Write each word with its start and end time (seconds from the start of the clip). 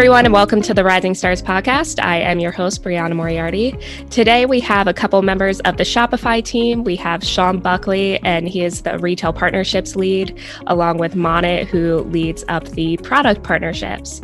everyone, 0.00 0.24
and 0.24 0.32
welcome 0.32 0.62
to 0.62 0.72
the 0.72 0.82
Rising 0.82 1.14
Stars 1.14 1.42
podcast. 1.42 2.02
I 2.02 2.20
am 2.20 2.40
your 2.40 2.52
host, 2.52 2.82
Brianna 2.82 3.14
Moriarty. 3.14 3.76
Today, 4.08 4.46
we 4.46 4.58
have 4.60 4.88
a 4.88 4.94
couple 4.94 5.20
members 5.20 5.60
of 5.60 5.76
the 5.76 5.82
Shopify 5.82 6.42
team. 6.42 6.84
We 6.84 6.96
have 6.96 7.22
Sean 7.22 7.58
Buckley, 7.58 8.18
and 8.20 8.48
he 8.48 8.64
is 8.64 8.80
the 8.80 8.98
retail 8.98 9.34
partnerships 9.34 9.96
lead, 9.96 10.40
along 10.68 10.96
with 10.96 11.14
Manit, 11.16 11.66
who 11.66 11.98
leads 12.04 12.46
up 12.48 12.66
the 12.68 12.96
product 13.02 13.42
partnerships. 13.42 14.22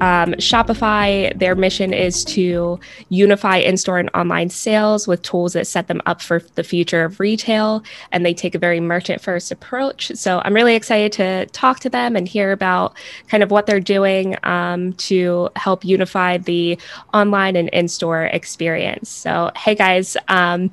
Um, 0.00 0.32
Shopify, 0.34 1.38
their 1.38 1.54
mission 1.54 1.92
is 1.92 2.24
to 2.26 2.80
unify 3.10 3.56
in 3.58 3.76
store 3.76 3.98
and 3.98 4.08
online 4.14 4.48
sales 4.48 5.06
with 5.06 5.20
tools 5.20 5.52
that 5.52 5.66
set 5.66 5.88
them 5.88 6.00
up 6.06 6.22
for 6.22 6.40
the 6.54 6.64
future 6.64 7.04
of 7.04 7.20
retail. 7.20 7.82
And 8.12 8.24
they 8.24 8.32
take 8.32 8.54
a 8.54 8.58
very 8.58 8.80
merchant 8.80 9.20
first 9.20 9.52
approach. 9.52 10.10
So 10.14 10.40
I'm 10.42 10.54
really 10.54 10.74
excited 10.74 11.12
to 11.12 11.46
talk 11.46 11.80
to 11.80 11.90
them 11.90 12.16
and 12.16 12.26
hear 12.26 12.50
about 12.50 12.96
kind 13.26 13.42
of 13.42 13.50
what 13.50 13.66
they're 13.66 13.78
doing 13.78 14.36
um, 14.44 14.94
to 14.94 15.17
help 15.56 15.84
unify 15.84 16.38
the 16.38 16.78
online 17.14 17.56
and 17.56 17.68
in 17.70 17.88
store 17.88 18.24
experience. 18.24 19.08
So, 19.08 19.50
hey 19.56 19.74
guys, 19.74 20.16
um, 20.28 20.70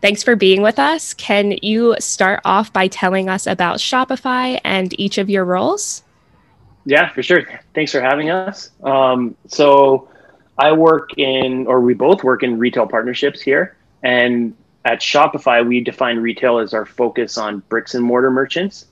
thanks 0.00 0.22
for 0.22 0.36
being 0.36 0.62
with 0.62 0.78
us. 0.78 1.14
Can 1.14 1.58
you 1.62 1.96
start 1.98 2.40
off 2.44 2.72
by 2.72 2.88
telling 2.88 3.28
us 3.28 3.46
about 3.46 3.78
Shopify 3.78 4.60
and 4.64 4.98
each 4.98 5.18
of 5.18 5.28
your 5.30 5.44
roles? 5.44 6.02
Yeah, 6.86 7.10
for 7.12 7.22
sure. 7.22 7.42
Thanks 7.74 7.92
for 7.92 8.00
having 8.00 8.30
us. 8.30 8.70
Um, 8.82 9.36
so, 9.46 10.08
I 10.58 10.72
work 10.72 11.18
in, 11.18 11.66
or 11.66 11.80
we 11.80 11.94
both 11.94 12.22
work 12.22 12.42
in 12.42 12.58
retail 12.58 12.86
partnerships 12.86 13.40
here. 13.40 13.76
And 14.02 14.54
at 14.84 15.00
Shopify, 15.00 15.66
we 15.66 15.80
define 15.80 16.18
retail 16.18 16.58
as 16.58 16.74
our 16.74 16.86
focus 16.86 17.38
on 17.38 17.60
bricks 17.68 17.94
and 17.94 18.04
mortar 18.04 18.30
merchants. 18.30 18.86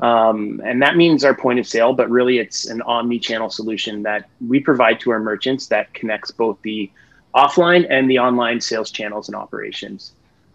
Um, 0.00 0.60
and 0.64 0.82
that 0.82 0.96
means 0.96 1.24
our 1.24 1.34
point 1.34 1.58
of 1.58 1.66
sale, 1.66 1.92
but 1.92 2.10
really 2.10 2.38
it's 2.38 2.66
an 2.66 2.82
omni 2.82 3.18
channel 3.18 3.48
solution 3.48 4.02
that 4.02 4.28
we 4.46 4.60
provide 4.60 5.00
to 5.00 5.10
our 5.10 5.20
merchants 5.20 5.68
that 5.68 5.92
connects 5.94 6.30
both 6.30 6.60
the 6.62 6.90
offline 7.34 7.86
and 7.88 8.10
the 8.10 8.18
online 8.18 8.60
sales 8.60 8.90
channels 8.90 9.28
and 9.28 9.36
operations. 9.36 10.12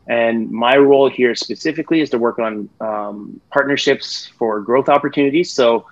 And 0.07 0.49
my 0.51 0.77
role 0.77 1.09
here 1.09 1.35
specifically 1.35 2.01
is 2.01 2.09
to 2.09 2.17
work 2.17 2.39
on 2.39 2.69
um, 2.81 3.39
partnerships 3.51 4.27
for 4.37 4.59
growth 4.59 4.89
opportunities. 4.89 5.51
So, 5.51 5.85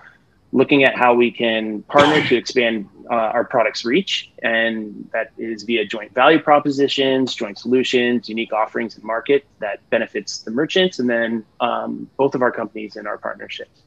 looking 0.52 0.83
at 0.83 0.95
how 0.95 1.14
we 1.14 1.31
can 1.31 1.83
partner 1.83 2.25
to 2.28 2.36
expand 2.36 2.89
uh, 3.09 3.14
our 3.14 3.44
product's 3.44 3.86
reach, 3.86 4.31
and 4.44 5.08
that 5.14 5.31
is 5.38 5.64
via 5.64 5.86
joint 5.86 6.14
value 6.14 6.39
propositions, 6.39 7.36
joint 7.36 7.58
solutions, 7.58 8.30
unique 8.30 8.53
offerings 8.53 8.97
in 8.97 9.05
market 9.05 9.45
that 9.59 9.88
benefits 9.89 10.39
the 10.39 10.52
merchants, 10.52 11.00
and 11.00 11.09
then 11.09 11.45
um, 11.59 12.09
both 12.17 12.36
of 12.36 12.42
our 12.42 12.52
companies 12.52 12.95
and 12.95 13.08
our 13.08 13.17
partnerships. 13.17 13.83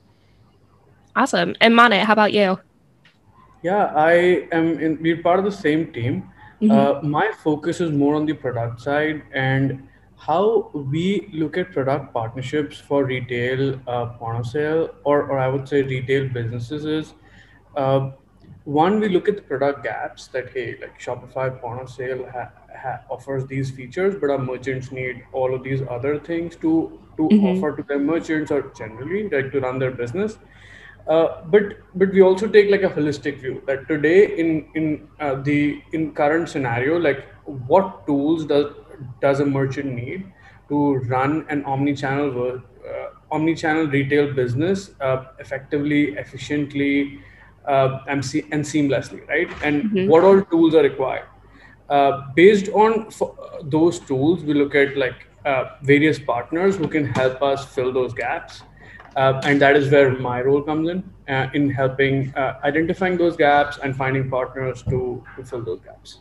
Awesome. 1.14 1.54
And 1.60 1.74
Manit, 1.74 2.04
how 2.04 2.12
about 2.12 2.32
you? 2.32 2.58
Yeah, 3.62 3.92
I 3.94 4.48
am. 4.50 4.78
In, 4.78 5.00
we're 5.00 5.22
part 5.22 5.38
of 5.38 5.44
the 5.44 5.52
same 5.52 5.92
team. 5.92 6.28
Mm-hmm. 6.60 6.70
Uh, 6.70 7.02
my 7.02 7.32
focus 7.42 7.80
is 7.80 7.90
more 7.90 8.14
on 8.14 8.24
the 8.26 8.32
product 8.32 8.80
side 8.80 9.22
and 9.32 9.88
how 10.26 10.70
we 10.72 11.28
look 11.32 11.56
at 11.56 11.72
product 11.72 12.12
partnerships 12.14 12.78
for 12.78 13.04
retail 13.04 13.80
uh, 13.88 14.06
point 14.06 14.38
of 14.38 14.46
sale, 14.46 14.90
or, 15.04 15.22
or 15.24 15.38
I 15.38 15.48
would 15.48 15.68
say 15.68 15.82
retail 15.82 16.28
businesses 16.28 16.84
is 16.84 17.14
uh, 17.76 18.10
one, 18.64 19.00
we 19.00 19.08
look 19.08 19.28
at 19.28 19.34
the 19.34 19.42
product 19.42 19.82
gaps 19.82 20.28
that, 20.28 20.50
hey, 20.50 20.76
like 20.80 21.00
Shopify 21.00 21.60
point 21.60 21.80
of 21.80 21.90
sale 21.90 22.24
ha- 22.32 22.52
ha- 22.76 23.00
offers 23.10 23.44
these 23.46 23.72
features, 23.72 24.14
but 24.20 24.30
our 24.30 24.38
merchants 24.38 24.92
need 24.92 25.24
all 25.32 25.52
of 25.52 25.64
these 25.64 25.82
other 25.90 26.20
things 26.20 26.54
to, 26.56 27.00
to 27.16 27.22
mm-hmm. 27.22 27.46
offer 27.46 27.76
to 27.76 27.82
their 27.82 27.98
merchants 27.98 28.52
or 28.52 28.72
generally 28.76 29.28
like 29.28 29.50
to 29.50 29.60
run 29.60 29.80
their 29.80 29.90
business. 29.90 30.38
Uh, 31.08 31.42
but 31.46 31.78
but 31.96 32.12
we 32.12 32.22
also 32.22 32.46
take 32.46 32.70
like 32.70 32.84
a 32.84 32.88
holistic 32.88 33.40
view 33.40 33.60
that 33.66 33.88
today 33.88 34.38
in 34.38 34.68
in 34.76 35.08
uh, 35.18 35.34
the 35.42 35.82
in 35.92 36.12
current 36.12 36.48
scenario 36.48 36.96
like 36.96 37.26
what 37.66 38.06
tools 38.06 38.44
does 38.46 38.66
does 39.20 39.40
a 39.40 39.46
merchant 39.46 39.92
need 39.92 40.32
to 40.68 40.94
run 41.14 41.46
an 41.48 41.64
omni-channel 41.64 42.60
uh, 42.88 43.08
omni-channel 43.30 43.86
retail 43.86 44.32
business 44.34 44.90
uh, 45.00 45.24
effectively, 45.38 46.14
efficiently, 46.16 47.20
uh, 47.66 48.00
and, 48.08 48.24
se- 48.24 48.46
and 48.52 48.64
seamlessly, 48.64 49.26
right? 49.28 49.48
And 49.62 49.84
mm-hmm. 49.84 50.08
what 50.08 50.24
all 50.24 50.42
tools 50.42 50.74
are 50.74 50.82
required. 50.82 51.26
Uh, 51.88 52.22
based 52.34 52.68
on 52.70 53.06
f- 53.06 53.22
those 53.64 53.98
tools, 54.00 54.44
we 54.44 54.54
look 54.54 54.74
at 54.74 54.96
like 54.96 55.28
uh, 55.44 55.76
various 55.82 56.18
partners 56.18 56.76
who 56.76 56.88
can 56.88 57.04
help 57.04 57.42
us 57.42 57.64
fill 57.64 57.92
those 57.92 58.12
gaps. 58.12 58.62
Uh, 59.16 59.40
and 59.44 59.60
that 59.60 59.76
is 59.76 59.90
where 59.90 60.10
my 60.18 60.40
role 60.40 60.62
comes 60.62 60.88
in 60.88 61.04
uh, 61.28 61.46
in 61.52 61.68
helping 61.68 62.34
uh, 62.34 62.58
identifying 62.64 63.18
those 63.18 63.36
gaps 63.36 63.78
and 63.82 63.94
finding 63.94 64.30
partners 64.30 64.82
to, 64.84 65.22
to 65.36 65.44
fill 65.44 65.62
those 65.62 65.80
gaps 65.80 66.20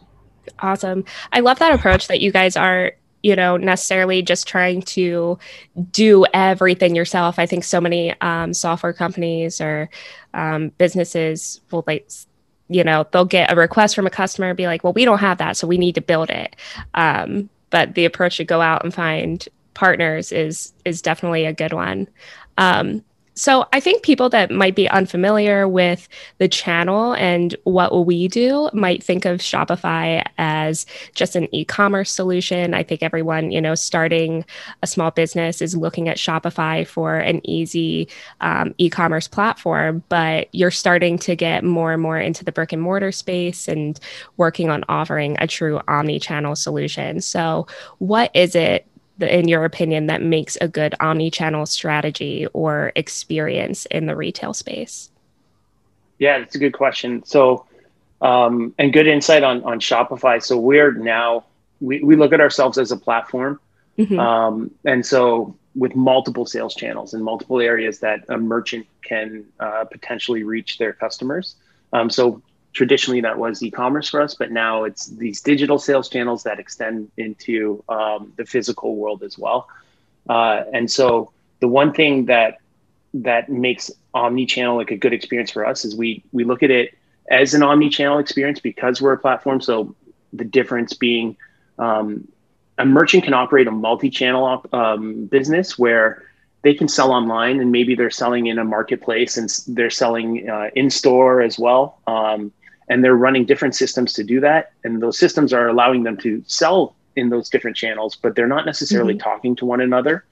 Awesome. 0.59 1.06
I 1.31 1.40
love 1.40 1.59
that 1.59 1.74
approach 1.74 2.07
that 2.07 2.22
you 2.22 2.31
guys 2.31 2.56
are 2.56 2.94
you 3.24 3.35
know 3.35 3.56
necessarily 3.57 4.22
just 4.22 4.47
trying 4.47 4.81
to 4.81 5.38
do 5.91 6.25
everything 6.34 6.96
yourself. 6.96 7.38
I 7.40 7.46
think 7.46 7.63
so 7.63 7.79
many 7.81 8.19
um, 8.22 8.53
software 8.53 8.94
companies 8.94 9.62
or 9.62 9.90
um, 10.34 10.69
businesses 10.78 11.62
will 11.72 11.84
like 11.88 12.09
you 12.69 12.84
know 12.84 13.06
they'll 13.12 13.25
get 13.25 13.51
a 13.51 13.56
request 13.56 13.96
from 13.96 14.07
a 14.07 14.12
customer 14.12 14.50
and 14.50 14.57
be 14.57 14.66
like 14.66 14.84
well 14.84 14.94
we 14.94 15.06
don't 15.06 15.19
have 15.19 15.38
that 15.40 15.57
so 15.57 15.68
we 15.68 15.78
need 15.78 15.96
to 15.96 16.01
build 16.01 16.30
it. 16.30 16.56
Um, 16.94 17.50
but 17.69 17.96
the 17.96 18.06
approach 18.06 18.38
to 18.38 18.44
go 18.44 18.62
out 18.62 18.84
and 18.84 18.94
find 18.94 19.47
partners 19.74 20.31
is 20.31 20.74
is 20.85 21.01
definitely 21.01 21.46
a 21.46 21.53
good 21.53 21.74
one. 21.74 22.07
Um, 22.57 23.03
so 23.34 23.66
I 23.72 23.80
think 23.80 24.03
people 24.03 24.30
that 24.30 24.52
might 24.52 24.75
be 24.75 24.90
unfamiliar 24.90 25.68
with 25.68 26.08
the 26.38 26.47
channel 26.47 27.14
and 27.14 27.56
what 27.64 28.06
we 28.06 28.28
do 28.28 28.69
might 28.74 29.02
think 29.02 29.25
of 29.25 29.40
Shopify 29.40 30.24
as 30.38 30.86
just 31.16 31.36
an 31.36 31.47
e-commerce 31.53 32.12
solution. 32.12 32.74
I 32.74 32.84
think 32.84 33.02
everyone, 33.02 33.52
you 33.52 33.62
know, 33.62 33.75
starting 33.75 34.46
a 34.84 34.88
small 34.88 35.12
business 35.12 35.62
is 35.62 35.75
looking 35.75 36.09
at 36.09 36.18
Shopify 36.18 36.86
for 36.86 37.18
an 37.18 37.42
easy 37.47 38.09
um, 38.42 38.75
e-commerce 38.78 39.28
platform, 39.28 40.03
but 40.09 40.50
you're 40.53 40.72
starting 40.72 41.18
to 41.19 41.36
get 41.36 41.63
more 41.63 41.94
and 41.94 42.02
more 42.02 42.19
into 42.19 42.44
the 42.44 42.52
brick 42.52 42.74
and 42.74 42.81
mortar 42.81 43.12
space 43.12 43.68
and 43.68 44.00
working 44.36 44.69
on 44.69 44.84
offering 44.90 45.38
a 45.40 45.48
true 45.48 45.80
omni-channel 45.88 46.56
solution. 46.56 47.22
So 47.22 47.66
what 48.00 48.30
is 48.34 48.56
it 48.56 48.86
in 49.22 49.48
your 49.48 49.66
opinion, 49.66 50.08
that 50.08 50.22
makes 50.22 50.58
a 50.62 50.68
good 50.68 50.96
omni-channel 51.00 51.66
strategy 51.66 52.48
or 52.54 52.92
experience 52.96 53.86
in 53.88 54.06
the 54.06 54.16
retail 54.16 54.54
space? 54.54 55.09
Yeah, 56.20 56.40
that's 56.40 56.56
a 56.56 56.59
good 56.59 56.74
question. 56.74 57.24
So, 57.26 57.66
um, 58.22 58.74
and 58.78 58.94
good 58.94 59.08
insight 59.08 59.44
on 59.44 59.64
on 59.64 59.80
Shopify. 59.80 60.42
So 60.42 60.58
we're 60.58 60.92
now 60.92 61.46
we, 61.80 62.04
we 62.04 62.16
look 62.16 62.34
at 62.34 62.40
ourselves 62.40 62.78
as 62.78 62.92
a 62.92 62.98
platform, 62.98 63.60
mm-hmm. 63.98 64.20
um, 64.20 64.72
and 64.86 65.06
so 65.06 65.56
with 65.74 65.96
multiple 65.96 66.46
sales 66.46 66.76
channels 66.76 67.14
and 67.14 67.24
multiple 67.24 67.60
areas 67.60 68.00
that 68.00 68.24
a 68.30 68.38
merchant 68.38 68.86
can 69.02 69.46
uh, 69.60 69.86
potentially 69.86 70.44
reach 70.44 70.78
their 70.78 70.94
customers. 70.94 71.56
Um, 71.94 72.10
so 72.10 72.42
traditionally 72.74 73.22
that 73.22 73.38
was 73.38 73.62
e-commerce 73.62 74.09
for 74.09 74.22
us, 74.22 74.36
but 74.36 74.52
now 74.52 74.84
it's 74.84 75.08
these 75.08 75.42
digital 75.42 75.78
sales 75.78 76.09
channels 76.09 76.44
that 76.44 76.59
extend 76.59 77.12
into 77.18 77.84
um, 77.90 78.34
the 78.38 78.46
physical 78.46 78.96
world 78.96 79.24
as 79.24 79.38
well. 79.38 79.68
Uh, 80.30 80.64
and 80.74 80.90
so 80.90 81.31
the 81.60 81.68
one 81.68 81.94
thing 81.94 82.26
that 82.26 82.60
that 83.14 83.50
makes 83.50 83.92
omni-channel 84.14 84.78
like 84.78 84.92
a 84.92 84.98
good 84.98 85.12
experience 85.12 85.52
for 85.52 85.66
us 85.66 85.84
is 85.84 85.96
we 85.96 86.24
we 86.31 86.44
look 86.44 86.64
at 86.64 86.72
it 86.72 86.98
as 87.30 87.54
an 87.54 87.64
omni-channel 87.64 88.20
experience 88.20 88.60
because 88.60 89.02
we're 89.02 89.14
a 89.14 89.18
platform. 89.18 89.60
So 89.62 89.96
the 90.34 90.46
difference 90.46 90.94
being 90.94 91.36
um, 91.78 92.28
a 92.78 92.86
merchant 92.86 93.26
can 93.26 93.34
operate 93.34 93.68
a 93.68 93.72
multi-channel 93.72 94.66
um, 94.72 95.26
business 95.26 95.78
where 95.78 96.24
they 96.64 96.74
can 96.74 96.88
sell 96.88 97.12
online 97.12 97.60
and 97.60 97.72
maybe 97.72 97.96
they're 97.96 98.12
selling 98.12 98.48
in 98.48 98.60
a 98.60 98.64
marketplace 98.64 99.38
and 99.38 99.50
they're 99.75 99.90
selling 99.90 100.50
uh, 100.50 100.69
in 100.75 100.90
store 100.90 101.42
as 101.42 101.57
well. 101.57 102.00
Um, 102.07 102.51
and 102.92 103.06
they're 103.06 103.16
running 103.16 103.46
different 103.46 103.74
systems 103.74 104.12
to 104.12 104.24
do 104.24 104.42
that 104.42 104.74
and 104.84 105.02
those 105.02 105.18
systems 105.18 105.54
are 105.54 105.70
allowing 105.70 106.04
them 106.04 106.18
to 106.18 106.44
sell 106.46 106.94
in 107.16 107.30
those 107.30 107.50
different 107.50 107.78
channels 107.78 108.18
but 108.18 108.36
they're 108.36 108.54
not 108.56 108.66
necessarily 108.66 109.14
mm-hmm. 109.14 109.30
talking 109.30 109.56
to 109.56 109.66
one 109.66 109.80
another 109.80 110.26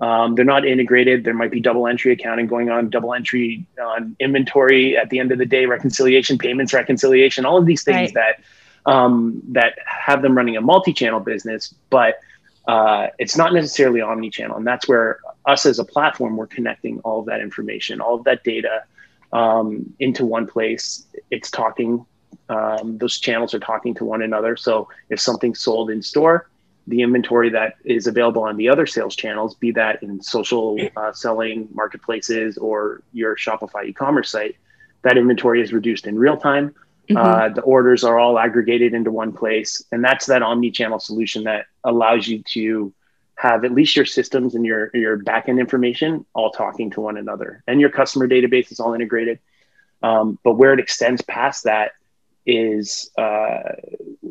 um, 0.00 0.34
they're 0.34 0.44
not 0.44 0.66
integrated 0.66 1.22
there 1.22 1.34
might 1.34 1.52
be 1.52 1.60
double 1.60 1.86
entry 1.86 2.12
accounting 2.12 2.48
going 2.48 2.68
on 2.68 2.90
double 2.90 3.14
entry 3.14 3.64
on 3.80 4.16
inventory 4.18 4.96
at 4.96 5.08
the 5.10 5.20
end 5.20 5.30
of 5.30 5.38
the 5.38 5.46
day 5.46 5.66
reconciliation 5.66 6.36
payments 6.36 6.74
reconciliation 6.74 7.46
all 7.46 7.56
of 7.56 7.64
these 7.64 7.84
things 7.84 8.12
right. 8.12 8.14
that 8.14 8.90
um, 8.90 9.40
that 9.48 9.78
have 9.84 10.20
them 10.22 10.36
running 10.36 10.56
a 10.56 10.60
multi-channel 10.60 11.20
business 11.20 11.72
but 11.90 12.18
uh, 12.66 13.06
it's 13.18 13.36
not 13.36 13.52
necessarily 13.52 14.00
omni-channel 14.00 14.56
and 14.56 14.66
that's 14.66 14.88
where 14.88 15.20
us 15.46 15.64
as 15.64 15.78
a 15.78 15.84
platform 15.84 16.36
we're 16.36 16.48
connecting 16.48 16.98
all 17.00 17.20
of 17.20 17.26
that 17.26 17.40
information 17.40 18.00
all 18.00 18.16
of 18.16 18.24
that 18.24 18.42
data 18.42 18.82
um, 19.32 19.92
into 19.98 20.26
one 20.26 20.46
place. 20.46 21.06
It's 21.30 21.50
talking, 21.50 22.04
um, 22.48 22.98
those 22.98 23.18
channels 23.18 23.54
are 23.54 23.60
talking 23.60 23.94
to 23.94 24.04
one 24.04 24.22
another. 24.22 24.56
So 24.56 24.88
if 25.08 25.20
something's 25.20 25.60
sold 25.60 25.90
in 25.90 26.02
store, 26.02 26.48
the 26.86 27.02
inventory 27.02 27.50
that 27.50 27.76
is 27.84 28.06
available 28.06 28.42
on 28.42 28.56
the 28.56 28.68
other 28.68 28.86
sales 28.86 29.14
channels, 29.14 29.54
be 29.54 29.70
that 29.72 30.02
in 30.02 30.20
social 30.22 30.78
uh, 30.96 31.12
selling 31.12 31.68
marketplaces 31.72 32.58
or 32.58 33.02
your 33.12 33.36
Shopify 33.36 33.84
e 33.86 33.92
commerce 33.92 34.30
site, 34.30 34.56
that 35.02 35.16
inventory 35.16 35.62
is 35.62 35.72
reduced 35.72 36.06
in 36.06 36.18
real 36.18 36.36
time. 36.36 36.74
Mm-hmm. 37.08 37.16
Uh, 37.16 37.48
the 37.50 37.62
orders 37.62 38.02
are 38.04 38.18
all 38.18 38.38
aggregated 38.38 38.94
into 38.94 39.10
one 39.10 39.32
place, 39.32 39.84
and 39.92 40.02
that's 40.02 40.26
that 40.26 40.42
omni-channel 40.42 40.98
solution 40.98 41.44
that 41.44 41.66
allows 41.84 42.26
you 42.28 42.42
to 42.54 42.92
have 43.40 43.64
at 43.64 43.72
least 43.72 43.96
your 43.96 44.04
systems 44.04 44.54
and 44.54 44.66
your 44.66 44.90
your 44.92 45.18
backend 45.18 45.58
information 45.58 46.26
all 46.34 46.50
talking 46.50 46.90
to 46.90 47.00
one 47.00 47.16
another, 47.16 47.64
and 47.66 47.80
your 47.80 47.88
customer 47.88 48.28
database 48.28 48.70
is 48.70 48.80
all 48.80 48.92
integrated. 48.92 49.38
Um, 50.02 50.38
but 50.44 50.54
where 50.54 50.74
it 50.74 50.80
extends 50.80 51.22
past 51.22 51.64
that 51.64 51.92
is 52.44 53.10
uh, 53.16 53.60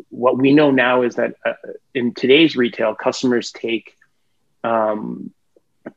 what 0.09 0.37
we 0.37 0.53
know 0.53 0.69
now 0.69 1.01
is 1.01 1.15
that 1.15 1.35
uh, 1.45 1.53
in 1.93 2.13
today's 2.13 2.55
retail, 2.55 2.93
customers 2.93 3.51
take 3.51 3.95
um, 4.63 5.31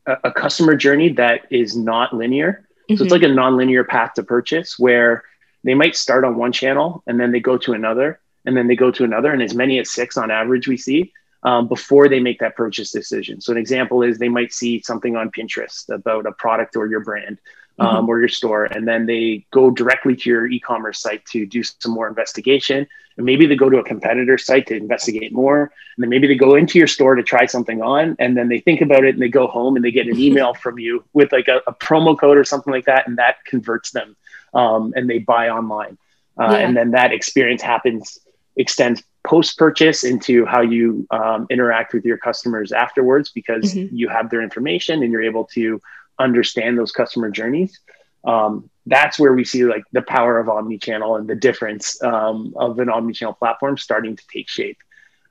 a, 0.06 0.16
a, 0.24 0.32
customer 0.32 0.76
journey 0.76 1.10
that 1.14 1.46
is 1.50 1.76
not 1.76 2.14
linear. 2.14 2.66
Mm-hmm. 2.88 2.96
So 2.96 3.04
it's 3.04 3.12
like 3.12 3.22
a 3.22 3.28
non-linear 3.28 3.84
path 3.84 4.14
to 4.14 4.22
purchase 4.22 4.78
where 4.78 5.24
they 5.64 5.74
might 5.74 5.96
start 5.96 6.24
on 6.24 6.36
one 6.36 6.52
channel 6.52 7.02
and 7.06 7.18
then 7.18 7.32
they 7.32 7.40
go 7.40 7.56
to 7.58 7.72
another 7.72 8.20
and 8.44 8.56
then 8.56 8.68
they 8.68 8.76
go 8.76 8.90
to 8.90 9.04
another 9.04 9.32
and 9.32 9.42
as 9.42 9.54
many 9.54 9.78
as 9.78 9.90
six 9.90 10.16
on 10.16 10.30
average 10.30 10.68
we 10.68 10.76
see 10.76 11.12
um, 11.44 11.66
before 11.68 12.08
they 12.08 12.20
make 12.20 12.38
that 12.38 12.56
purchase 12.56 12.90
decision 12.90 13.40
so 13.40 13.52
an 13.52 13.58
example 13.58 14.02
is 14.02 14.18
they 14.18 14.28
might 14.28 14.52
see 14.52 14.80
something 14.82 15.16
on 15.16 15.30
pinterest 15.30 15.88
about 15.88 16.26
a 16.26 16.32
product 16.32 16.76
or 16.76 16.86
your 16.86 17.00
brand 17.00 17.38
um, 17.78 17.88
mm-hmm. 17.88 18.08
or 18.08 18.20
your 18.20 18.28
store 18.28 18.64
and 18.64 18.86
then 18.86 19.06
they 19.06 19.44
go 19.50 19.70
directly 19.70 20.14
to 20.14 20.30
your 20.30 20.46
e-commerce 20.46 21.00
site 21.00 21.24
to 21.26 21.46
do 21.46 21.62
some 21.62 21.92
more 21.92 22.08
investigation 22.08 22.86
and 23.16 23.26
maybe 23.26 23.46
they 23.46 23.56
go 23.56 23.68
to 23.68 23.78
a 23.78 23.84
competitor 23.84 24.38
site 24.38 24.66
to 24.66 24.76
investigate 24.76 25.32
more 25.32 25.62
and 25.96 26.02
then 26.02 26.08
maybe 26.08 26.26
they 26.26 26.34
go 26.34 26.54
into 26.54 26.78
your 26.78 26.86
store 26.86 27.14
to 27.14 27.22
try 27.22 27.46
something 27.46 27.82
on 27.82 28.16
and 28.18 28.36
then 28.36 28.48
they 28.48 28.60
think 28.60 28.80
about 28.80 29.04
it 29.04 29.14
and 29.14 29.22
they 29.22 29.28
go 29.28 29.46
home 29.46 29.76
and 29.76 29.84
they 29.84 29.90
get 29.90 30.06
an 30.06 30.18
email 30.28 30.54
from 30.54 30.78
you 30.78 31.04
with 31.12 31.32
like 31.32 31.48
a, 31.48 31.60
a 31.66 31.74
promo 31.74 32.18
code 32.18 32.36
or 32.36 32.44
something 32.44 32.72
like 32.72 32.84
that 32.84 33.06
and 33.06 33.18
that 33.18 33.44
converts 33.44 33.90
them 33.90 34.16
um, 34.54 34.92
and 34.96 35.08
they 35.08 35.18
buy 35.18 35.48
online. 35.48 35.98
Uh, 36.38 36.48
yeah. 36.50 36.58
And 36.58 36.76
then 36.76 36.92
that 36.92 37.12
experience 37.12 37.62
happens, 37.62 38.18
extends 38.56 39.02
post 39.24 39.56
purchase 39.56 40.04
into 40.04 40.44
how 40.44 40.60
you 40.60 41.06
um, 41.10 41.46
interact 41.50 41.94
with 41.94 42.04
your 42.04 42.18
customers 42.18 42.72
afterwards 42.72 43.30
because 43.30 43.74
mm-hmm. 43.74 43.94
you 43.94 44.08
have 44.08 44.30
their 44.30 44.42
information 44.42 45.02
and 45.02 45.12
you're 45.12 45.22
able 45.22 45.44
to 45.44 45.80
understand 46.18 46.78
those 46.78 46.92
customer 46.92 47.30
journeys. 47.30 47.80
Um, 48.24 48.68
that's 48.86 49.18
where 49.18 49.32
we 49.32 49.44
see 49.44 49.64
like 49.64 49.84
the 49.92 50.02
power 50.02 50.38
of 50.38 50.48
omni-channel 50.48 51.16
and 51.16 51.28
the 51.28 51.36
difference 51.36 52.02
um, 52.02 52.52
of 52.56 52.78
an 52.78 52.88
omni-channel 52.88 53.34
platform 53.34 53.78
starting 53.78 54.16
to 54.16 54.26
take 54.32 54.48
shape. 54.48 54.78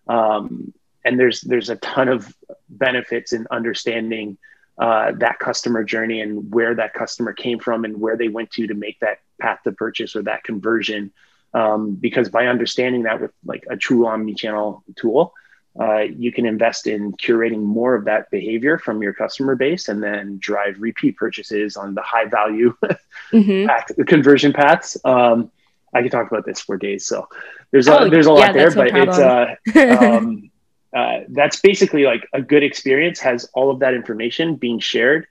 Um, 0.08 0.74
and 1.04 1.20
there's 1.20 1.42
there's 1.42 1.70
a 1.70 1.76
ton 1.78 2.10
of 2.10 2.34
benefits 2.70 3.34
in 3.34 3.48
understanding 3.50 4.38
uh, 4.78 5.12
that 5.14 5.40
customer 5.40 5.84
journey 5.84 6.22
and 6.22 6.52
where 6.54 6.76
that 6.76 6.94
customer 6.94 7.34
came 7.34 7.60
from 7.60 7.86
and 7.86 8.00
where 8.00 8.18
they 8.18 8.28
went 8.28 8.52
to 8.52 8.68
to 8.68 8.74
make 8.74 9.00
that 9.00 9.20
path 9.40 9.60
to 9.64 9.72
purchase 9.72 10.16
or 10.16 10.24
that 10.24 10.44
conversion. 10.44 11.12
Um, 11.54 11.96
because 11.96 12.30
by 12.30 12.48
understanding 12.48 13.04
that 13.04 13.20
with 13.20 13.32
like 13.44 13.66
a 13.70 13.76
true 13.76 14.08
omni-channel 14.08 14.84
tool, 14.96 15.34
uh, 15.80 16.00
you 16.00 16.32
can 16.32 16.46
invest 16.46 16.88
in 16.88 17.14
curating 17.14 17.62
more 17.62 17.96
of 17.96 18.06
that 18.06 18.30
behavior 18.30 18.78
from 18.78 19.02
your 19.02 19.14
customer 19.14 19.56
base 19.56 19.88
and 19.88 20.04
then 20.04 20.38
drive 20.40 20.76
repeat 20.80 21.16
purchases 21.16 21.78
on 21.78 21.94
the 21.96 22.02
high 22.02 22.26
value 22.26 22.76
mm-hmm. 23.32 23.68
path, 23.68 23.90
conversion 24.08 24.52
paths. 24.52 24.98
Um, 25.06 25.50
I 25.94 26.02
could 26.02 26.12
talk 26.12 26.30
about 26.30 26.46
this 26.46 26.60
for 26.62 26.78
days. 26.78 27.06
So 27.06 27.28
there's 27.72 27.88
a, 27.88 28.02
oh, 28.02 28.10
there's 28.10 28.26
a 28.26 28.32
lot 28.32 28.54
yeah, 28.54 28.70
there, 28.70 28.72
but 28.72 28.88
it's, 28.96 29.18
uh, 29.18 29.56
um, 30.06 30.52
uh, 30.94 31.22
that's 31.30 31.62
basically 31.62 32.04
like 32.04 32.28
a 32.34 32.42
good 32.42 32.64
experience 32.64 33.20
has 33.20 33.50
all 33.54 33.72
of 33.72 33.80
that 33.80 33.94
information 33.94 34.56
being 34.56 34.80
shared. 34.80 35.28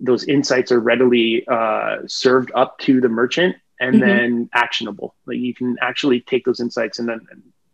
Those 0.00 0.24
insights 0.24 0.72
are 0.72 0.80
readily 0.80 1.46
uh, 1.46 1.98
served 2.06 2.50
up 2.54 2.78
to 2.80 3.00
the 3.00 3.08
merchant 3.08 3.56
and 3.80 3.96
mm-hmm. 3.96 4.06
then 4.06 4.50
actionable. 4.52 5.14
Like 5.26 5.38
you 5.38 5.54
can 5.54 5.76
actually 5.80 6.20
take 6.20 6.44
those 6.44 6.60
insights 6.60 6.98
and 6.98 7.08
then 7.08 7.20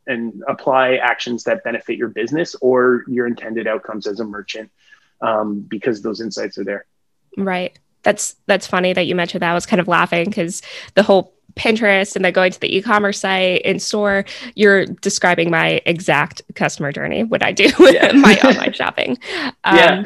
and 0.06 0.42
apply 0.48 0.96
actions 0.96 1.44
that 1.44 1.62
benefit 1.62 1.96
your 1.96 2.08
business 2.08 2.56
or 2.60 3.04
your 3.06 3.26
intended 3.26 3.66
outcomes 3.66 4.06
as 4.06 4.18
a 4.18 4.24
merchant 4.24 4.70
um, 5.20 5.60
because 5.60 6.02
those 6.02 6.20
insights 6.20 6.58
are 6.58 6.64
there. 6.64 6.86
Right. 7.36 7.78
That's 8.02 8.34
that's 8.46 8.66
funny 8.66 8.92
that 8.92 9.06
you 9.06 9.14
mentioned 9.14 9.42
that. 9.42 9.50
I 9.50 9.54
was 9.54 9.66
kind 9.66 9.80
of 9.80 9.86
laughing 9.86 10.24
because 10.24 10.62
the 10.94 11.02
whole 11.02 11.34
Pinterest 11.54 12.16
and 12.16 12.24
then 12.24 12.32
going 12.32 12.52
to 12.52 12.60
the 12.60 12.74
e-commerce 12.74 13.20
site 13.20 13.62
in 13.62 13.78
store, 13.78 14.24
you're 14.54 14.86
describing 14.86 15.50
my 15.50 15.80
exact 15.84 16.42
customer 16.54 16.92
journey, 16.92 17.24
what 17.24 17.42
I 17.42 17.52
do 17.52 17.64
with 17.78 17.94
yeah. 17.94 18.12
my 18.12 18.38
online 18.44 18.72
shopping. 18.72 19.18
Um, 19.64 19.76
yeah. 19.76 20.04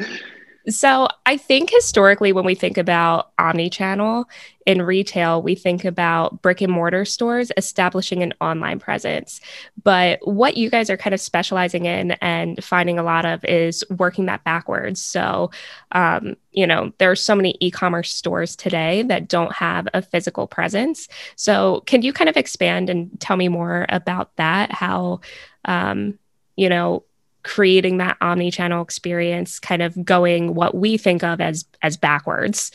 So 0.67 1.07
I 1.25 1.37
think 1.37 1.69
historically, 1.69 2.33
when 2.33 2.45
we 2.45 2.55
think 2.55 2.77
about 2.77 3.31
omni-channel 3.37 4.27
in 4.65 4.81
retail, 4.81 5.41
we 5.43 5.53
think 5.53 5.85
about 5.85 6.41
brick 6.41 6.61
and 6.61 6.71
mortar 6.71 7.05
stores 7.05 7.51
establishing 7.55 8.23
an 8.23 8.33
online 8.41 8.79
presence. 8.79 9.41
But 9.83 10.19
what 10.27 10.57
you 10.57 10.71
guys 10.71 10.89
are 10.89 10.97
kind 10.97 11.13
of 11.13 11.21
specializing 11.21 11.85
in 11.85 12.11
and 12.13 12.63
finding 12.63 12.97
a 12.97 13.03
lot 13.03 13.25
of 13.25 13.45
is 13.45 13.83
working 13.91 14.25
that 14.25 14.43
backwards. 14.43 14.99
So, 15.01 15.51
um, 15.91 16.35
you 16.51 16.65
know, 16.65 16.91
there 16.97 17.11
are 17.11 17.15
so 17.15 17.35
many 17.35 17.55
e-commerce 17.59 18.11
stores 18.11 18.55
today 18.55 19.03
that 19.03 19.27
don't 19.27 19.53
have 19.53 19.87
a 19.93 20.01
physical 20.01 20.47
presence. 20.47 21.07
So, 21.35 21.83
can 21.85 22.01
you 22.01 22.11
kind 22.11 22.29
of 22.29 22.37
expand 22.37 22.89
and 22.89 23.19
tell 23.19 23.37
me 23.37 23.49
more 23.49 23.85
about 23.89 24.35
that? 24.37 24.71
How, 24.71 25.19
um, 25.65 26.17
you 26.55 26.69
know, 26.69 27.03
creating 27.45 27.99
that 27.99 28.17
omni-channel 28.21 28.81
experience 28.81 29.59
kind 29.59 29.83
of 29.83 30.03
going 30.03 30.55
what 30.55 30.73
we 30.73 30.97
think 30.97 31.23
of 31.23 31.39
as 31.39 31.65
as 31.81 31.95
backwards. 31.95 32.71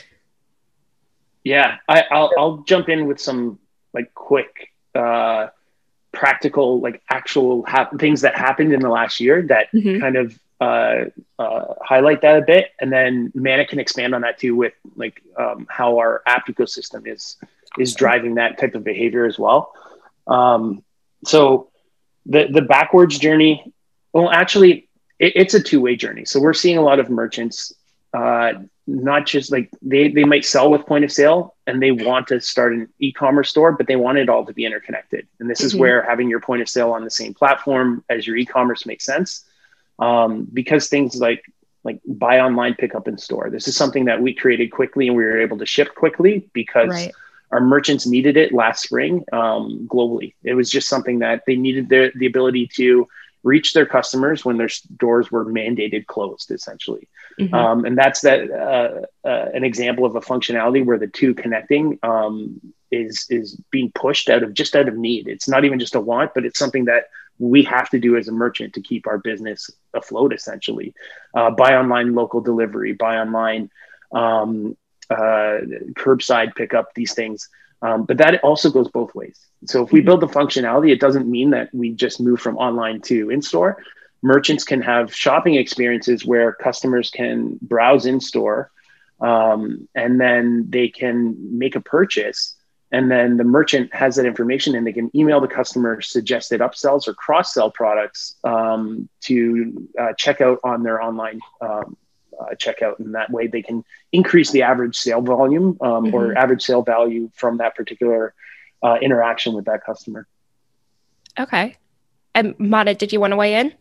Yeah 1.42 1.78
I, 1.88 2.04
will 2.10 2.30
I'll 2.38 2.56
jump 2.58 2.88
in 2.88 3.06
with 3.06 3.20
some 3.20 3.58
like 3.92 4.14
quick 4.14 4.70
uh 4.94 5.48
practical 6.12 6.80
like 6.80 7.02
actual 7.10 7.64
hap- 7.64 7.98
things 7.98 8.20
that 8.20 8.36
happened 8.36 8.72
in 8.72 8.80
the 8.80 8.88
last 8.88 9.20
year 9.20 9.42
that 9.42 9.72
mm-hmm. 9.72 10.00
kind 10.00 10.16
of 10.16 10.38
uh, 10.60 11.06
uh, 11.38 11.74
highlight 11.82 12.20
that 12.20 12.36
a 12.36 12.42
bit. 12.42 12.72
And 12.80 12.92
then 12.92 13.32
Manit 13.34 13.68
can 13.68 13.78
expand 13.78 14.14
on 14.14 14.20
that 14.22 14.38
too 14.38 14.54
with 14.54 14.74
like 14.94 15.22
um, 15.36 15.66
how 15.70 15.98
our 15.98 16.22
app 16.26 16.46
ecosystem 16.48 17.06
is 17.06 17.36
is 17.78 17.94
driving 17.94 18.34
that 18.34 18.58
type 18.58 18.74
of 18.74 18.84
behavior 18.84 19.24
as 19.24 19.38
well. 19.38 19.72
Um, 20.26 20.84
so 21.24 21.70
the 22.26 22.48
the 22.50 22.62
backwards 22.62 23.18
journey 23.18 23.72
well, 24.12 24.30
actually, 24.30 24.88
it, 25.18 25.32
it's 25.36 25.54
a 25.54 25.62
two 25.62 25.80
way 25.80 25.96
journey. 25.96 26.24
So 26.24 26.40
we're 26.40 26.54
seeing 26.54 26.78
a 26.78 26.82
lot 26.82 26.98
of 26.98 27.10
merchants, 27.10 27.72
uh, 28.12 28.54
not 28.86 29.26
just 29.26 29.52
like 29.52 29.70
they, 29.82 30.08
they 30.08 30.24
might 30.24 30.44
sell 30.44 30.70
with 30.70 30.86
point 30.86 31.04
of 31.04 31.12
sale 31.12 31.54
and 31.66 31.80
they 31.80 31.92
want 31.92 32.26
to 32.28 32.40
start 32.40 32.72
an 32.72 32.88
e 32.98 33.12
commerce 33.12 33.50
store, 33.50 33.72
but 33.72 33.86
they 33.86 33.96
want 33.96 34.18
it 34.18 34.28
all 34.28 34.44
to 34.44 34.52
be 34.52 34.64
interconnected. 34.64 35.28
And 35.38 35.48
this 35.48 35.58
mm-hmm. 35.58 35.66
is 35.66 35.76
where 35.76 36.02
having 36.02 36.28
your 36.28 36.40
point 36.40 36.62
of 36.62 36.68
sale 36.68 36.92
on 36.92 37.04
the 37.04 37.10
same 37.10 37.34
platform 37.34 38.04
as 38.08 38.26
your 38.26 38.36
e 38.36 38.44
commerce 38.44 38.86
makes 38.86 39.04
sense. 39.04 39.44
Um, 39.98 40.48
because 40.52 40.88
things 40.88 41.16
like 41.16 41.44
like 41.84 42.00
buy 42.06 42.40
online, 42.40 42.74
pick 42.74 42.94
up 42.94 43.08
in 43.08 43.16
store. 43.16 43.48
This 43.50 43.66
is 43.66 43.76
something 43.76 44.04
that 44.06 44.20
we 44.20 44.34
created 44.34 44.70
quickly 44.70 45.08
and 45.08 45.16
we 45.16 45.24
were 45.24 45.40
able 45.40 45.58
to 45.58 45.66
ship 45.66 45.94
quickly 45.94 46.48
because 46.52 46.90
right. 46.90 47.12
our 47.50 47.60
merchants 47.60 48.06
needed 48.06 48.36
it 48.36 48.52
last 48.52 48.82
spring 48.82 49.24
um, 49.32 49.88
globally. 49.90 50.34
It 50.42 50.54
was 50.54 50.70
just 50.70 50.88
something 50.88 51.20
that 51.20 51.42
they 51.46 51.56
needed 51.56 51.88
the, 51.88 52.12
the 52.14 52.26
ability 52.26 52.68
to 52.74 53.08
reach 53.42 53.72
their 53.72 53.86
customers 53.86 54.44
when 54.44 54.58
their 54.58 54.68
doors 54.96 55.30
were 55.30 55.44
mandated 55.44 56.06
closed 56.06 56.50
essentially. 56.50 57.08
Mm-hmm. 57.38 57.54
um, 57.54 57.84
and 57.84 57.96
that's 57.96 58.20
that 58.20 58.50
uh, 58.50 59.26
uh, 59.26 59.50
an 59.54 59.64
example 59.64 60.04
of 60.04 60.14
a 60.16 60.20
functionality 60.20 60.84
where 60.84 60.98
the 60.98 61.06
two 61.06 61.34
connecting 61.34 61.98
um, 62.02 62.60
is 62.90 63.26
is 63.30 63.60
being 63.70 63.92
pushed 63.94 64.28
out 64.28 64.42
of 64.42 64.52
just 64.52 64.76
out 64.76 64.88
of 64.88 64.96
need. 64.96 65.28
It's 65.28 65.48
not 65.48 65.64
even 65.64 65.78
just 65.78 65.94
a 65.94 66.00
want 66.00 66.34
but 66.34 66.44
it's 66.44 66.58
something 66.58 66.86
that 66.86 67.04
we 67.38 67.62
have 67.62 67.88
to 67.90 67.98
do 67.98 68.16
as 68.16 68.28
a 68.28 68.32
merchant 68.32 68.74
to 68.74 68.82
keep 68.82 69.06
our 69.06 69.18
business 69.18 69.70
afloat 69.94 70.32
essentially. 70.32 70.94
Uh, 71.34 71.50
buy 71.50 71.74
online 71.74 72.14
local 72.14 72.40
delivery 72.40 72.92
buy 72.92 73.16
online 73.16 73.70
um, 74.12 74.76
uh, 75.08 75.58
curbside 75.94 76.54
pickup 76.54 76.94
these 76.94 77.14
things 77.14 77.48
um, 77.82 78.04
but 78.04 78.18
that 78.18 78.42
also 78.42 78.70
goes 78.70 78.88
both 78.88 79.14
ways. 79.14 79.38
So 79.66 79.82
if 79.84 79.92
we 79.92 80.00
build 80.00 80.20
the 80.20 80.26
functionality, 80.26 80.90
it 80.92 81.00
doesn't 81.00 81.30
mean 81.30 81.50
that 81.50 81.70
we 81.72 81.90
just 81.90 82.20
move 82.20 82.40
from 82.40 82.56
online 82.56 83.00
to 83.02 83.30
in 83.30 83.42
store. 83.42 83.82
Merchants 84.22 84.64
can 84.64 84.82
have 84.82 85.14
shopping 85.14 85.54
experiences 85.54 86.26
where 86.26 86.52
customers 86.52 87.10
can 87.10 87.58
browse 87.62 88.04
in 88.04 88.20
store 88.20 88.70
um, 89.20 89.88
and 89.94 90.20
then 90.20 90.66
they 90.68 90.88
can 90.88 91.58
make 91.58 91.74
a 91.74 91.80
purchase. 91.80 92.56
And 92.92 93.10
then 93.10 93.36
the 93.36 93.44
merchant 93.44 93.94
has 93.94 94.16
that 94.16 94.26
information 94.26 94.74
and 94.74 94.86
they 94.86 94.92
can 94.92 95.10
email 95.14 95.40
the 95.40 95.48
customer 95.48 96.00
suggested 96.00 96.60
upsells 96.60 97.06
or 97.06 97.14
cross 97.14 97.54
sell 97.54 97.70
products 97.70 98.34
um, 98.44 99.08
to 99.22 99.88
uh, 99.98 100.12
check 100.18 100.40
out 100.40 100.58
on 100.64 100.82
their 100.82 101.00
online 101.00 101.40
um, 101.60 101.96
uh, 102.40 102.54
checkout, 102.54 102.98
and 102.98 103.14
that 103.14 103.30
way 103.30 103.46
they 103.46 103.62
can 103.62 103.84
increase 104.12 104.50
the 104.50 104.62
average 104.62 104.96
sale 104.96 105.20
volume 105.20 105.76
um, 105.80 106.06
mm-hmm. 106.06 106.14
or 106.14 106.36
average 106.36 106.62
sale 106.62 106.82
value 106.82 107.30
from 107.34 107.58
that 107.58 107.74
particular 107.74 108.34
uh, 108.82 108.96
interaction 109.02 109.54
with 109.54 109.66
that 109.66 109.84
customer. 109.84 110.26
Okay. 111.38 111.76
And 112.34 112.56
Manit, 112.58 112.98
did 112.98 113.12
you 113.12 113.20
want 113.20 113.32
to 113.32 113.36
weigh 113.36 113.54
in? 113.54 113.74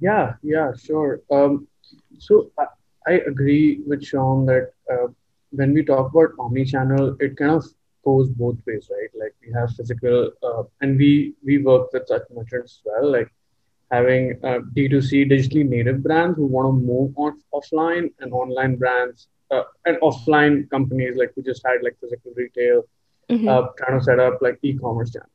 Yeah, 0.00 0.34
yeah, 0.42 0.72
sure. 0.74 1.20
Um, 1.30 1.68
so 2.18 2.50
I, 2.58 2.66
I, 3.06 3.12
agree 3.26 3.80
with 3.86 4.04
Sean 4.04 4.44
that 4.46 4.72
uh, 4.90 5.08
when 5.50 5.72
we 5.72 5.84
talk 5.84 6.12
about 6.12 6.30
omni-channel, 6.38 7.16
it 7.20 7.36
kind 7.36 7.52
of 7.52 7.64
goes 8.04 8.28
both 8.28 8.56
ways, 8.66 8.90
right? 8.90 9.10
Like 9.18 9.34
we 9.40 9.52
have 9.52 9.70
physical, 9.74 10.30
uh, 10.42 10.64
and 10.80 10.98
we 10.98 11.34
we 11.44 11.58
work 11.62 11.92
with 11.92 12.06
such 12.06 12.22
merchants 12.34 12.80
as 12.80 12.80
well, 12.84 13.10
like 13.12 13.30
having 13.90 14.38
uh, 14.44 14.58
D2C 14.76 15.30
digitally 15.30 15.66
native 15.66 16.02
brands 16.02 16.36
who 16.36 16.46
want 16.46 16.66
to 16.66 16.72
move 16.72 17.12
on 17.16 17.40
offline 17.54 18.12
and 18.20 18.32
online 18.32 18.76
brands 18.76 19.28
uh, 19.50 19.62
and 19.86 19.96
offline 20.02 20.68
companies 20.70 21.16
like 21.16 21.32
we 21.36 21.42
just 21.42 21.66
had 21.66 21.78
like 21.82 21.96
physical 22.00 22.32
retail 22.36 22.82
mm-hmm. 23.30 23.48
uh, 23.48 23.62
trying 23.78 23.98
to 23.98 24.04
set 24.04 24.20
up 24.20 24.40
like 24.40 24.58
e-commerce 24.62 25.12
channel. 25.12 25.28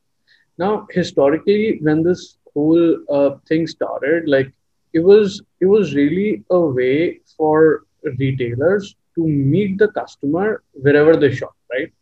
Now, 0.56 0.86
historically, 0.90 1.78
when 1.82 2.02
this 2.02 2.38
whole 2.52 2.96
uh, 3.10 3.36
thing 3.48 3.66
started, 3.66 4.28
like 4.28 4.52
it 4.92 5.00
was 5.00 5.42
it 5.60 5.66
was 5.66 5.94
really 5.94 6.44
a 6.50 6.60
way 6.60 7.20
for 7.36 7.84
retailers 8.18 8.94
to 9.16 9.26
meet 9.26 9.78
the 9.78 9.88
customer 9.88 10.62
wherever 10.72 11.16
they 11.16 11.34
shop, 11.34 11.56
right? 11.72 11.92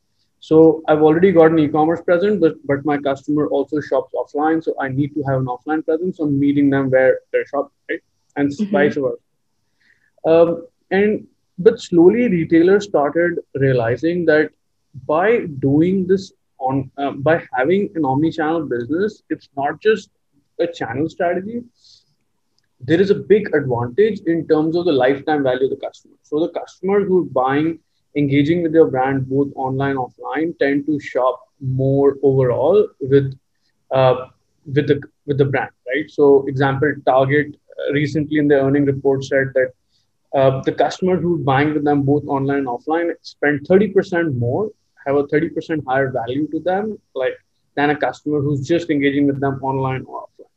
So 0.49 0.83
I've 0.89 1.03
already 1.03 1.31
got 1.31 1.53
an 1.53 1.59
e-commerce 1.61 2.01
presence, 2.03 2.41
but 2.45 2.55
but 2.71 2.85
my 2.85 2.99
customer 2.99 3.47
also 3.57 3.81
shops 3.81 4.13
offline, 4.21 4.63
so 4.63 4.73
I 4.85 4.89
need 4.89 5.15
to 5.15 5.23
have 5.29 5.39
an 5.41 5.47
offline 5.47 5.85
presence. 5.89 6.17
So 6.17 6.25
I'm 6.25 6.39
meeting 6.39 6.69
them 6.69 6.91
where 6.91 7.21
they 7.33 7.45
shop, 7.51 7.73
right? 7.89 8.01
And 8.37 8.51
mm-hmm. 8.51 8.73
vice 8.73 8.97
versa. 8.97 9.21
Um, 10.33 10.67
and 10.91 11.29
but 11.59 11.81
slowly 11.81 12.29
retailers 12.29 12.87
started 12.87 13.39
realizing 13.55 14.25
that 14.33 14.51
by 15.13 15.47
doing 15.67 16.09
this 16.09 16.33
on 16.59 16.91
uh, 16.99 17.13
by 17.29 17.37
having 17.53 17.89
an 17.95 18.05
omni-channel 18.05 18.67
business, 18.75 19.23
it's 19.31 19.49
not 19.57 19.81
just 19.81 20.11
a 20.59 20.67
channel 20.67 21.09
strategy. 21.09 21.63
There 22.81 23.01
is 23.01 23.11
a 23.11 23.21
big 23.33 23.55
advantage 23.55 24.21
in 24.27 24.49
terms 24.49 24.75
of 24.75 24.87
the 24.87 24.99
lifetime 25.05 25.45
value 25.45 25.67
of 25.67 25.71
the 25.71 25.87
customer. 25.87 26.17
So 26.23 26.41
the 26.41 26.53
customers 26.61 27.07
who 27.07 27.23
are 27.23 27.31
buying, 27.43 27.79
engaging 28.17 28.63
with 28.63 28.75
your 28.75 28.89
brand 28.89 29.29
both 29.29 29.49
online 29.55 29.97
offline, 29.97 30.59
tend 30.59 30.87
to 30.87 31.01
shop 31.01 31.41
more 31.61 32.17
overall 32.23 32.89
with 33.01 33.39
uh, 33.91 34.27
with 34.67 34.89
the 34.89 35.01
with 35.27 35.39
the 35.39 35.45
brand, 35.45 35.71
right? 35.89 36.11
So 36.11 36.47
example, 36.47 36.93
Target 37.07 37.57
uh, 37.79 37.93
recently 37.93 38.39
in 38.39 38.49
the 38.49 38.61
earning 38.61 38.85
report 38.85 39.25
said 39.25 39.49
that 39.55 39.73
uh, 40.35 40.63
the 40.63 40.73
customers 40.73 41.21
who 41.21 41.35
are 41.35 41.45
buying 41.45 41.75
with 41.75 41.85
them 41.85 42.03
both 42.03 42.25
online 42.27 42.59
and 42.59 42.67
offline 42.67 43.13
spend 43.23 43.61
30% 43.69 44.35
more 44.37 44.71
have 45.07 45.17
a 45.17 45.25
30% 45.25 45.83
higher 45.87 46.11
value 46.11 46.49
to 46.49 46.61
them 46.61 46.99
like 47.15 47.35
than 47.77 47.91
a 47.91 47.97
customer 47.97 48.41
who's 48.41 48.67
just 48.67 48.91
engaging 48.91 49.27
with 49.27 49.41
them 49.41 49.59
online 49.63 50.05
or 50.07 50.27
offline 50.27 50.53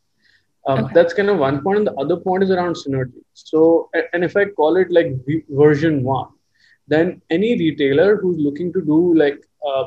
um, 0.68 0.86
okay. 0.86 0.94
that's 0.94 1.14
kind 1.14 1.30
of 1.30 1.38
one 1.38 1.62
point 1.62 1.80
and 1.80 1.88
the 1.88 1.94
other 1.94 2.18
point 2.18 2.44
is 2.44 2.52
around 2.52 2.76
synergy 2.76 3.24
so 3.34 3.90
and 4.14 4.24
if 4.24 4.36
i 4.38 4.46
call 4.46 4.78
it 4.78 4.90
like 4.92 5.14
version 5.50 6.04
one 6.04 6.30
then 6.88 7.22
any 7.30 7.58
retailer 7.58 8.18
who's 8.18 8.38
looking 8.38 8.72
to 8.74 8.82
do 8.82 9.00
like 9.16 9.40
uh, 9.68 9.86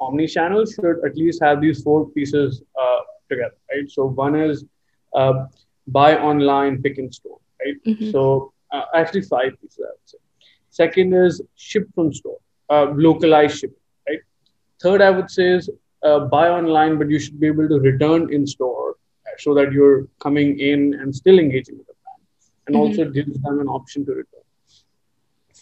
omni-channel 0.00 0.64
should 0.66 0.98
at 1.04 1.16
least 1.16 1.42
have 1.42 1.60
these 1.60 1.82
four 1.82 2.08
pieces 2.10 2.62
uh, 2.80 3.00
together 3.30 3.56
right 3.70 3.90
so 3.90 4.06
one 4.06 4.34
is 4.34 4.64
uh, 5.14 5.46
buy 5.88 6.16
online 6.16 6.82
pick 6.82 6.98
in 6.98 7.10
store 7.12 7.38
right 7.60 7.76
mm-hmm. 7.86 8.10
so 8.10 8.52
uh, 8.72 8.84
actually 8.94 9.22
five 9.22 9.52
pieces 9.60 9.80
i 9.88 9.90
would 9.90 10.10
say 10.12 10.18
second 10.70 11.14
is 11.14 11.40
ship 11.54 11.86
from 11.94 12.12
store 12.12 12.38
uh, 12.70 12.86
localized 13.08 13.58
shipping 13.58 13.84
Third, 14.84 15.00
I 15.00 15.10
would 15.10 15.30
say 15.30 15.48
is 15.48 15.70
uh, 16.02 16.20
buy 16.20 16.48
online, 16.48 16.98
but 16.98 17.08
you 17.08 17.18
should 17.18 17.40
be 17.40 17.46
able 17.46 17.68
to 17.68 17.80
return 17.80 18.32
in 18.32 18.46
store 18.46 18.96
so 19.38 19.54
that 19.54 19.72
you're 19.72 20.06
coming 20.20 20.58
in 20.60 20.94
and 20.94 21.14
still 21.14 21.38
engaging 21.38 21.78
with 21.78 21.86
the 21.86 21.94
brand, 22.02 22.22
and 22.66 22.76
mm-hmm. 22.76 23.00
also 23.00 23.10
gives 23.10 23.40
them 23.40 23.60
an 23.60 23.68
option 23.68 24.04
to 24.06 24.12
return. 24.12 24.33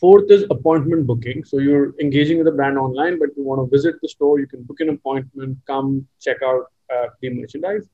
Fourth 0.02 0.32
is 0.32 0.44
appointment 0.50 1.06
booking. 1.06 1.44
So 1.44 1.58
you're 1.58 1.94
engaging 2.00 2.38
with 2.38 2.46
the 2.46 2.56
brand 2.60 2.76
online, 2.76 3.20
but 3.20 3.28
you 3.36 3.44
want 3.44 3.60
to 3.62 3.70
visit 3.74 3.94
the 4.02 4.08
store, 4.08 4.40
you 4.40 4.48
can 4.48 4.64
book 4.64 4.80
an 4.80 4.88
appointment, 4.88 5.58
come 5.64 6.08
check 6.20 6.38
out 6.44 6.64
uh, 6.92 7.06
the 7.20 7.30
merchandise. 7.30 7.88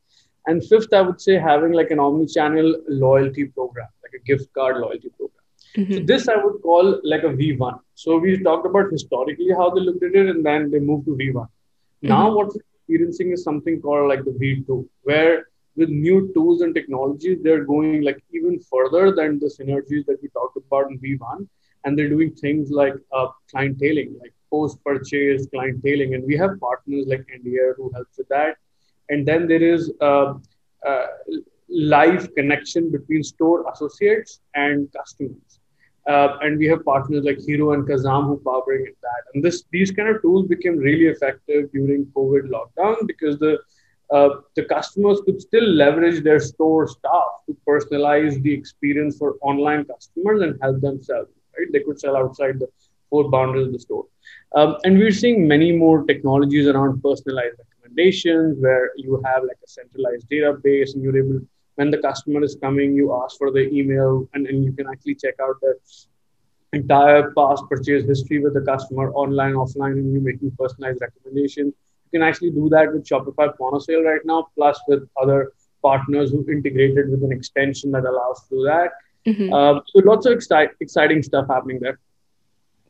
And 0.46 0.64
fifth, 0.64 0.94
I 0.94 1.02
would 1.02 1.20
say 1.20 1.34
having 1.38 1.72
like 1.72 1.90
an 1.90 1.98
omni-channel 1.98 2.76
loyalty 2.88 3.44
program, 3.44 3.88
like 4.02 4.14
a 4.18 4.24
gift 4.24 4.50
card 4.54 4.78
loyalty 4.78 5.10
program. 5.18 5.44
Mm-hmm. 5.76 5.92
So 5.92 6.00
this 6.10 6.28
I 6.28 6.36
would 6.42 6.62
call 6.62 6.98
like 7.04 7.24
a 7.24 7.32
V1. 7.40 7.78
So 7.94 8.16
we 8.16 8.42
talked 8.42 8.64
about 8.64 8.90
historically 8.90 9.50
how 9.50 9.68
they 9.68 9.82
looked 9.82 10.02
at 10.02 10.14
it, 10.14 10.30
and 10.30 10.46
then 10.46 10.70
they 10.70 10.78
moved 10.78 11.04
to 11.08 11.10
V1. 11.10 11.34
Mm-hmm. 11.34 12.08
Now 12.08 12.34
what 12.34 12.46
we're 12.46 12.62
experiencing 12.78 13.32
is 13.32 13.44
something 13.44 13.82
called 13.82 14.08
like 14.08 14.24
the 14.24 14.30
V2, 14.30 14.88
where 15.02 15.48
with 15.76 15.90
new 15.90 16.32
tools 16.32 16.62
and 16.62 16.74
technologies, 16.74 17.38
they're 17.42 17.64
going 17.64 18.00
like 18.00 18.24
even 18.32 18.58
further 18.60 19.14
than 19.14 19.38
the 19.38 19.52
synergies 19.58 20.06
that 20.06 20.16
we 20.22 20.28
talked 20.30 20.56
about 20.56 20.90
in 20.90 20.98
V1, 20.98 21.46
and 21.85 21.99
they're 21.99 22.08
doing 22.08 22.35
things 22.35 22.70
like 22.70 22.94
uh, 23.12 23.28
clienteling, 23.52 24.18
like 24.20 24.32
post-purchase 24.50 25.47
clienteling, 25.54 26.14
and 26.14 26.25
we 26.25 26.37
have 26.37 26.58
partners 26.61 27.06
like 27.06 27.26
Endear 27.35 27.75
who 27.76 27.90
helps 27.94 28.18
with 28.18 28.28
that. 28.28 28.56
And 29.08 29.26
then 29.26 29.47
there 29.47 29.62
is 29.62 29.90
uh, 30.00 30.35
uh, 30.87 31.06
live 31.68 32.35
connection 32.35 32.90
between 32.90 33.23
store 33.23 33.70
associates 33.73 34.40
and 34.54 34.88
customers. 34.92 35.61
Uh, 36.06 36.38
and 36.40 36.58
we 36.58 36.66
have 36.66 36.82
partners 36.85 37.23
like 37.25 37.38
Hero 37.47 37.73
and 37.73 37.87
Kazam 37.87 38.26
who 38.26 38.38
powering 38.38 38.87
that. 39.02 39.23
And 39.35 39.44
this 39.44 39.64
these 39.70 39.90
kind 39.90 40.08
of 40.08 40.23
tools 40.23 40.47
became 40.49 40.78
really 40.78 41.06
effective 41.06 41.70
during 41.70 42.06
COVID 42.16 42.49
lockdown 42.49 43.06
because 43.06 43.38
the 43.38 43.58
uh, 44.11 44.30
the 44.56 44.64
customers 44.64 45.20
could 45.26 45.38
still 45.38 45.68
leverage 45.68 46.23
their 46.25 46.40
store 46.40 46.88
staff 46.88 47.30
to 47.47 47.54
personalize 47.68 48.42
the 48.42 48.52
experience 48.52 49.18
for 49.18 49.37
online 49.42 49.85
customers 49.85 50.40
and 50.40 50.58
help 50.62 50.80
them 50.80 51.02
sell. 51.02 51.26
Right, 51.58 51.72
they 51.72 51.80
could 51.80 51.98
sell 52.00 52.16
outside 52.16 52.58
the 52.60 52.68
four 53.10 53.30
boundaries 53.30 53.68
of 53.68 53.72
the 53.72 53.78
store. 53.78 54.04
Um, 54.54 54.76
and 54.84 54.98
we're 54.98 55.10
seeing 55.10 55.48
many 55.48 55.72
more 55.72 56.04
technologies 56.04 56.66
around 56.66 57.02
personalized 57.02 57.56
recommendations 57.58 58.58
where 58.60 58.90
you 58.96 59.20
have 59.24 59.42
like 59.42 59.58
a 59.64 59.68
centralized 59.68 60.28
database 60.30 60.94
and 60.94 61.02
you're 61.02 61.16
able 61.16 61.40
when 61.78 61.92
the 61.92 61.98
customer 61.98 62.42
is 62.42 62.56
coming, 62.60 62.92
you 62.92 63.14
ask 63.22 63.38
for 63.38 63.52
the 63.52 63.68
email 63.72 64.28
and, 64.34 64.48
and 64.48 64.64
you 64.64 64.72
can 64.72 64.88
actually 64.88 65.14
check 65.14 65.34
out 65.40 65.54
the 65.62 65.74
entire 66.72 67.32
past 67.36 67.62
purchase 67.70 68.04
history 68.04 68.40
with 68.40 68.54
the 68.54 68.62
customer 68.62 69.12
online, 69.12 69.54
offline, 69.54 69.92
and 69.92 70.12
you're 70.12 70.20
making 70.20 70.50
personalized 70.58 71.00
recommendations. 71.00 71.72
You 72.10 72.18
can 72.18 72.28
actually 72.28 72.50
do 72.50 72.68
that 72.70 72.92
with 72.92 73.06
Shopify 73.06 73.56
point 73.56 73.76
of 73.76 73.84
sale 73.84 74.02
right 74.02 74.20
now, 74.24 74.48
plus 74.56 74.80
with 74.88 75.08
other 75.22 75.52
partners 75.80 76.32
who 76.32 76.44
integrated 76.50 77.10
with 77.10 77.22
an 77.22 77.30
extension 77.30 77.92
that 77.92 78.04
allows 78.04 78.42
to 78.48 78.56
do 78.56 78.64
that. 78.64 78.90
Mm-hmm. 79.26 79.52
Um, 79.52 79.82
so 79.87 80.02
lots 80.04 80.26
of 80.26 80.37
exci- 80.37 80.70
exciting 80.80 81.22
stuff 81.22 81.46
happening 81.48 81.80
there. 81.80 81.98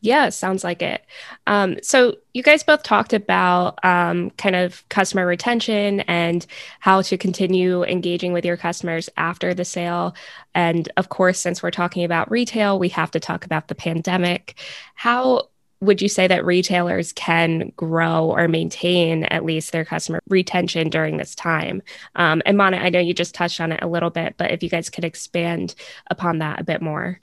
Yeah, 0.00 0.28
sounds 0.28 0.62
like 0.62 0.80
it. 0.80 1.04
Um, 1.46 1.76
so 1.82 2.16
you 2.32 2.42
guys 2.42 2.62
both 2.62 2.82
talked 2.82 3.12
about 3.12 3.84
um, 3.84 4.30
kind 4.30 4.54
of 4.54 4.88
customer 4.88 5.26
retention 5.26 6.00
and 6.00 6.46
how 6.78 7.02
to 7.02 7.18
continue 7.18 7.82
engaging 7.82 8.32
with 8.32 8.44
your 8.44 8.56
customers 8.56 9.10
after 9.16 9.54
the 9.54 9.64
sale. 9.64 10.14
And 10.54 10.88
of 10.96 11.08
course, 11.08 11.40
since 11.40 11.62
we're 11.62 11.72
talking 11.72 12.04
about 12.04 12.30
retail, 12.30 12.78
we 12.78 12.90
have 12.90 13.10
to 13.12 13.20
talk 13.20 13.44
about 13.44 13.68
the 13.68 13.74
pandemic. 13.74 14.54
How 14.94 15.48
would 15.80 16.02
you 16.02 16.08
say 16.08 16.26
that 16.26 16.44
retailers 16.44 17.12
can 17.12 17.72
grow 17.76 18.30
or 18.30 18.48
maintain 18.48 19.24
at 19.24 19.44
least 19.44 19.70
their 19.70 19.84
customer 19.84 20.20
retention 20.28 20.90
during 20.90 21.16
this 21.16 21.34
time? 21.34 21.82
Um, 22.16 22.42
and 22.44 22.58
Manit, 22.58 22.82
I 22.82 22.88
know 22.88 22.98
you 22.98 23.14
just 23.14 23.34
touched 23.34 23.60
on 23.60 23.72
it 23.72 23.82
a 23.82 23.86
little 23.86 24.10
bit, 24.10 24.34
but 24.36 24.50
if 24.50 24.62
you 24.62 24.68
guys 24.68 24.90
could 24.90 25.04
expand 25.04 25.74
upon 26.10 26.38
that 26.38 26.60
a 26.60 26.64
bit 26.64 26.82
more. 26.82 27.20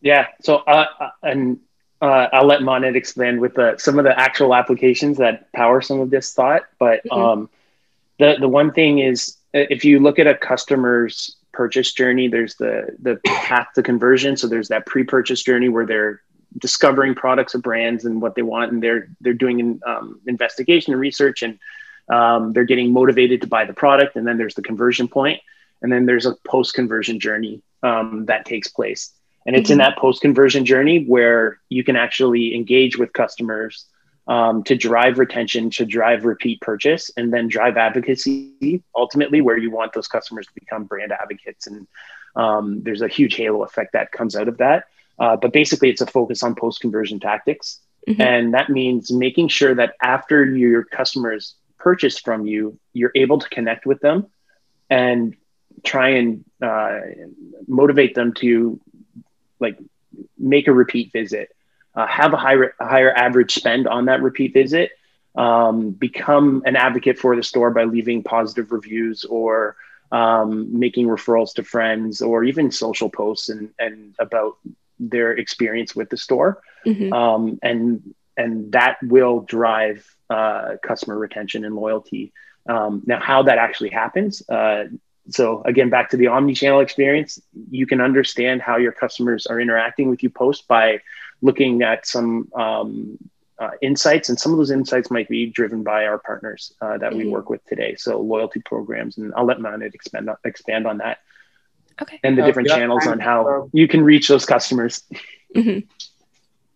Yeah. 0.00 0.28
So, 0.40 0.56
uh, 0.56 0.86
uh 0.98 1.10
and 1.22 1.60
uh, 2.00 2.28
I'll 2.32 2.46
let 2.46 2.62
Manit 2.62 2.96
expand 2.96 3.40
with 3.40 3.54
the, 3.54 3.76
some 3.76 3.98
of 3.98 4.04
the 4.04 4.18
actual 4.18 4.54
applications 4.54 5.18
that 5.18 5.52
power 5.52 5.82
some 5.82 6.00
of 6.00 6.10
this 6.10 6.32
thought. 6.32 6.62
But 6.78 7.04
mm-hmm. 7.04 7.20
um, 7.20 7.50
the 8.18 8.36
the 8.40 8.48
one 8.48 8.72
thing 8.72 9.00
is, 9.00 9.36
if 9.52 9.84
you 9.84 10.00
look 10.00 10.18
at 10.18 10.26
a 10.26 10.34
customer's 10.34 11.36
purchase 11.52 11.92
journey, 11.92 12.28
there's 12.28 12.54
the 12.54 12.96
the 13.00 13.16
path 13.26 13.68
to 13.74 13.82
conversion. 13.82 14.36
So 14.36 14.46
there's 14.46 14.68
that 14.68 14.86
pre-purchase 14.86 15.42
journey 15.42 15.68
where 15.68 15.84
they're 15.84 16.22
discovering 16.58 17.14
products 17.14 17.54
or 17.54 17.58
brands 17.58 18.04
and 18.04 18.20
what 18.20 18.34
they 18.34 18.42
want, 18.42 18.72
and 18.72 18.82
they're 18.82 19.08
they're 19.20 19.34
doing 19.34 19.60
an 19.60 19.80
um, 19.86 20.20
investigation 20.26 20.92
and 20.92 21.00
research, 21.00 21.42
and 21.42 21.58
um, 22.08 22.52
they're 22.52 22.64
getting 22.64 22.92
motivated 22.92 23.40
to 23.40 23.46
buy 23.46 23.64
the 23.64 23.72
product. 23.72 24.16
And 24.16 24.26
then 24.26 24.36
there's 24.38 24.54
the 24.54 24.62
conversion 24.62 25.08
point, 25.08 25.40
and 25.82 25.92
then 25.92 26.06
there's 26.06 26.26
a 26.26 26.34
post-conversion 26.46 27.20
journey 27.20 27.62
um, 27.82 28.26
that 28.26 28.44
takes 28.44 28.68
place. 28.68 29.12
And 29.46 29.56
it's 29.56 29.70
mm-hmm. 29.70 29.72
in 29.72 29.78
that 29.78 29.96
post 29.96 30.20
conversion 30.20 30.64
journey 30.64 31.04
where 31.04 31.60
you 31.68 31.82
can 31.82 31.96
actually 31.96 32.54
engage 32.54 32.98
with 32.98 33.12
customers 33.12 33.86
um, 34.28 34.62
to 34.64 34.76
drive 34.76 35.18
retention, 35.18 35.70
to 35.70 35.84
drive 35.86 36.24
repeat 36.24 36.60
purchase, 36.60 37.10
and 37.16 37.32
then 37.32 37.48
drive 37.48 37.76
advocacy 37.76 38.82
ultimately, 38.94 39.40
where 39.40 39.56
you 39.56 39.70
want 39.70 39.92
those 39.92 40.08
customers 40.08 40.46
to 40.46 40.52
become 40.54 40.84
brand 40.84 41.12
advocates. 41.12 41.66
And 41.66 41.86
um, 42.36 42.82
there's 42.82 43.02
a 43.02 43.08
huge 43.08 43.34
halo 43.34 43.64
effect 43.64 43.94
that 43.94 44.12
comes 44.12 44.36
out 44.36 44.46
of 44.46 44.58
that. 44.58 44.84
Uh, 45.20 45.36
but 45.36 45.52
basically, 45.52 45.90
it's 45.90 46.00
a 46.00 46.06
focus 46.06 46.42
on 46.42 46.54
post 46.54 46.80
conversion 46.80 47.20
tactics. 47.20 47.80
Mm-hmm. 48.08 48.22
And 48.22 48.54
that 48.54 48.70
means 48.70 49.12
making 49.12 49.48
sure 49.48 49.74
that 49.74 49.94
after 50.02 50.44
your 50.44 50.84
customers 50.84 51.54
purchase 51.78 52.18
from 52.18 52.46
you, 52.46 52.78
you're 52.94 53.12
able 53.14 53.38
to 53.38 53.48
connect 53.50 53.84
with 53.84 54.00
them 54.00 54.26
and 54.88 55.36
try 55.84 56.08
and 56.10 56.44
uh, 56.62 57.00
motivate 57.68 58.14
them 58.14 58.32
to 58.34 58.80
like 59.60 59.78
make 60.38 60.66
a 60.68 60.72
repeat 60.72 61.12
visit, 61.12 61.54
uh, 61.94 62.06
have 62.06 62.32
a 62.32 62.36
higher 62.36 62.74
a 62.80 62.86
higher 62.86 63.12
average 63.12 63.52
spend 63.54 63.86
on 63.86 64.06
that 64.06 64.22
repeat 64.22 64.54
visit, 64.54 64.90
um, 65.36 65.90
become 65.90 66.62
an 66.64 66.76
advocate 66.76 67.18
for 67.18 67.36
the 67.36 67.42
store 67.42 67.70
by 67.70 67.84
leaving 67.84 68.22
positive 68.22 68.72
reviews 68.72 69.24
or 69.24 69.76
um, 70.10 70.78
making 70.78 71.06
referrals 71.06 71.54
to 71.54 71.62
friends 71.62 72.20
or 72.20 72.42
even 72.42 72.70
social 72.70 73.08
posts 73.08 73.48
and, 73.48 73.70
and 73.78 74.14
about 74.18 74.56
their 75.00 75.32
experience 75.32 75.96
with 75.96 76.08
the 76.10 76.16
store. 76.16 76.62
Mm-hmm. 76.86 77.12
Um, 77.12 77.58
and, 77.62 78.14
and 78.36 78.72
that 78.72 78.98
will 79.02 79.40
drive 79.40 80.06
uh, 80.28 80.76
customer 80.82 81.18
retention 81.18 81.64
and 81.64 81.74
loyalty. 81.74 82.32
Um, 82.68 83.02
now, 83.06 83.18
how 83.18 83.42
that 83.44 83.58
actually 83.58 83.90
happens, 83.90 84.48
uh, 84.48 84.84
so 85.28 85.62
again, 85.64 85.90
back 85.90 86.10
to 86.10 86.16
the 86.16 86.28
omni-channel 86.28 86.80
experience, 86.80 87.40
you 87.70 87.86
can 87.86 88.00
understand 88.00 88.62
how 88.62 88.76
your 88.76 88.92
customers 88.92 89.46
are 89.46 89.60
interacting 89.60 90.10
with 90.10 90.22
you 90.22 90.30
post 90.30 90.66
by 90.66 91.00
looking 91.40 91.82
at 91.82 92.06
some 92.06 92.48
um, 92.54 93.18
uh, 93.58 93.70
insights, 93.82 94.28
and 94.28 94.38
some 94.38 94.52
of 94.52 94.58
those 94.58 94.70
insights 94.70 95.10
might 95.10 95.28
be 95.28 95.46
driven 95.46 95.82
by 95.82 96.06
our 96.06 96.18
partners 96.18 96.72
uh, 96.80 96.98
that 96.98 97.10
mm-hmm. 97.10 97.18
we 97.18 97.28
work 97.28 97.50
with 97.50 97.64
today. 97.66 97.94
So 97.96 98.20
loyalty 98.20 98.60
programs, 98.60 99.18
and 99.18 99.32
I'll 99.36 99.44
let 99.44 99.58
Manit 99.58 99.94
expand 99.94 100.30
on, 100.30 100.36
expand 100.44 100.86
on 100.86 100.98
that. 100.98 101.18
Okay. 102.02 102.20
And 102.24 102.36
the 102.36 102.42
uh, 102.42 102.46
different 102.46 102.68
yeah, 102.68 102.76
channels 102.78 103.06
on 103.06 103.20
how 103.20 103.46
uh, 103.46 103.66
you 103.72 103.86
can 103.88 104.02
reach 104.02 104.28
those 104.28 104.46
customers. 104.46 105.02
Mm-hmm. 105.54 105.80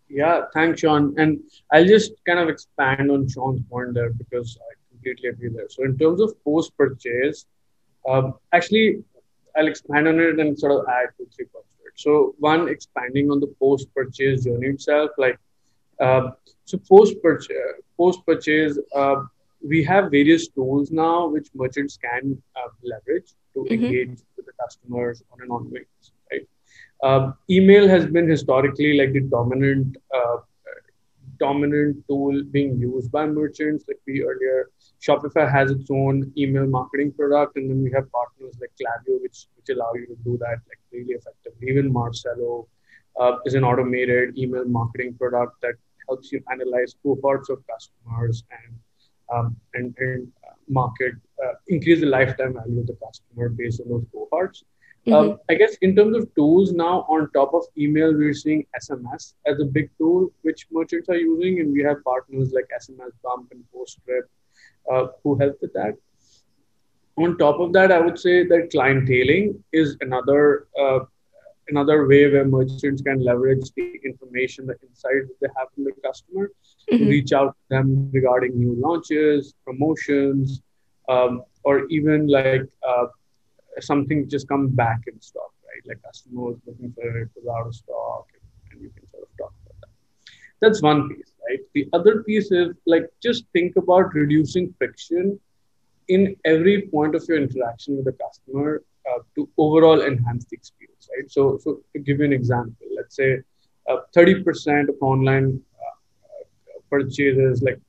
Yeah, 0.08 0.42
thanks, 0.52 0.80
Sean. 0.80 1.14
And 1.18 1.40
I'll 1.72 1.86
just 1.86 2.12
kind 2.26 2.38
of 2.38 2.48
expand 2.48 3.10
on 3.10 3.28
Sean's 3.28 3.62
point 3.70 3.94
there 3.94 4.10
because 4.10 4.58
I 4.60 4.74
completely 4.90 5.30
agree 5.30 5.48
there. 5.48 5.68
So 5.68 5.84
in 5.84 5.98
terms 5.98 6.20
of 6.20 6.32
post 6.44 6.76
purchase, 6.76 7.46
um, 8.08 8.34
actually, 8.52 9.02
I'll 9.56 9.66
expand 9.66 10.08
on 10.08 10.20
it 10.20 10.38
and 10.38 10.58
sort 10.58 10.72
of 10.72 10.86
add 10.88 11.08
two, 11.16 11.26
three 11.34 11.46
points 11.46 11.74
to 11.76 11.86
it. 11.86 11.92
So, 11.96 12.34
one, 12.38 12.68
expanding 12.68 13.30
on 13.30 13.40
the 13.40 13.52
post 13.58 13.88
purchase 13.94 14.44
journey 14.44 14.68
itself. 14.68 15.10
Like, 15.16 15.38
uh, 16.00 16.30
so 16.64 16.78
post 16.78 17.14
purchase, 17.22 17.56
post 17.96 18.20
purchase, 18.26 18.78
uh, 18.94 19.22
we 19.66 19.82
have 19.84 20.10
various 20.10 20.48
tools 20.48 20.90
now 20.90 21.26
which 21.26 21.48
merchants 21.54 21.96
can 21.96 22.42
uh, 22.56 22.68
leverage 22.82 23.30
to 23.54 23.60
mm-hmm. 23.60 23.84
engage 23.84 24.10
with 24.10 24.33
the 24.46 24.52
customers 24.62 25.22
on 25.32 25.40
an 25.42 25.50
ongoing 25.50 25.84
basis. 26.00 26.12
Right? 26.30 26.48
Um, 27.02 27.34
email 27.50 27.88
has 27.88 28.06
been 28.06 28.28
historically 28.28 28.96
like 28.98 29.12
the 29.12 29.20
dominant 29.20 29.96
uh, 30.14 30.38
dominant 31.38 32.04
tool 32.08 32.42
being 32.50 32.78
used 32.78 33.10
by 33.10 33.26
merchants. 33.26 33.84
Like 33.88 33.98
we 34.06 34.22
earlier, 34.22 34.70
Shopify 35.06 35.50
has 35.50 35.70
its 35.70 35.90
own 35.90 36.32
email 36.36 36.66
marketing 36.66 37.12
product, 37.12 37.56
and 37.56 37.70
then 37.70 37.82
we 37.82 37.90
have 37.92 38.10
partners 38.12 38.56
like 38.60 38.72
Klaviyo, 38.80 39.20
which 39.22 39.46
which 39.56 39.68
allow 39.74 39.92
you 39.94 40.06
to 40.06 40.16
do 40.24 40.38
that 40.38 40.58
like 40.68 40.80
really 40.92 41.14
effectively. 41.14 41.68
Even 41.68 41.92
Marsello 41.92 42.66
uh, 43.20 43.36
is 43.44 43.54
an 43.54 43.64
automated 43.64 44.38
email 44.38 44.64
marketing 44.64 45.14
product 45.14 45.60
that 45.62 45.74
helps 46.08 46.32
you 46.32 46.42
analyze 46.50 46.94
cohorts 47.02 47.48
of 47.48 47.62
customers 47.66 48.44
and 48.50 48.78
um, 49.32 49.56
and, 49.74 49.94
and 49.98 50.28
market 50.68 51.14
uh, 51.33 51.33
increase 51.68 52.00
the 52.00 52.06
lifetime 52.06 52.54
value 52.54 52.80
of 52.80 52.86
the 52.86 52.96
customer 53.04 53.48
based 53.48 53.80
on 53.80 53.88
those 53.88 54.04
cohorts. 54.12 54.64
Um, 55.06 55.12
mm-hmm. 55.12 55.30
Um, 55.32 55.38
I 55.50 55.54
guess 55.54 55.76
in 55.82 55.94
terms 55.94 56.16
of 56.16 56.34
tools 56.34 56.72
now, 56.72 57.04
on 57.08 57.30
top 57.32 57.52
of 57.52 57.64
email, 57.76 58.14
we're 58.14 58.32
seeing 58.32 58.64
SMS 58.80 59.34
as 59.46 59.60
a 59.60 59.64
big 59.64 59.90
tool 59.98 60.30
which 60.42 60.66
merchants 60.72 61.08
are 61.08 61.16
using, 61.16 61.60
and 61.60 61.72
we 61.72 61.82
have 61.82 62.02
partners 62.04 62.52
like 62.52 62.68
SMS 62.80 63.12
Bump 63.22 63.48
and 63.52 63.62
Postscript 63.72 64.30
uh, 64.90 65.06
who 65.22 65.36
help 65.38 65.58
with 65.60 65.72
that. 65.74 65.94
On 67.16 67.36
top 67.38 67.60
of 67.60 67.72
that, 67.74 67.92
I 67.92 68.00
would 68.00 68.18
say 68.18 68.46
that 68.46 68.70
clienteling 68.72 69.62
is 69.72 69.96
another 70.00 70.68
uh, 70.80 71.00
another 71.68 72.06
way 72.06 72.30
where 72.30 72.44
merchants 72.44 73.02
can 73.02 73.20
leverage 73.20 73.70
the 73.76 74.00
information, 74.04 74.66
the 74.66 74.76
insights 74.82 75.28
that 75.28 75.36
they 75.40 75.48
have 75.56 75.68
from 75.74 75.84
the 75.84 75.92
customer, 76.02 76.50
mm-hmm. 76.90 76.96
to 76.96 77.10
reach 77.10 77.32
out 77.32 77.56
to 77.56 77.76
them 77.76 78.10
regarding 78.12 78.58
new 78.58 78.74
launches, 78.78 79.54
promotions, 79.64 80.62
um, 81.08 81.42
or 81.64 81.86
even 81.86 82.26
like 82.28 82.62
uh, 82.86 83.06
something 83.80 84.28
just 84.28 84.48
come 84.48 84.68
back 84.68 85.00
in 85.06 85.20
stock, 85.20 85.52
right? 85.66 85.82
Like 85.86 86.02
customers 86.02 86.56
looking 86.66 86.92
for 86.92 87.18
it 87.18 87.28
was 87.36 87.46
out 87.54 87.66
of 87.66 87.74
stock, 87.74 88.26
and, 88.34 88.72
and 88.72 88.82
you 88.82 88.90
can 88.90 89.08
sort 89.10 89.22
of 89.22 89.36
talk 89.38 89.52
about 89.64 89.80
that. 89.80 89.90
That's 90.60 90.82
one 90.82 91.08
piece, 91.08 91.32
right? 91.48 91.60
The 91.74 91.88
other 91.92 92.22
piece 92.22 92.50
is 92.52 92.74
like 92.86 93.06
just 93.22 93.44
think 93.52 93.76
about 93.76 94.14
reducing 94.14 94.74
friction 94.78 95.38
in 96.08 96.36
every 96.44 96.82
point 96.88 97.14
of 97.14 97.24
your 97.28 97.38
interaction 97.38 97.96
with 97.96 98.04
the 98.04 98.12
customer 98.12 98.82
uh, 99.10 99.20
to 99.34 99.48
overall 99.58 100.02
enhance 100.02 100.44
the 100.46 100.56
experience, 100.56 101.08
right? 101.16 101.30
So, 101.30 101.58
so 101.58 101.80
to 101.92 101.98
give 101.98 102.18
you 102.18 102.24
an 102.24 102.32
example, 102.32 102.86
let's 102.96 103.16
say 103.16 103.38
uh, 103.88 103.96
30% 104.16 104.88
of 104.88 104.96
online 105.00 105.60
uh, 105.78 106.80
purchases, 106.90 107.62
like 107.62 107.80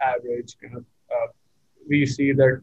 average, 0.00 0.56
kind 0.62 0.76
of, 0.76 0.82
uh, 0.82 0.99
we 1.90 2.06
see 2.06 2.32
that 2.32 2.62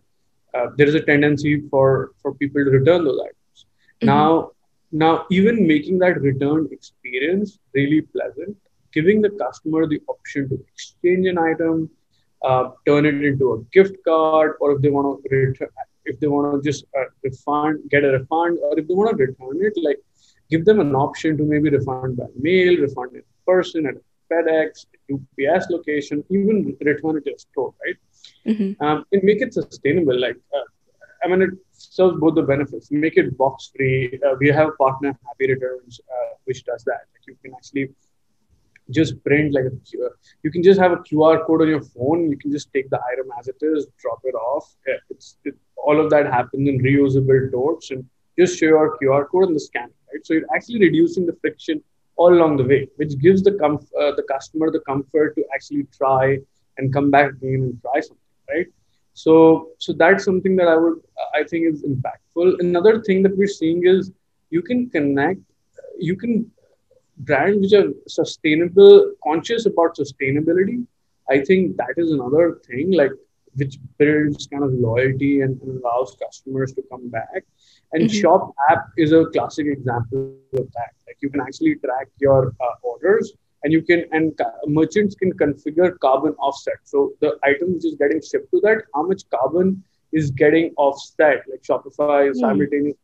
uh, 0.56 0.68
there 0.78 0.88
is 0.88 0.96
a 0.96 1.06
tendency 1.12 1.54
for 1.72 2.12
for 2.22 2.34
people 2.36 2.64
to 2.66 2.72
return 2.80 3.04
those 3.04 3.20
items. 3.30 3.58
Mm-hmm. 3.66 4.08
Now, 4.08 4.52
now 4.92 5.26
even 5.30 5.68
making 5.68 6.00
that 6.00 6.22
return 6.22 6.68
experience 6.72 7.60
really 7.74 8.02
pleasant, 8.02 8.56
giving 8.94 9.22
the 9.22 9.32
customer 9.44 9.86
the 9.88 10.02
option 10.08 10.50
to 10.50 10.56
exchange 10.72 11.28
an 11.28 11.38
item, 11.38 11.90
uh, 12.44 12.64
turn 12.88 13.06
it 13.06 13.24
into 13.24 13.54
a 13.54 13.60
gift 13.76 13.98
card, 14.08 14.56
or 14.62 14.72
if 14.74 14.82
they 14.82 14.90
want 14.90 15.24
to 15.24 15.36
return, 15.36 15.70
if 16.06 16.20
they 16.20 16.28
want 16.28 16.46
to 16.56 16.70
just 16.70 16.86
uh, 16.98 17.06
refund, 17.24 17.80
get 17.90 18.04
a 18.06 18.12
refund, 18.20 18.60
or 18.64 18.80
if 18.80 18.88
they 18.88 18.94
want 18.94 19.18
to 19.18 19.24
return 19.26 19.58
it, 19.68 19.74
like 19.88 20.00
give 20.50 20.64
them 20.66 20.80
an 20.80 20.96
option 20.96 21.38
to 21.38 21.44
maybe 21.44 21.70
refund 21.70 22.18
by 22.18 22.26
mail, 22.40 22.78
refund 22.78 23.16
in 23.16 23.24
person 23.46 23.86
at 23.86 23.96
FedEx, 24.32 24.86
UPS 25.14 25.70
location, 25.70 26.24
even 26.30 26.76
return 26.82 27.18
it 27.18 27.26
to 27.26 27.34
a 27.34 27.40
store, 27.40 27.74
right? 27.86 27.96
Mm-hmm. 28.46 28.84
um, 28.84 29.06
and 29.12 29.24
make 29.24 29.42
it 29.42 29.54
sustainable. 29.54 30.20
Like, 30.20 30.38
uh, 30.54 30.68
I 31.24 31.28
mean, 31.28 31.42
it 31.42 31.52
serves 31.72 32.20
both 32.20 32.36
the 32.36 32.44
benefits. 32.44 32.92
Make 32.92 33.18
it 33.18 33.38
box 33.38 33.72
free. 33.76 34.20
Uh, 34.26 34.36
we 34.40 34.48
have 34.50 34.70
a 34.70 34.72
partner, 34.84 35.18
Happy 35.28 35.54
Returns, 35.54 36.00
uh, 36.12 36.36
which 36.46 36.64
does 36.66 36.84
that. 36.86 37.02
Like 37.14 37.26
you 37.28 37.36
can 37.44 37.54
actually 37.56 37.90
just 38.92 39.22
print 39.24 39.54
like 39.54 39.66
a 39.66 39.70
QR. 39.70 40.10
You 40.44 40.52
can 40.52 40.64
just 40.64 40.80
have 40.80 40.92
a 40.92 40.98
QR 40.98 41.46
code 41.46 41.62
on 41.62 41.68
your 41.68 41.82
phone. 41.82 42.30
You 42.30 42.38
can 42.38 42.52
just 42.52 42.72
take 42.74 42.90
the 42.90 43.00
item 43.12 43.28
as 43.40 43.48
it 43.48 43.58
is, 43.62 43.88
drop 44.00 44.22
it 44.24 44.36
off. 44.36 44.76
It's 45.10 45.38
it, 45.44 45.56
all 45.76 46.00
of 46.00 46.10
that 46.10 46.26
happens 46.26 46.68
in 46.68 46.80
reusable 46.80 47.52
totes, 47.52 47.92
and 47.92 48.06
just 48.38 48.58
show 48.58 48.68
your 48.68 48.98
QR 48.98 49.28
code 49.30 49.46
and 49.46 49.56
the 49.56 49.60
scan. 49.60 49.90
Right, 50.14 50.26
so 50.26 50.34
you're 50.34 50.56
actually 50.56 50.80
reducing 50.80 51.26
the 51.26 51.36
friction 51.42 51.84
all 52.16 52.34
along 52.34 52.58
the 52.58 52.64
way, 52.64 52.88
which 52.96 53.18
gives 53.20 53.44
the 53.44 53.52
comf- 53.52 53.92
uh, 54.00 54.14
the 54.16 54.24
customer 54.32 54.72
the 54.72 54.80
comfort 54.82 55.36
to 55.36 55.44
actually 55.54 55.86
try 55.96 56.38
and 56.78 56.94
come 56.94 57.12
back 57.12 57.32
again 57.32 57.62
and 57.66 57.82
try 57.82 58.00
something 58.00 58.28
right? 58.50 58.68
So, 59.14 59.70
so 59.80 59.94
that's 59.94 60.24
something 60.24 60.56
that 60.58 60.68
I 60.68 60.76
would, 60.76 61.00
I 61.34 61.44
think 61.44 61.74
is 61.74 61.84
impactful. 61.84 62.60
Another 62.60 63.02
thing 63.02 63.24
that 63.24 63.36
we're 63.36 63.48
seeing 63.48 63.86
is 63.86 64.12
you 64.50 64.62
can 64.62 64.90
connect, 64.90 65.40
you 65.98 66.16
can 66.16 66.52
brands 67.18 67.60
which 67.62 67.74
are 67.74 67.92
sustainable, 68.08 69.14
conscious 69.24 69.66
about 69.66 69.98
sustainability. 69.98 70.86
I 71.30 71.44
think 71.44 71.78
that 71.78 71.94
is 71.98 72.12
another 72.12 72.60
thing, 72.66 72.92
like 72.92 73.12
which 73.56 73.80
builds 73.98 74.46
kind 74.48 74.64
of 74.64 74.72
loyalty 74.74 75.42
and, 75.42 75.60
and 75.62 75.82
allows 75.82 76.16
customers 76.24 76.74
to 76.74 76.84
come 76.92 77.10
back. 77.10 77.44
And 77.94 78.04
mm-hmm. 78.04 78.22
Shop 78.22 78.54
app 78.70 78.90
is 78.98 79.14
a 79.14 79.26
classic 79.26 79.66
example 79.66 80.36
of 80.54 80.72
that. 80.74 80.92
Like 81.08 81.18
you 81.22 81.32
can 81.32 81.42
actually 81.42 81.76
track 81.76 82.10
your 82.20 82.54
uh, 82.62 82.74
orders 82.84 83.34
and 83.64 83.74
you 83.74 83.82
can 83.82 84.06
and 84.12 84.40
merchants 84.68 85.16
can 85.16 85.32
configure 85.34 85.98
carbon 86.00 86.34
offset 86.34 86.80
so 86.84 87.14
the 87.22 87.38
item 87.44 87.74
which 87.74 87.86
is 87.86 87.96
getting 87.96 88.22
shipped 88.22 88.50
to 88.52 88.60
that 88.62 88.84
how 88.94 89.04
much 89.04 89.24
carbon 89.30 89.84
is 90.14 90.32
getting 90.32 90.74
offset 90.78 91.44
like 91.50 91.62
shopify 91.64 92.30
mm. 92.30 92.36
simultaneously 92.36 92.98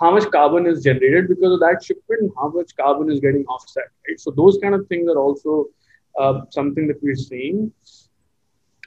how 0.00 0.10
much 0.10 0.30
carbon 0.30 0.66
is 0.66 0.82
generated 0.82 1.28
because 1.28 1.52
of 1.52 1.60
that 1.60 1.82
shipment 1.82 2.32
how 2.36 2.48
much 2.48 2.70
carbon 2.76 3.10
is 3.10 3.20
getting 3.20 3.44
offset 3.46 3.88
right 4.08 4.20
so 4.20 4.30
those 4.30 4.58
kind 4.62 4.74
of 4.74 4.86
things 4.88 5.08
are 5.08 5.18
also 5.18 5.66
uh, 6.18 6.40
something 6.50 6.86
that 6.86 7.02
we're 7.02 7.16
seeing 7.16 7.72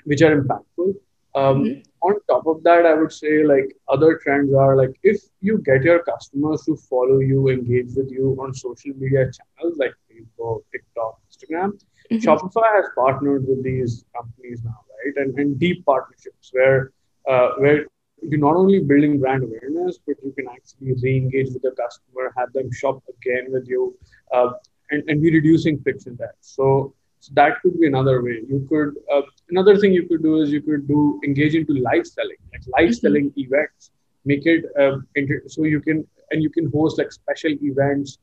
which 0.05 0.21
are 0.21 0.35
impactful 0.39 0.93
um, 1.35 1.63
mm-hmm. 1.63 1.79
on 2.01 2.15
top 2.29 2.47
of 2.47 2.63
that 2.63 2.85
i 2.85 2.93
would 2.93 3.11
say 3.11 3.43
like 3.43 3.75
other 3.87 4.19
trends 4.23 4.53
are 4.53 4.75
like 4.75 4.93
if 5.03 5.21
you 5.41 5.57
get 5.59 5.83
your 5.83 6.01
customers 6.03 6.63
to 6.63 6.75
follow 6.75 7.19
you 7.19 7.49
engage 7.49 7.91
with 7.95 8.09
you 8.11 8.37
on 8.41 8.53
social 8.53 8.93
media 8.95 9.25
channels 9.37 9.77
like 9.77 9.93
Facebook, 10.19 10.63
TikTok, 10.71 11.19
Instagram. 11.31 11.79
Mm-hmm. 12.11 12.17
Shopify 12.17 12.75
has 12.75 12.85
partnered 12.95 13.47
with 13.47 13.63
these 13.63 14.05
companies 14.15 14.61
now, 14.63 14.81
right? 15.05 15.13
And, 15.17 15.37
and 15.39 15.59
deep 15.59 15.85
partnerships 15.85 16.49
where 16.51 16.91
uh, 17.27 17.49
where 17.57 17.85
you're 18.21 18.39
not 18.39 18.55
only 18.55 18.79
building 18.79 19.19
brand 19.19 19.43
awareness, 19.43 19.99
but 20.05 20.17
you 20.23 20.31
can 20.31 20.47
actually 20.49 20.93
re-engage 21.01 21.53
with 21.53 21.61
the 21.61 21.71
customer, 21.71 22.33
have 22.37 22.51
them 22.53 22.71
shop 22.71 23.01
again 23.09 23.45
with 23.49 23.67
you, 23.67 23.97
uh, 24.33 24.51
and, 24.91 25.07
and 25.07 25.21
be 25.21 25.31
reducing 25.31 25.79
friction 25.81 26.15
there. 26.19 26.35
So, 26.41 26.93
so 27.19 27.31
that 27.35 27.61
could 27.61 27.79
be 27.79 27.87
another 27.87 28.21
way. 28.23 28.41
You 28.47 28.65
could 28.69 28.95
uh, 29.13 29.21
another 29.49 29.77
thing 29.77 29.93
you 29.93 30.07
could 30.07 30.23
do 30.23 30.41
is 30.41 30.51
you 30.51 30.61
could 30.61 30.87
do 30.87 31.19
engage 31.23 31.55
into 31.55 31.73
live 31.73 32.07
selling, 32.07 32.37
like 32.51 32.61
live 32.77 32.89
mm-hmm. 32.89 32.93
selling 32.93 33.33
events. 33.37 33.91
Make 34.25 34.45
it 34.45 34.65
uh, 34.79 34.97
inter- 35.15 35.43
so 35.47 35.63
you 35.63 35.81
can 35.81 36.07
and 36.31 36.43
you 36.43 36.49
can 36.49 36.71
host 36.71 36.97
like 36.97 37.11
special 37.11 37.51
events 37.61 38.19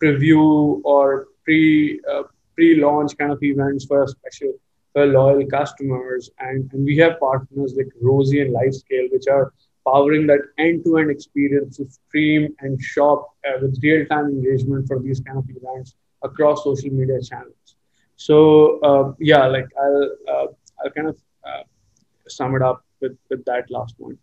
preview 0.00 0.80
or 0.84 1.28
pre 1.44 2.00
uh, 2.10 2.22
pre-launch 2.54 3.16
kind 3.16 3.32
of 3.32 3.42
events 3.42 3.84
for 3.84 4.06
special 4.06 4.52
for 4.92 5.06
loyal 5.06 5.46
customers. 5.46 6.30
And, 6.38 6.70
and 6.72 6.84
we 6.84 6.96
have 6.98 7.18
partners 7.18 7.74
like 7.76 7.88
Rosie 8.00 8.40
and 8.40 8.54
Livescale, 8.54 9.10
which 9.10 9.26
are 9.26 9.52
powering 9.86 10.26
that 10.26 10.40
end-to-end 10.58 11.10
experience 11.10 11.78
to 11.78 11.88
stream 11.90 12.54
and 12.60 12.80
shop 12.80 13.34
uh, 13.46 13.58
with 13.60 13.78
real-time 13.82 14.26
engagement 14.26 14.86
for 14.86 15.00
these 15.00 15.20
kind 15.20 15.38
of 15.38 15.44
events 15.48 15.94
across 16.22 16.62
social 16.64 16.90
media 16.90 17.20
channels. 17.20 17.76
So 18.16 18.78
uh, 18.80 19.12
yeah, 19.18 19.46
like 19.46 19.66
I'll 19.80 20.10
uh, 20.28 20.46
I'll 20.84 20.90
kind 20.94 21.08
of 21.08 21.18
uh, 21.44 21.62
sum 22.28 22.54
it 22.54 22.62
up 22.62 22.84
with 23.00 23.18
with 23.30 23.44
that 23.46 23.70
last 23.70 23.98
point. 23.98 24.18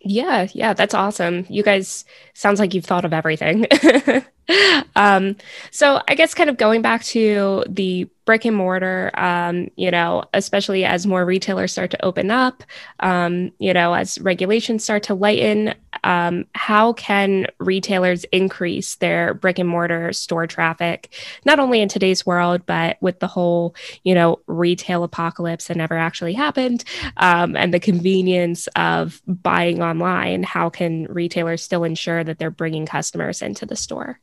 Yeah, 0.00 0.48
yeah, 0.52 0.72
that's 0.72 0.94
awesome. 0.94 1.46
You 1.48 1.62
guys 1.62 2.04
sounds 2.34 2.58
like 2.58 2.74
you've 2.74 2.86
thought 2.86 3.04
of 3.04 3.12
everything. 3.12 3.66
um, 4.96 5.36
so 5.70 6.00
I 6.08 6.14
guess 6.14 6.34
kind 6.34 6.50
of 6.50 6.56
going 6.56 6.82
back 6.82 7.02
to 7.04 7.64
the 7.68 8.08
brick 8.24 8.44
and 8.44 8.56
mortar, 8.56 9.10
um, 9.14 9.68
you 9.76 9.90
know, 9.90 10.22
especially 10.32 10.84
as 10.84 11.06
more 11.06 11.24
retailers 11.24 11.72
start 11.72 11.90
to 11.90 12.04
open 12.04 12.30
up, 12.30 12.62
um, 13.00 13.50
you 13.58 13.72
know, 13.72 13.94
as 13.94 14.18
regulations 14.20 14.84
start 14.84 15.02
to 15.02 15.14
lighten, 15.14 15.74
um, 16.04 16.44
how 16.54 16.92
can 16.92 17.46
retailers 17.58 18.24
increase 18.24 18.96
their 18.96 19.34
brick 19.34 19.58
and 19.58 19.68
mortar 19.68 20.12
store 20.12 20.46
traffic, 20.46 21.12
not 21.44 21.58
only 21.58 21.80
in 21.80 21.88
today's 21.88 22.24
world, 22.24 22.64
but 22.64 22.96
with 23.00 23.18
the 23.18 23.26
whole, 23.26 23.74
you 24.04 24.14
know, 24.14 24.38
retail 24.46 25.02
apocalypse 25.02 25.66
that 25.66 25.76
never 25.76 25.96
actually 25.96 26.34
happened 26.34 26.84
um, 27.16 27.56
and 27.56 27.74
the 27.74 27.80
convenience 27.80 28.68
of 28.76 29.20
buying 29.26 29.82
online? 29.82 30.44
How 30.44 30.70
can 30.70 31.06
retailers 31.06 31.62
still 31.62 31.82
ensure 31.82 32.22
that 32.22 32.38
they're 32.38 32.50
bringing 32.50 32.86
customers 32.86 33.42
into 33.42 33.66
the 33.66 33.76
store? 33.76 34.20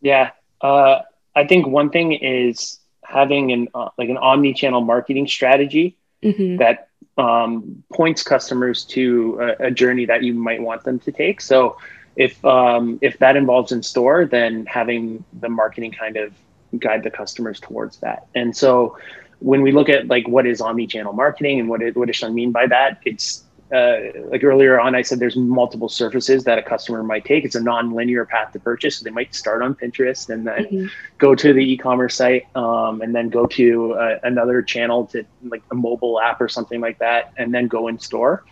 Yeah, 0.00 0.30
uh, 0.60 1.00
I 1.34 1.46
think 1.46 1.66
one 1.66 1.90
thing 1.90 2.12
is 2.12 2.78
having 3.04 3.52
an 3.52 3.68
uh, 3.74 3.90
like 3.98 4.08
an 4.08 4.16
omni-channel 4.16 4.80
marketing 4.80 5.28
strategy 5.28 5.96
mm-hmm. 6.22 6.56
that 6.56 6.88
um, 7.18 7.82
points 7.92 8.22
customers 8.22 8.84
to 8.84 9.38
a, 9.40 9.66
a, 9.66 9.70
journey 9.70 10.04
that 10.04 10.22
you 10.22 10.34
might 10.34 10.60
want 10.60 10.84
them 10.84 10.98
to 11.00 11.12
take. 11.12 11.40
So 11.40 11.78
if 12.14 12.42
um, 12.44 12.98
if 13.00 13.18
that 13.18 13.36
involves 13.36 13.72
in 13.72 13.82
store, 13.82 14.26
then 14.26 14.66
having 14.66 15.24
the 15.40 15.48
marketing 15.48 15.92
kind 15.92 16.16
of 16.16 16.32
guide 16.78 17.02
the 17.02 17.10
customers 17.10 17.60
towards 17.60 17.98
that. 17.98 18.26
And 18.34 18.56
so 18.56 18.98
when 19.38 19.62
we 19.62 19.72
look 19.72 19.88
at 19.88 20.08
like 20.08 20.26
what 20.28 20.46
is 20.46 20.60
omni-channel 20.60 21.12
marketing 21.12 21.60
and 21.60 21.68
what 21.68 21.82
it, 21.82 21.96
what 21.96 22.06
does 22.06 22.16
Sean 22.16 22.34
mean 22.34 22.52
by 22.52 22.66
that, 22.66 23.00
it's 23.04 23.44
uh, 23.72 23.96
like 24.26 24.44
earlier 24.44 24.78
on, 24.80 24.94
I 24.94 25.02
said 25.02 25.18
there's 25.18 25.36
multiple 25.36 25.88
surfaces 25.88 26.44
that 26.44 26.58
a 26.58 26.62
customer 26.62 27.02
might 27.02 27.24
take. 27.24 27.44
It's 27.44 27.56
a 27.56 27.60
non-linear 27.60 28.24
path 28.24 28.52
to 28.52 28.60
purchase. 28.60 28.98
So 28.98 29.04
they 29.04 29.10
might 29.10 29.34
start 29.34 29.62
on 29.62 29.74
Pinterest 29.74 30.28
and 30.30 30.46
then 30.46 30.64
mm-hmm. 30.64 30.86
go 31.18 31.34
to 31.34 31.52
the 31.52 31.60
e-commerce 31.60 32.14
site, 32.14 32.44
um, 32.56 33.02
and 33.02 33.14
then 33.14 33.28
go 33.28 33.46
to 33.46 33.94
uh, 33.94 34.18
another 34.22 34.62
channel 34.62 35.06
to 35.08 35.24
like 35.44 35.62
a 35.70 35.74
mobile 35.74 36.20
app 36.20 36.40
or 36.40 36.48
something 36.48 36.80
like 36.80 36.98
that, 37.00 37.32
and 37.36 37.52
then 37.52 37.66
go 37.66 37.88
in 37.88 37.98
store. 37.98 38.44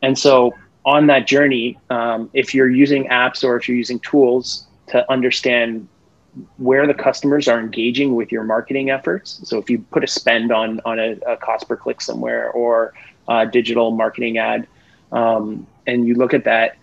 And 0.00 0.18
so 0.18 0.54
on 0.84 1.06
that 1.06 1.26
journey, 1.26 1.78
um, 1.90 2.30
if 2.32 2.54
you're 2.54 2.70
using 2.70 3.08
apps 3.08 3.44
or 3.44 3.56
if 3.56 3.68
you're 3.68 3.76
using 3.76 4.00
tools 4.00 4.66
to 4.88 5.10
understand 5.10 5.88
where 6.56 6.86
the 6.86 6.94
customers 6.94 7.46
are 7.46 7.60
engaging 7.60 8.14
with 8.14 8.32
your 8.32 8.42
marketing 8.42 8.90
efforts. 8.90 9.40
So 9.44 9.58
if 9.58 9.68
you 9.68 9.78
put 9.90 10.02
a 10.02 10.06
spend 10.06 10.50
on 10.50 10.80
on 10.84 10.98
a, 10.98 11.12
a 11.26 11.36
cost 11.36 11.68
per 11.68 11.76
click 11.76 12.00
somewhere 12.00 12.50
or 12.52 12.94
uh, 13.28 13.44
digital 13.44 13.90
marketing 13.90 14.38
ad, 14.38 14.66
um, 15.12 15.66
and 15.86 16.06
you 16.06 16.14
look 16.14 16.34
at 16.34 16.44
that, 16.44 16.76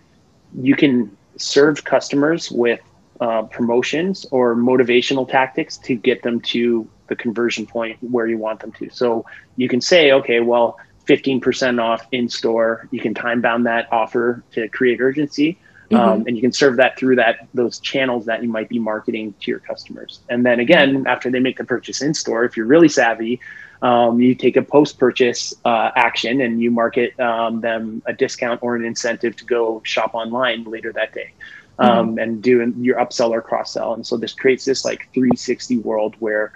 you 0.58 0.74
can 0.76 1.16
serve 1.36 1.84
customers 1.84 2.50
with 2.50 2.80
uh, 3.20 3.42
promotions 3.42 4.26
or 4.30 4.54
motivational 4.54 5.28
tactics 5.28 5.76
to 5.76 5.94
get 5.94 6.22
them 6.22 6.40
to 6.40 6.88
the 7.08 7.16
conversion 7.16 7.66
point 7.66 7.98
where 8.02 8.26
you 8.26 8.38
want 8.38 8.60
them 8.60 8.72
to. 8.72 8.88
So 8.90 9.26
you 9.56 9.68
can 9.68 9.80
say, 9.80 10.12
okay, 10.12 10.40
well, 10.40 10.78
15% 11.06 11.82
off 11.82 12.06
in 12.12 12.28
store. 12.28 12.88
You 12.90 13.00
can 13.00 13.14
time 13.14 13.40
bound 13.40 13.66
that 13.66 13.92
offer 13.92 14.44
to 14.52 14.68
create 14.68 15.00
urgency. 15.00 15.58
Um, 15.92 15.98
mm-hmm. 15.98 16.28
and 16.28 16.36
you 16.36 16.40
can 16.40 16.52
serve 16.52 16.76
that 16.76 16.96
through 16.96 17.16
that 17.16 17.48
those 17.52 17.80
channels 17.80 18.26
that 18.26 18.44
you 18.44 18.48
might 18.48 18.68
be 18.68 18.78
marketing 18.78 19.34
to 19.40 19.50
your 19.50 19.58
customers. 19.58 20.20
And 20.28 20.46
then 20.46 20.60
again, 20.60 21.04
after 21.08 21.32
they 21.32 21.40
make 21.40 21.56
the 21.56 21.64
purchase 21.64 22.00
in 22.00 22.14
store, 22.14 22.44
if 22.44 22.56
you're 22.56 22.66
really 22.66 22.88
savvy, 22.88 23.40
um, 23.82 24.20
you 24.20 24.34
take 24.34 24.56
a 24.56 24.62
post 24.62 24.98
purchase 24.98 25.54
uh, 25.64 25.90
action 25.96 26.40
and 26.40 26.60
you 26.60 26.70
market 26.70 27.18
um, 27.18 27.60
them 27.60 28.02
a 28.06 28.12
discount 28.12 28.62
or 28.62 28.76
an 28.76 28.84
incentive 28.84 29.36
to 29.36 29.44
go 29.44 29.80
shop 29.84 30.14
online 30.14 30.64
later 30.64 30.92
that 30.92 31.14
day 31.14 31.32
um, 31.78 32.10
mm-hmm. 32.10 32.18
and 32.18 32.42
do 32.42 32.74
your 32.80 32.98
upsell 32.98 33.30
or 33.30 33.40
cross 33.40 33.72
sell. 33.72 33.94
And 33.94 34.06
so 34.06 34.16
this 34.16 34.34
creates 34.34 34.64
this 34.64 34.84
like 34.84 35.08
360 35.14 35.78
world 35.78 36.14
where 36.18 36.52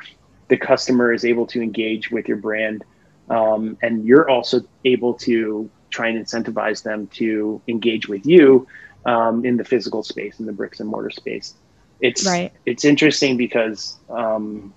the 0.48 0.56
customer 0.56 1.12
is 1.12 1.24
able 1.24 1.46
to 1.48 1.62
engage 1.62 2.10
with 2.10 2.28
your 2.28 2.36
brand. 2.36 2.84
Um, 3.30 3.78
and 3.82 4.04
you're 4.04 4.28
also 4.28 4.60
able 4.84 5.14
to 5.14 5.70
try 5.88 6.08
and 6.08 6.24
incentivize 6.24 6.82
them 6.82 7.06
to 7.06 7.62
engage 7.68 8.06
with 8.06 8.26
you 8.26 8.66
um, 9.06 9.46
in 9.46 9.56
the 9.56 9.64
physical 9.64 10.02
space, 10.02 10.40
in 10.40 10.46
the 10.46 10.52
bricks 10.52 10.80
and 10.80 10.88
mortar 10.88 11.10
space. 11.10 11.54
It's 12.00 12.26
right. 12.26 12.52
it's 12.66 12.84
interesting 12.84 13.38
because 13.38 13.96
um, 14.10 14.74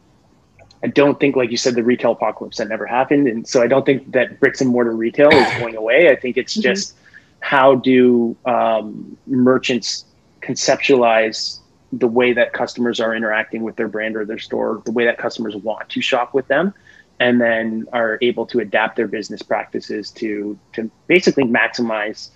I 0.84 0.88
don't 0.88 1.20
think, 1.20 1.36
like 1.36 1.52
you 1.52 1.58
said, 1.58 1.76
the 1.76 1.84
retail 1.84 2.12
apocalypse 2.12 2.58
that 2.58 2.68
never 2.68 2.86
happened, 2.86 3.28
and 3.28 3.48
so 3.48 3.62
I 3.62 3.68
don't 3.68 3.86
think 3.86 4.12
that 4.12 4.40
bricks 4.40 4.62
and 4.62 4.70
mortar 4.70 4.96
retail 4.96 5.30
is 5.30 5.54
going 5.60 5.76
away. 5.76 6.10
I 6.10 6.16
think 6.16 6.38
it's 6.38 6.54
mm-hmm. 6.54 6.62
just 6.62 6.96
how 7.40 7.76
do 7.76 8.36
um, 8.46 9.18
merchants 9.26 10.06
conceptualize 10.42 11.60
the 11.92 12.08
way 12.08 12.34
that 12.34 12.54
customers 12.54 13.00
are 13.00 13.16
interacting 13.16 13.63
with 13.63 13.76
their 13.76 13.88
brand 13.88 14.16
or 14.16 14.26
their 14.26 14.40
store, 14.40 14.82
the 14.86 14.92
way 14.92 15.06
that 15.06 15.18
customers 15.18 15.56
want 15.56 15.90
to 15.90 16.02
shop 16.02 16.34
with 16.34 16.48
them, 16.48 16.74
and 17.20 17.42
then 17.42 17.88
are 17.94 18.18
able 18.22 18.46
to 18.46 18.60
adapt 18.60 18.96
their 18.96 19.08
business 19.08 19.42
practices 19.42 20.12
to 20.12 20.58
to 20.74 20.92
basically 21.08 21.44
maximize 21.44 22.30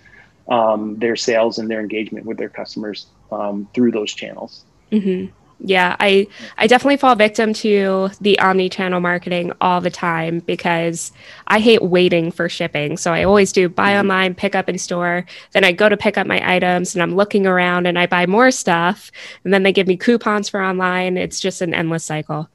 um, 0.48 0.98
their 0.98 1.16
sales 1.16 1.58
and 1.58 1.70
their 1.70 1.80
engagement 1.80 2.26
with 2.26 2.38
their 2.38 2.48
customers 2.48 3.06
um, 3.30 3.68
through 3.74 3.92
those 3.92 4.12
channels. 4.12 4.64
Mm-hmm. 4.90 5.32
Yeah, 5.64 5.94
I 6.00 6.26
I 6.58 6.66
definitely 6.66 6.96
fall 6.96 7.14
victim 7.14 7.52
to 7.54 8.10
the 8.20 8.36
omni-channel 8.40 8.98
marketing 8.98 9.52
all 9.60 9.80
the 9.80 9.90
time 9.90 10.40
because 10.40 11.12
I 11.46 11.60
hate 11.60 11.82
waiting 11.82 12.32
for 12.32 12.48
shipping. 12.48 12.96
So 12.96 13.12
I 13.12 13.22
always 13.22 13.52
do 13.52 13.68
buy 13.68 13.92
mm-hmm. 13.92 14.00
online, 14.00 14.34
pick 14.34 14.56
up 14.56 14.68
in 14.68 14.76
store. 14.76 15.24
Then 15.52 15.62
I 15.62 15.70
go 15.70 15.88
to 15.88 15.96
pick 15.96 16.18
up 16.18 16.26
my 16.26 16.42
items 16.52 16.96
and 16.96 17.02
I'm 17.02 17.14
looking 17.14 17.46
around 17.46 17.86
and 17.86 17.96
I 17.96 18.06
buy 18.06 18.26
more 18.26 18.50
stuff 18.50 19.12
and 19.44 19.54
then 19.54 19.62
they 19.62 19.72
give 19.72 19.86
me 19.86 19.96
coupons 19.96 20.48
for 20.48 20.60
online. 20.60 21.16
It's 21.16 21.38
just 21.38 21.62
an 21.62 21.74
endless 21.74 22.04
cycle. 22.04 22.48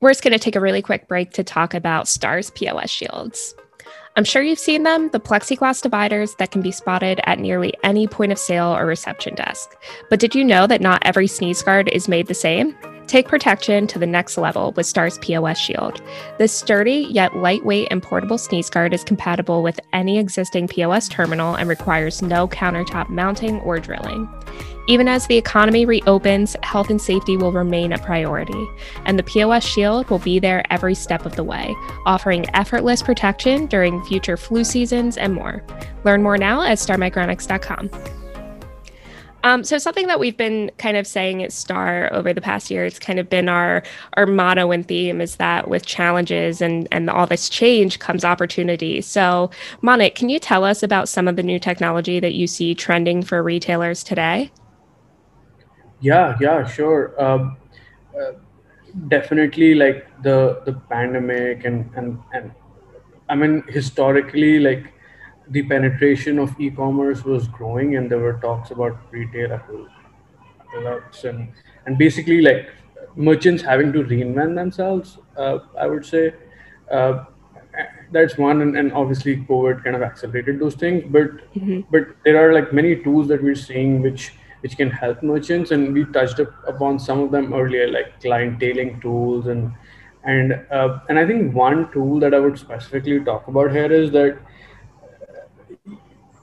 We're 0.00 0.10
just 0.10 0.22
going 0.22 0.32
to 0.32 0.38
take 0.38 0.56
a 0.56 0.60
really 0.60 0.82
quick 0.82 1.08
break 1.08 1.32
to 1.32 1.44
talk 1.44 1.74
about 1.74 2.06
Stars 2.06 2.50
POS 2.50 2.90
shields. 2.90 3.56
I'm 4.14 4.24
sure 4.24 4.42
you've 4.42 4.58
seen 4.58 4.82
them, 4.82 5.08
the 5.10 5.20
plexiglass 5.20 5.82
dividers 5.82 6.34
that 6.34 6.50
can 6.50 6.60
be 6.60 6.70
spotted 6.70 7.20
at 7.24 7.38
nearly 7.38 7.72
any 7.82 8.06
point 8.06 8.30
of 8.30 8.38
sale 8.38 8.76
or 8.76 8.84
reception 8.84 9.34
desk. 9.34 9.74
But 10.10 10.20
did 10.20 10.34
you 10.34 10.44
know 10.44 10.66
that 10.66 10.82
not 10.82 11.02
every 11.02 11.26
sneeze 11.26 11.62
guard 11.62 11.88
is 11.88 12.08
made 12.08 12.26
the 12.26 12.34
same? 12.34 12.76
Take 13.12 13.28
protection 13.28 13.86
to 13.88 13.98
the 13.98 14.06
next 14.06 14.38
level 14.38 14.72
with 14.72 14.86
STAR's 14.86 15.18
POS 15.18 15.58
Shield. 15.58 16.00
This 16.38 16.50
sturdy 16.50 17.06
yet 17.10 17.36
lightweight 17.36 17.88
and 17.90 18.02
portable 18.02 18.38
sneeze 18.38 18.70
guard 18.70 18.94
is 18.94 19.04
compatible 19.04 19.62
with 19.62 19.78
any 19.92 20.18
existing 20.18 20.66
POS 20.66 21.10
terminal 21.10 21.54
and 21.54 21.68
requires 21.68 22.22
no 22.22 22.48
countertop 22.48 23.10
mounting 23.10 23.60
or 23.60 23.78
drilling. 23.78 24.26
Even 24.88 25.08
as 25.08 25.26
the 25.26 25.36
economy 25.36 25.84
reopens, 25.84 26.56
health 26.62 26.88
and 26.88 27.02
safety 27.02 27.36
will 27.36 27.52
remain 27.52 27.92
a 27.92 27.98
priority, 27.98 28.66
and 29.04 29.18
the 29.18 29.24
POS 29.24 29.62
Shield 29.62 30.08
will 30.08 30.18
be 30.18 30.38
there 30.38 30.64
every 30.70 30.94
step 30.94 31.26
of 31.26 31.36
the 31.36 31.44
way, 31.44 31.76
offering 32.06 32.46
effortless 32.54 33.02
protection 33.02 33.66
during 33.66 34.02
future 34.04 34.38
flu 34.38 34.64
seasons 34.64 35.18
and 35.18 35.34
more. 35.34 35.62
Learn 36.04 36.22
more 36.22 36.38
now 36.38 36.62
at 36.62 36.78
starmicronics.com. 36.78 38.21
Um, 39.44 39.64
so 39.64 39.78
something 39.78 40.06
that 40.06 40.20
we've 40.20 40.36
been 40.36 40.70
kind 40.78 40.96
of 40.96 41.06
saying 41.06 41.42
at 41.42 41.52
Star 41.52 42.12
over 42.12 42.32
the 42.32 42.40
past 42.40 42.70
year, 42.70 42.84
it's 42.84 42.98
kind 42.98 43.18
of 43.18 43.28
been 43.28 43.48
our 43.48 43.82
our 44.16 44.26
motto 44.26 44.70
and 44.70 44.86
theme 44.86 45.20
is 45.20 45.36
that 45.36 45.68
with 45.68 45.84
challenges 45.84 46.60
and 46.60 46.86
and 46.92 47.10
all 47.10 47.26
this 47.26 47.48
change 47.48 47.98
comes 47.98 48.24
opportunity. 48.24 49.00
So 49.00 49.50
Manit, 49.82 50.14
can 50.14 50.28
you 50.28 50.38
tell 50.38 50.64
us 50.64 50.82
about 50.82 51.08
some 51.08 51.26
of 51.26 51.36
the 51.36 51.42
new 51.42 51.58
technology 51.58 52.20
that 52.20 52.34
you 52.34 52.46
see 52.46 52.74
trending 52.74 53.22
for 53.22 53.42
retailers 53.42 54.04
today? 54.04 54.50
Yeah, 56.00 56.36
yeah, 56.40 56.66
sure. 56.66 57.14
Um, 57.22 57.56
uh, 58.18 58.32
definitely, 59.08 59.74
like 59.74 60.06
the 60.22 60.62
the 60.64 60.74
pandemic 60.74 61.64
and 61.64 61.90
and 61.96 62.18
and 62.32 62.52
I 63.28 63.34
mean 63.34 63.64
historically, 63.68 64.60
like 64.60 64.91
the 65.52 65.62
penetration 65.62 66.38
of 66.38 66.58
e-commerce 66.60 67.24
was 67.24 67.48
growing, 67.48 67.96
and 67.96 68.10
there 68.10 68.18
were 68.18 68.38
talks 68.44 68.70
about 68.70 68.98
retail 69.10 69.52
apocalypse 69.52 71.24
and 71.24 71.52
and 71.86 71.98
basically 71.98 72.40
like 72.42 72.68
merchants 73.16 73.62
having 73.62 73.92
to 73.92 74.04
reinvent 74.04 74.54
themselves. 74.54 75.18
Uh, 75.36 75.58
I 75.78 75.86
would 75.86 76.04
say. 76.04 76.34
Uh, 76.90 77.24
that's 78.10 78.36
one 78.36 78.60
and, 78.60 78.76
and 78.76 78.92
obviously 78.92 79.36
covid 79.48 79.82
kind 79.82 79.96
of 79.96 80.02
accelerated 80.02 80.58
those 80.58 80.74
things 80.74 81.02
but 81.06 81.30
mm-hmm. 81.54 81.80
but 81.90 82.02
there 82.22 82.36
are 82.36 82.52
like 82.52 82.70
many 82.70 82.94
tools 82.96 83.28
that 83.28 83.42
we're 83.42 83.54
seeing 83.54 84.02
which 84.02 84.34
which 84.60 84.76
can 84.76 84.90
help 84.90 85.22
merchants 85.22 85.70
and 85.70 85.94
we 85.94 86.04
touched 86.16 86.38
upon 86.66 86.98
some 86.98 87.20
of 87.20 87.30
them 87.30 87.54
earlier 87.54 87.88
like 87.90 88.20
clienteling 88.20 89.00
tools 89.00 89.46
and 89.46 89.72
and 90.24 90.52
uh, 90.70 91.00
and 91.08 91.18
I 91.18 91.26
think 91.26 91.54
one 91.54 91.90
tool 91.92 92.20
that 92.20 92.34
I 92.34 92.38
would 92.38 92.58
specifically 92.58 93.24
talk 93.24 93.48
about 93.48 93.72
here 93.72 93.90
is 93.90 94.10
that 94.12 94.38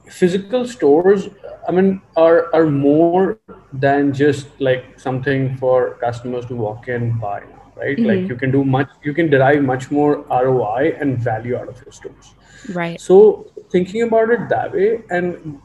physical 0.09 0.67
stores 0.67 1.29
i 1.67 1.71
mean 1.71 2.01
are 2.17 2.53
are 2.53 2.65
more 2.65 3.39
than 3.71 4.11
just 4.13 4.47
like 4.59 4.99
something 4.99 5.55
for 5.57 5.95
customers 6.01 6.45
to 6.45 6.55
walk 6.55 6.87
in 6.87 7.17
buy 7.19 7.41
right? 7.79 7.97
Mm-hmm. 7.97 8.05
like 8.05 8.29
you 8.29 8.35
can 8.35 8.51
do 8.51 8.63
much 8.63 8.89
you 9.03 9.13
can 9.13 9.29
derive 9.29 9.63
much 9.63 9.89
more 9.91 10.25
roi 10.29 10.95
and 10.99 11.17
value 11.17 11.55
out 11.55 11.69
of 11.69 11.81
your 11.83 11.91
stores. 11.91 12.35
Right. 12.73 12.99
So 12.99 13.51
thinking 13.71 14.03
about 14.03 14.29
it 14.29 14.49
that 14.49 14.73
way 14.73 15.01
and 15.09 15.59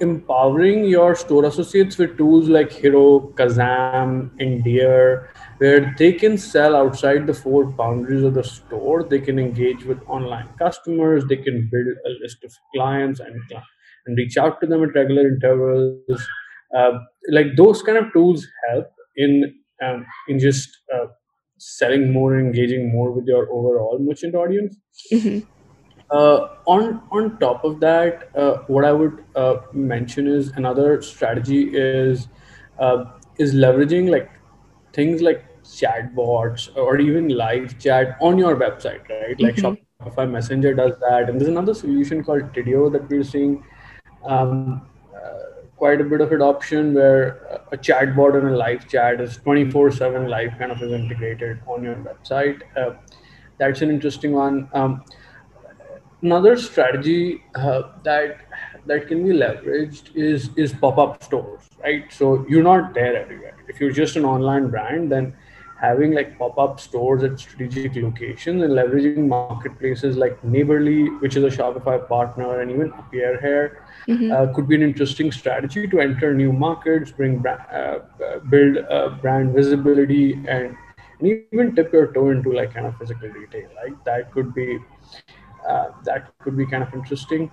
empowering 0.00 0.84
your 0.84 1.14
store 1.14 1.44
associates 1.44 1.96
with 1.96 2.16
tools 2.18 2.48
like 2.48 2.72
hero 2.72 3.32
kazam 3.40 4.30
endear 4.40 5.30
where 5.58 5.94
they 5.98 6.12
can 6.12 6.36
sell 6.36 6.74
outside 6.74 7.26
the 7.26 7.34
four 7.34 7.64
boundaries 7.64 8.24
of 8.24 8.34
the 8.34 8.42
store. 8.42 9.04
They 9.04 9.20
can 9.20 9.38
engage 9.38 9.84
with 9.84 10.00
online 10.08 10.48
customers. 10.58 11.24
They 11.26 11.36
can 11.36 11.68
build 11.70 11.96
a 12.04 12.10
list 12.20 12.42
of 12.44 12.52
clients 12.74 13.20
and 13.20 13.40
and 14.06 14.16
reach 14.16 14.36
out 14.36 14.60
to 14.60 14.66
them 14.66 14.82
at 14.82 14.94
regular 14.94 15.28
intervals. 15.28 16.28
Uh, 16.76 16.98
like 17.30 17.46
those 17.56 17.82
kind 17.82 17.98
of 17.98 18.12
tools 18.12 18.46
help 18.68 18.86
in 19.16 19.54
um, 19.84 20.06
in 20.28 20.38
just 20.38 20.68
uh, 20.94 21.06
selling 21.58 22.12
more, 22.12 22.38
engaging 22.38 22.90
more 22.92 23.12
with 23.12 23.26
your 23.26 23.44
overall 23.52 23.98
merchant 24.00 24.34
audience. 24.34 24.76
Mm-hmm. 25.12 25.40
Uh, 26.10 26.48
on 26.66 27.02
on 27.10 27.38
top 27.38 27.64
of 27.64 27.80
that, 27.80 28.28
uh, 28.36 28.58
what 28.66 28.84
I 28.84 28.92
would 28.92 29.24
uh, 29.34 29.56
mention 29.72 30.26
is 30.26 30.48
another 30.56 31.00
strategy 31.02 31.70
is 31.72 32.28
uh, 32.78 33.04
is 33.38 33.54
leveraging 33.54 34.10
like 34.10 34.30
things 34.92 35.22
like 35.22 35.44
chatbots 35.64 36.76
or 36.76 36.98
even 36.98 37.28
live 37.28 37.78
chat 37.78 38.16
on 38.20 38.38
your 38.38 38.56
website, 38.56 39.08
right? 39.08 39.40
Like 39.40 39.56
mm-hmm. 39.56 40.08
Shopify 40.08 40.30
Messenger 40.30 40.74
does 40.74 40.92
that, 41.00 41.30
and 41.30 41.40
there's 41.40 41.48
another 41.48 41.74
solution 41.74 42.22
called 42.22 42.52
Tidio 42.52 42.92
that 42.92 43.08
we're 43.08 43.24
seeing 43.24 43.64
um, 44.24 44.82
uh, 45.14 45.64
quite 45.76 46.00
a 46.00 46.04
bit 46.04 46.20
of 46.20 46.32
adoption 46.32 46.94
where 46.94 47.62
a 47.72 47.76
chatbot 47.76 48.36
and 48.38 48.48
a 48.48 48.56
live 48.56 48.88
chat 48.88 49.20
is 49.20 49.38
24/7 49.38 50.28
live 50.28 50.52
kind 50.58 50.72
of 50.72 50.82
is 50.82 50.92
integrated 50.92 51.60
on 51.66 51.82
your 51.82 51.96
website. 51.96 52.62
Uh, 52.76 52.94
that's 53.58 53.82
an 53.82 53.90
interesting 53.90 54.32
one. 54.32 54.68
Um, 54.72 55.04
another 56.22 56.56
strategy 56.56 57.42
uh, 57.54 57.82
that 58.04 58.38
that 58.86 59.06
can 59.08 59.24
be 59.26 59.34
leveraged 59.34 60.14
is 60.14 60.50
is 60.56 60.72
pop-up 60.72 61.22
stores, 61.22 61.62
right? 61.82 62.12
So 62.12 62.44
you're 62.48 62.62
not 62.62 62.94
there 62.94 63.16
everywhere. 63.16 63.56
If 63.68 63.80
you're 63.80 63.92
just 63.92 64.16
an 64.16 64.24
online 64.24 64.68
brand, 64.68 65.12
then 65.12 65.34
having 65.82 66.12
like 66.12 66.38
pop-up 66.38 66.78
stores 66.78 67.24
at 67.24 67.40
strategic 67.40 67.96
locations 67.96 68.62
and 68.62 68.72
leveraging 68.72 69.26
marketplaces 69.26 70.16
like 70.16 70.42
Neighborly, 70.44 71.08
which 71.22 71.36
is 71.36 71.42
a 71.42 71.48
Shopify 71.48 71.96
partner, 72.08 72.60
and 72.60 72.70
even 72.70 72.92
Appear 73.00 73.40
here 73.40 73.84
mm-hmm. 74.06 74.30
uh, 74.30 74.54
could 74.54 74.68
be 74.68 74.76
an 74.76 74.82
interesting 74.82 75.32
strategy 75.32 75.88
to 75.88 76.00
enter 76.00 76.32
new 76.32 76.52
markets, 76.52 77.10
bring 77.10 77.38
brand, 77.38 77.60
uh, 77.72 77.98
build 78.48 78.78
uh, 78.88 79.08
brand 79.20 79.54
visibility, 79.54 80.34
and, 80.46 80.76
and 81.18 81.42
even 81.52 81.74
tip 81.74 81.92
your 81.92 82.12
toe 82.12 82.30
into 82.30 82.52
like 82.52 82.72
kind 82.72 82.86
of 82.86 82.96
physical 82.96 83.28
retail. 83.28 83.68
Like 83.82 84.04
that 84.04 84.30
could 84.30 84.54
be 84.54 84.78
uh, 85.68 85.88
that 86.04 86.32
could 86.38 86.56
be 86.56 86.64
kind 86.64 86.84
of 86.84 86.94
interesting. 86.94 87.50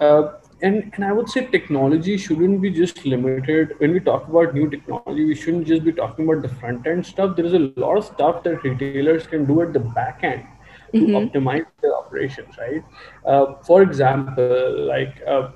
Uh, 0.00 0.32
and 0.62 0.90
and 0.94 1.04
I 1.04 1.12
would 1.12 1.28
say 1.28 1.46
technology 1.46 2.16
shouldn't 2.16 2.60
be 2.60 2.70
just 2.70 3.04
limited. 3.04 3.74
When 3.78 3.92
we 3.92 4.00
talk 4.00 4.28
about 4.28 4.54
new 4.54 4.68
technology, 4.68 5.24
we 5.24 5.34
shouldn't 5.34 5.66
just 5.66 5.84
be 5.84 5.92
talking 5.92 6.28
about 6.28 6.42
the 6.42 6.54
front 6.56 6.86
end 6.86 7.06
stuff. 7.06 7.36
There 7.36 7.44
is 7.44 7.54
a 7.54 7.72
lot 7.76 7.96
of 7.96 8.04
stuff 8.04 8.42
that 8.44 8.62
retailers 8.64 9.26
can 9.26 9.46
do 9.46 9.60
at 9.62 9.72
the 9.72 9.80
back 9.80 10.20
end 10.22 10.46
to 10.92 11.00
mm-hmm. 11.00 11.16
optimize 11.16 11.66
their 11.82 11.96
operations, 11.96 12.56
right? 12.58 12.84
Uh, 13.24 13.54
for 13.62 13.82
example, 13.82 14.86
like 14.86 15.22
uh, 15.26 15.50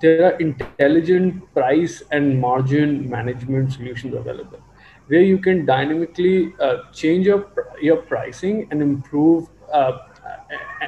there 0.00 0.24
are 0.26 0.36
intelligent 0.38 1.52
price 1.54 2.02
and 2.10 2.40
margin 2.40 3.08
management 3.08 3.72
solutions 3.72 4.14
available, 4.14 4.60
where 5.08 5.22
you 5.22 5.38
can 5.38 5.64
dynamically 5.64 6.54
uh, 6.60 6.76
change 6.92 7.26
your 7.26 7.46
your 7.80 7.96
pricing 7.96 8.68
and 8.70 8.82
improve 8.82 9.48
uh, 9.72 9.98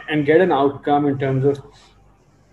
and 0.09 0.27
get 0.27 0.41
an 0.41 0.53
outcome 0.53 1.07
in 1.07 1.19
terms 1.19 1.45
of 1.45 1.59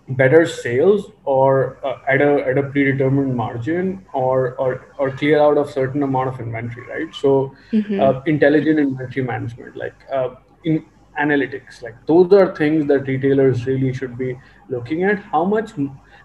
better 0.10 0.46
sales 0.46 1.12
or 1.24 1.78
uh, 1.86 2.00
at 2.08 2.22
a 2.22 2.44
at 2.48 2.58
a 2.58 2.64
predetermined 2.64 3.36
margin 3.36 4.04
or 4.14 4.56
or 4.56 4.88
or 4.98 5.12
clear 5.12 5.40
out 5.40 5.58
a 5.58 5.72
certain 5.72 6.02
amount 6.02 6.28
of 6.28 6.40
inventory 6.40 6.86
right 6.88 7.14
so 7.14 7.54
mm-hmm. 7.72 8.00
uh, 8.02 8.20
intelligent 8.26 8.80
inventory 8.80 9.24
management 9.26 9.76
like 9.76 9.94
uh, 10.12 10.30
in 10.64 10.84
analytics 11.20 11.84
like 11.84 11.96
those 12.08 12.34
are 12.34 12.56
things 12.56 12.88
that 12.88 13.08
retailers 13.08 13.68
really 13.68 13.94
should 13.94 14.18
be 14.18 14.36
looking 14.70 15.04
at 15.04 15.20
how 15.20 15.46
much 15.46 15.72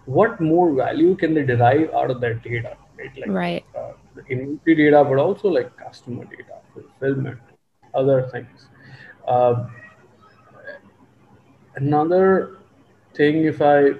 what 0.06 0.40
more 0.40 0.72
value 0.74 1.14
can 1.14 1.34
they 1.34 1.42
derive 1.42 1.90
out 1.92 2.10
of 2.10 2.20
that 2.22 2.42
data 2.42 2.76
right 2.98 3.18
like 3.18 3.30
right. 3.30 3.64
Uh, 3.76 3.92
inventory 4.30 4.76
data 4.76 5.04
but 5.04 5.18
also 5.18 5.48
like 5.48 5.76
customer 5.76 6.24
data 6.24 6.56
fulfillment 6.72 7.38
other 7.92 8.22
things 8.32 8.68
uh, 9.28 9.66
another 11.76 12.53
thing 13.14 13.44
if 13.44 13.62
i 13.62 13.92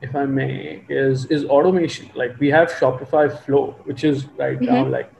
if 0.00 0.14
i 0.14 0.24
may 0.24 0.84
is 0.88 1.26
is 1.26 1.44
automation 1.44 2.10
like 2.14 2.38
we 2.38 2.48
have 2.50 2.70
shopify 2.70 3.24
flow 3.44 3.74
which 3.84 4.04
is 4.04 4.26
right 4.36 4.58
mm-hmm. 4.58 4.74
now 4.74 4.86
like 4.86 5.12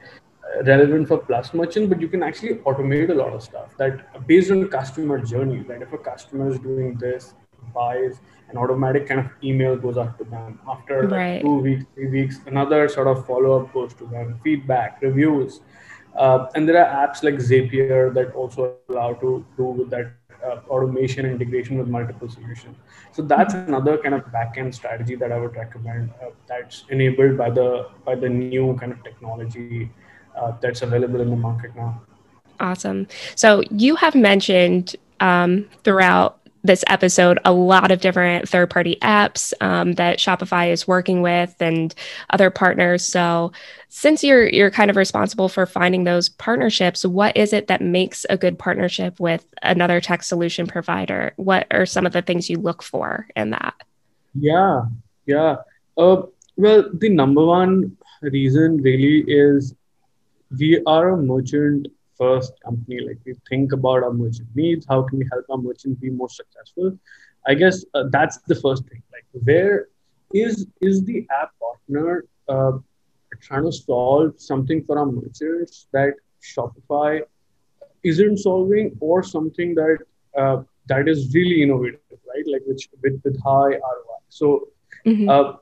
relevant 0.64 1.08
for 1.08 1.18
plus 1.18 1.54
merchant 1.54 1.88
but 1.88 2.00
you 2.00 2.08
can 2.08 2.22
actually 2.22 2.54
automate 2.70 3.10
a 3.10 3.14
lot 3.14 3.32
of 3.32 3.42
stuff 3.42 3.76
that 3.78 4.26
based 4.26 4.50
on 4.50 4.66
customer 4.68 5.18
journey 5.18 5.60
right 5.60 5.82
if 5.82 5.92
a 5.92 5.98
customer 5.98 6.50
is 6.50 6.58
doing 6.58 6.94
this 6.96 7.34
buys 7.74 8.20
an 8.50 8.58
automatic 8.58 9.06
kind 9.06 9.20
of 9.20 9.26
email 9.42 9.76
goes 9.76 9.96
out 9.96 10.18
to 10.18 10.24
them 10.24 10.60
after 10.68 11.02
like 11.04 11.12
right. 11.12 11.40
two 11.42 11.56
weeks 11.56 11.84
three 11.94 12.08
weeks 12.08 12.40
another 12.46 12.88
sort 12.88 13.06
of 13.06 13.26
follow-up 13.26 13.72
goes 13.72 13.94
to 13.94 14.04
them 14.06 14.38
feedback 14.44 15.00
reviews 15.00 15.60
uh, 16.16 16.46
and 16.54 16.68
there 16.68 16.84
are 16.84 17.06
apps 17.06 17.22
like 17.22 17.34
zapier 17.34 18.12
that 18.12 18.34
also 18.34 18.76
allow 18.90 19.14
to 19.14 19.44
do 19.56 19.64
with 19.64 19.88
that 19.88 20.12
uh, 20.44 20.60
automation 20.68 21.26
integration 21.26 21.78
with 21.78 21.88
multiple 21.88 22.28
solutions. 22.28 22.76
So 23.12 23.22
that's 23.22 23.54
another 23.54 23.98
kind 23.98 24.14
of 24.14 24.24
backend 24.26 24.74
strategy 24.74 25.14
that 25.16 25.32
I 25.32 25.38
would 25.38 25.54
recommend. 25.56 26.10
Uh, 26.22 26.30
that's 26.46 26.84
enabled 26.90 27.38
by 27.38 27.50
the 27.50 27.88
by 28.04 28.14
the 28.14 28.28
new 28.28 28.76
kind 28.78 28.92
of 28.92 29.02
technology 29.02 29.90
uh, 30.36 30.52
that's 30.60 30.82
available 30.82 31.20
in 31.20 31.30
the 31.30 31.36
market 31.36 31.74
now. 31.76 32.02
Awesome. 32.60 33.08
So 33.34 33.62
you 33.70 33.96
have 33.96 34.14
mentioned 34.14 34.96
um, 35.20 35.68
throughout 35.84 36.38
this 36.64 36.84
episode 36.86 37.38
a 37.44 37.52
lot 37.52 37.90
of 37.90 38.00
different 38.00 38.48
third 38.48 38.70
party 38.70 38.96
apps 39.02 39.52
um, 39.60 39.94
that 39.94 40.18
Shopify 40.18 40.70
is 40.70 40.86
working 40.86 41.22
with 41.22 41.54
and 41.60 41.94
other 42.30 42.50
partners. 42.50 43.04
So, 43.04 43.52
since 43.88 44.22
you're 44.22 44.48
you're 44.48 44.70
kind 44.70 44.90
of 44.90 44.96
responsible 44.96 45.48
for 45.48 45.66
finding 45.66 46.04
those 46.04 46.28
partnerships, 46.28 47.04
what 47.04 47.36
is 47.36 47.52
it 47.52 47.66
that 47.66 47.80
makes 47.80 48.24
a 48.30 48.36
good 48.36 48.58
partnership 48.58 49.18
with 49.18 49.44
another 49.62 50.00
tech 50.00 50.22
solution 50.22 50.66
provider? 50.66 51.32
What 51.36 51.66
are 51.70 51.86
some 51.86 52.06
of 52.06 52.12
the 52.12 52.22
things 52.22 52.48
you 52.48 52.58
look 52.58 52.82
for 52.82 53.26
in 53.36 53.50
that? 53.50 53.74
Yeah, 54.34 54.82
yeah. 55.26 55.56
Uh, 55.96 56.22
well, 56.56 56.88
the 56.92 57.08
number 57.08 57.44
one 57.44 57.96
reason 58.22 58.80
really 58.82 59.24
is 59.26 59.74
we 60.58 60.82
are 60.86 61.10
a 61.10 61.16
merchant 61.16 61.88
first 62.18 62.52
company 62.64 63.00
like 63.00 63.18
we 63.24 63.34
think 63.48 63.72
about 63.72 64.02
our 64.02 64.12
merchant 64.12 64.48
needs 64.54 64.86
how 64.88 65.02
can 65.02 65.18
we 65.18 65.26
help 65.32 65.44
our 65.50 65.58
merchant 65.58 66.00
be 66.00 66.10
more 66.10 66.28
successful? 66.28 66.96
I 67.46 67.54
guess 67.54 67.84
uh, 67.94 68.04
that's 68.10 68.38
the 68.46 68.54
first 68.54 68.86
thing 68.88 69.02
like 69.12 69.26
where 69.44 69.88
is 70.32 70.66
is 70.80 71.04
the 71.04 71.26
app 71.40 71.50
partner 71.60 72.24
uh, 72.48 72.72
trying 73.40 73.64
to 73.64 73.72
solve 73.72 74.34
something 74.38 74.84
for 74.84 74.98
our 74.98 75.06
merchants 75.06 75.88
that 75.92 76.14
shopify 76.42 77.20
isn't 78.04 78.38
solving 78.38 78.96
or 79.00 79.22
something 79.22 79.74
that 79.74 79.98
uh, 80.36 80.62
that 80.88 81.08
is 81.08 81.34
really 81.34 81.62
innovative 81.62 82.00
right? 82.10 82.44
Like 82.46 82.62
which 82.66 82.88
with, 83.02 83.20
with 83.24 83.40
high 83.42 83.74
roi 83.74 84.18
so 84.28 84.68
mm-hmm. 85.06 85.28
Uh, 85.28 85.52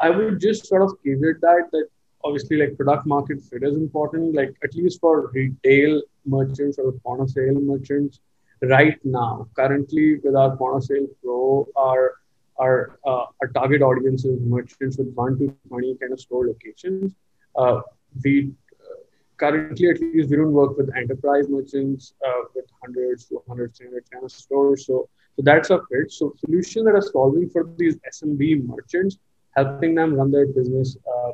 i 0.00 0.10
would 0.10 0.40
just 0.40 0.66
sort 0.66 0.82
of 0.82 0.92
caveat 1.04 1.40
that 1.40 1.64
that 1.72 1.86
obviously 2.24 2.56
like 2.56 2.76
product 2.76 3.06
market 3.06 3.40
fit 3.42 3.62
is 3.62 3.76
important. 3.76 4.34
Like 4.34 4.54
at 4.62 4.74
least 4.74 5.00
for 5.00 5.30
retail 5.32 6.02
merchants 6.26 6.78
or 6.78 6.92
point 6.92 7.22
of 7.22 7.30
sale 7.30 7.60
merchants 7.60 8.20
right 8.62 8.98
now 9.04 9.48
currently 9.56 10.20
with 10.22 10.36
our 10.36 10.54
point 10.56 10.76
of 10.76 10.84
sale 10.84 11.06
pro 11.22 11.66
our 11.76 12.16
our 12.60 12.98
uh, 13.06 13.24
our 13.40 13.48
target 13.54 13.80
audience 13.80 14.26
is 14.26 14.38
merchants 14.42 14.98
with 14.98 15.10
1 15.14 15.38
to 15.38 15.56
20 15.68 15.94
kind 15.94 16.12
of 16.12 16.20
store 16.20 16.46
locations 16.46 17.14
uh, 17.56 17.80
we 18.22 18.52
uh, 18.80 19.00
currently 19.38 19.88
at 19.88 20.00
least 20.00 20.30
we 20.30 20.36
don't 20.36 20.52
work 20.52 20.76
with 20.76 20.94
enterprise 20.96 21.46
merchants 21.48 22.12
uh, 22.26 22.42
with 22.54 22.66
hundreds 22.82 23.26
to 23.26 23.42
hundreds 23.48 23.80
hundred 23.80 24.04
kind 24.10 24.24
of 24.24 24.32
stores. 24.32 24.86
So 24.86 25.08
so 25.36 25.42
that's 25.42 25.70
a 25.70 25.80
fit. 25.90 26.12
So 26.12 26.34
solutions 26.44 26.84
that 26.86 26.94
are 26.94 27.02
solving 27.02 27.48
for 27.48 27.68
these 27.76 27.96
smb 28.14 28.66
merchants 28.66 29.18
helping 29.56 29.94
them 29.94 30.14
run 30.14 30.30
their 30.30 30.46
business 30.46 30.96
uh, 31.12 31.32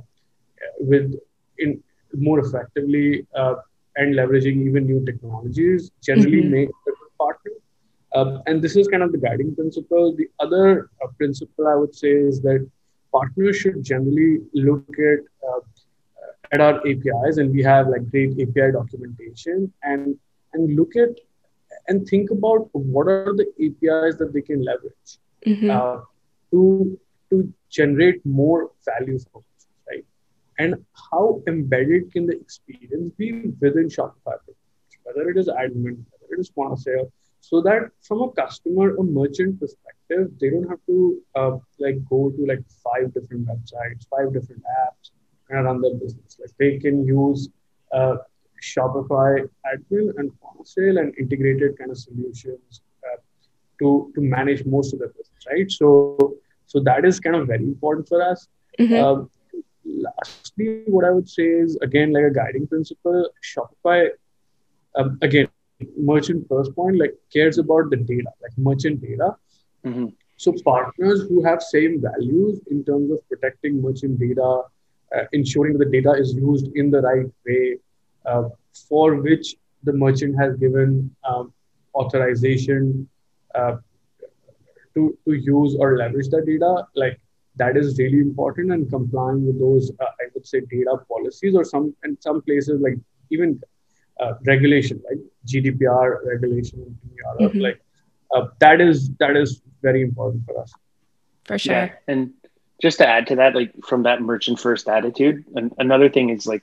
with 0.79 1.15
in 1.59 1.83
more 2.15 2.41
effectively 2.41 3.27
uh, 3.35 3.57
and 3.97 4.15
leveraging 4.15 4.67
even 4.67 4.87
new 4.87 5.05
technologies 5.05 5.91
generally 6.03 6.43
mm-hmm. 6.43 6.51
make 6.51 6.69
a 6.69 6.91
good 6.91 7.13
partner. 7.19 7.53
Uh, 8.15 8.39
and 8.47 8.63
this 8.63 8.77
is 8.77 8.89
kind 8.89 9.03
of 9.03 9.13
the 9.13 9.19
guiding 9.19 9.55
principle. 9.55 10.15
The 10.17 10.29
other 10.39 10.91
uh, 11.03 11.09
principle 11.19 11.67
I 11.67 11.75
would 11.75 11.95
say 11.95 12.11
is 12.11 12.41
that 12.43 12.67
partners 13.13 13.57
should 13.57 13.83
generally 13.83 14.41
look 14.55 14.89
at 14.99 15.21
uh, 15.49 15.61
at 16.53 16.61
our 16.61 16.77
APIs, 16.87 17.39
and 17.39 17.51
we 17.51 17.63
have 17.63 17.89
like 17.89 18.09
great 18.11 18.33
API 18.41 18.73
documentation, 18.73 19.73
and 19.83 20.17
and 20.53 20.77
look 20.77 20.97
at 20.97 21.11
and 21.89 22.07
think 22.07 22.31
about 22.31 22.69
what 22.73 23.09
are 23.09 23.35
the 23.35 23.47
APIs 23.65 24.17
that 24.19 24.33
they 24.33 24.43
can 24.43 24.63
leverage 24.65 25.11
mm-hmm. 25.47 25.71
uh, 25.71 26.01
to 26.51 26.99
to 27.31 27.53
generate 27.69 28.25
more 28.25 28.71
value 28.85 29.19
right? 29.35 29.46
And 30.59 30.75
how 31.11 31.43
embedded 31.47 32.13
can 32.13 32.27
the 32.27 32.37
experience 32.41 33.13
be 33.17 33.53
within 33.61 33.89
Shopify, 33.89 34.37
whether 35.03 35.29
it 35.29 35.37
is 35.37 35.49
admin, 35.49 36.03
whether 36.11 36.35
it 36.35 36.41
is 36.41 36.51
point 36.51 36.73
of 36.73 36.79
sale, 36.79 37.13
so 37.41 37.61
that 37.63 37.91
from 38.03 38.23
a 38.23 38.31
customer 38.33 38.97
or 38.97 39.05
merchant 39.05 39.61
perspective, 39.61 40.31
they 40.41 40.51
don't 40.51 40.69
have 40.69 40.81
to 40.87 41.23
uh, 41.35 41.53
like 41.79 41.99
go 42.09 42.31
to 42.31 42.47
like 42.47 42.65
five 42.83 43.13
different 43.15 43.47
websites, 43.47 44.07
five 44.11 44.33
different 44.33 44.63
apps, 44.83 45.11
and 45.51 45.65
run 45.65 45.81
their 45.81 45.95
business. 45.95 46.39
Like 46.41 46.51
they 46.59 46.79
can 46.79 47.07
use 47.07 47.49
uh, 47.93 48.17
Shopify 48.63 49.49
admin 49.71 50.11
and 50.17 50.41
point 50.41 50.61
of 50.61 50.67
sale 50.67 50.99
and 50.99 51.15
integrated 51.19 51.79
kind 51.79 51.91
of 51.91 51.99
solutions 51.99 52.81
uh, 53.05 53.19
to 53.81 54.11
to 54.15 54.21
manage 54.21 54.65
most 54.65 54.93
of 54.95 54.99
the 55.01 55.09
business, 55.09 55.47
right? 55.51 55.71
So 55.71 56.35
so 56.67 56.81
that 56.81 57.05
is 57.05 57.21
kind 57.21 57.37
of 57.37 57.47
very 57.47 57.63
important 57.63 58.09
for 58.09 58.23
us. 58.23 58.49
Mm-hmm. 58.79 59.05
Um, 59.05 59.31
lastly, 59.87 60.83
what 60.87 61.05
I 61.05 61.11
would 61.11 61.29
say 61.29 61.45
is 61.45 61.77
again 61.83 62.13
like 62.13 62.25
a 62.25 62.31
guiding 62.31 62.67
principle. 62.67 63.29
Shopify 63.43 64.09
um, 64.95 65.19
again 65.23 65.49
merchant 65.97 66.47
first 66.49 66.75
point 66.75 66.99
like 66.99 67.15
cares 67.33 67.59
about 67.59 67.91
the 67.91 67.97
data, 67.97 68.31
like 68.43 68.57
merchant 68.57 69.01
data. 69.01 69.37
Mm-hmm. 69.85 70.07
So 70.37 70.55
partners 70.65 71.23
who 71.29 71.43
have 71.45 71.63
same 71.63 72.01
values 72.01 72.61
in 72.71 72.85
terms 72.85 73.11
of 73.11 73.27
protecting 73.29 73.81
merchant 73.81 74.19
data, 74.19 74.63
uh, 75.17 75.25
ensuring 75.33 75.79
the 75.79 75.87
data 75.87 76.13
is 76.13 76.35
used 76.35 76.69
in 76.75 76.91
the 76.91 77.01
right 77.01 77.27
way, 77.47 77.79
uh, 78.27 78.49
for 78.89 79.15
which 79.17 79.57
the 79.85 79.93
merchant 79.93 80.37
has 80.39 80.57
given 80.57 81.15
um, 81.25 81.53
authorization 81.95 83.09
uh, 83.55 83.77
to, 84.95 85.17
to 85.27 85.33
use 85.33 85.77
or 85.79 85.97
leverage 85.97 86.29
the 86.29 86.43
data, 86.43 86.87
like 86.95 87.19
that 87.57 87.77
is 87.77 87.99
really 87.99 88.19
important 88.19 88.73
and 88.73 88.89
complying 88.91 89.47
with 89.47 89.59
those, 89.59 89.91
uh, 90.01 90.05
I 90.05 90.25
would 90.35 90.47
say, 90.47 90.61
data 90.61 90.99
policies 91.09 91.55
or 91.55 91.65
some, 91.65 91.95
in 92.05 92.21
some 92.21 92.43
places, 92.43 92.81
like 92.81 92.99
even 93.31 93.61
uh, 94.21 94.35
regulation, 94.47 95.03
like 95.09 95.19
GDPR 95.47 96.25
regulation 96.25 96.81
in 96.83 96.99
Europe, 97.15 97.53
mm-hmm. 97.53 97.61
like 97.61 97.81
uh, 98.35 98.47
that 98.61 98.81
is 98.81 99.11
that 99.19 99.37
is 99.37 99.63
very 99.83 100.03
important 100.03 100.45
for 100.47 100.61
us. 100.61 100.73
For 101.45 101.59
sure. 101.59 101.75
Yeah. 101.75 101.93
And 102.09 102.33
just 102.81 102.99
to 102.99 103.07
add 103.07 103.27
to 103.29 103.37
that, 103.37 103.55
like 103.55 103.73
from 103.85 104.03
that 104.03 104.21
merchant 104.21 104.59
first 104.59 104.89
attitude, 104.89 105.45
and 105.55 105.73
another 105.79 106.09
thing 106.09 106.31
is 106.31 106.47
like 106.47 106.63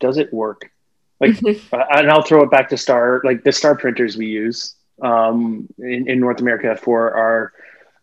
does 0.00 0.18
it 0.18 0.32
work? 0.32 0.70
Like, 1.20 1.32
mm-hmm. 1.32 1.74
and 1.98 2.10
I'll 2.10 2.22
throw 2.22 2.42
it 2.42 2.50
back 2.50 2.68
to 2.70 2.76
Star, 2.76 3.20
like 3.24 3.44
the 3.44 3.52
Star 3.52 3.76
printers 3.76 4.16
we 4.16 4.26
use 4.26 4.74
um, 5.02 5.68
in, 5.78 6.08
in 6.08 6.20
North 6.20 6.40
America 6.40 6.76
for 6.76 7.14
our 7.14 7.52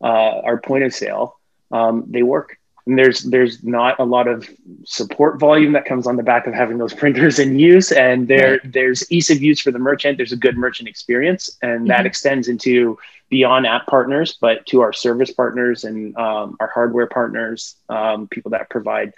uh, 0.01 0.41
our 0.41 0.59
point 0.59 0.83
of 0.83 0.93
sale. 0.93 1.39
Um, 1.71 2.05
they 2.07 2.23
work, 2.23 2.57
and 2.85 2.97
there's 2.97 3.23
there's 3.23 3.63
not 3.63 3.99
a 3.99 4.03
lot 4.03 4.27
of 4.27 4.49
support 4.85 5.39
volume 5.39 5.73
that 5.73 5.85
comes 5.85 6.05
on 6.05 6.17
the 6.17 6.23
back 6.23 6.45
of 6.47 6.53
having 6.53 6.77
those 6.77 6.93
printers 7.01 7.39
in 7.39 7.57
use, 7.57 7.91
and 7.91 8.27
there 8.27 8.51
right. 8.51 8.73
there's 8.73 9.09
ease 9.11 9.29
of 9.29 9.41
use 9.41 9.59
for 9.59 9.71
the 9.71 9.79
merchant. 9.79 10.17
There's 10.17 10.31
a 10.31 10.37
good 10.37 10.57
merchant 10.57 10.87
experience, 10.87 11.57
and 11.61 11.79
mm-hmm. 11.81 11.87
that 11.87 12.05
extends 12.05 12.47
into 12.47 12.97
beyond 13.29 13.65
app 13.65 13.87
partners, 13.87 14.37
but 14.39 14.65
to 14.67 14.81
our 14.81 14.93
service 14.93 15.31
partners 15.31 15.83
and 15.83 16.15
um, 16.15 16.57
our 16.59 16.67
hardware 16.67 17.07
partners, 17.07 17.75
um, 17.89 18.27
people 18.27 18.51
that 18.51 18.69
provide 18.69 19.13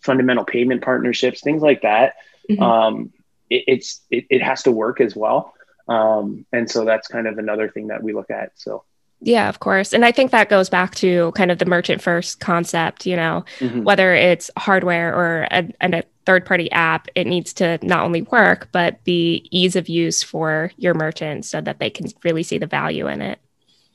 fundamental 0.00 0.44
payment 0.44 0.82
partnerships, 0.82 1.42
things 1.42 1.60
like 1.60 1.82
that. 1.82 2.14
Mm-hmm. 2.50 2.62
Um, 2.62 3.12
it, 3.50 3.64
it's 3.66 4.00
it, 4.10 4.24
it, 4.30 4.42
has 4.42 4.62
to 4.62 4.72
work 4.72 5.00
as 5.02 5.14
well, 5.14 5.52
um, 5.86 6.46
and 6.50 6.70
so 6.70 6.86
that's 6.86 7.08
kind 7.08 7.26
of 7.26 7.36
another 7.38 7.68
thing 7.68 7.88
that 7.88 8.02
we 8.02 8.14
look 8.14 8.30
at. 8.30 8.52
So. 8.56 8.84
Yeah, 9.24 9.48
of 9.48 9.60
course. 9.60 9.92
And 9.92 10.04
I 10.04 10.10
think 10.10 10.32
that 10.32 10.48
goes 10.48 10.68
back 10.68 10.96
to 10.96 11.30
kind 11.32 11.52
of 11.52 11.58
the 11.58 11.64
merchant 11.64 12.02
first 12.02 12.40
concept, 12.40 13.06
you 13.06 13.14
know, 13.14 13.44
mm-hmm. 13.60 13.84
whether 13.84 14.12
it's 14.14 14.50
hardware 14.56 15.14
or 15.14 15.46
a, 15.52 15.68
a 15.80 16.02
third 16.26 16.44
party 16.44 16.70
app, 16.72 17.06
it 17.14 17.28
needs 17.28 17.52
to 17.54 17.78
not 17.82 18.02
only 18.02 18.22
work, 18.22 18.68
but 18.72 19.02
be 19.04 19.46
ease 19.52 19.76
of 19.76 19.88
use 19.88 20.24
for 20.24 20.72
your 20.76 20.94
merchants 20.94 21.48
so 21.48 21.60
that 21.60 21.78
they 21.78 21.88
can 21.88 22.06
really 22.24 22.42
see 22.42 22.58
the 22.58 22.66
value 22.66 23.06
in 23.06 23.22
it. 23.22 23.38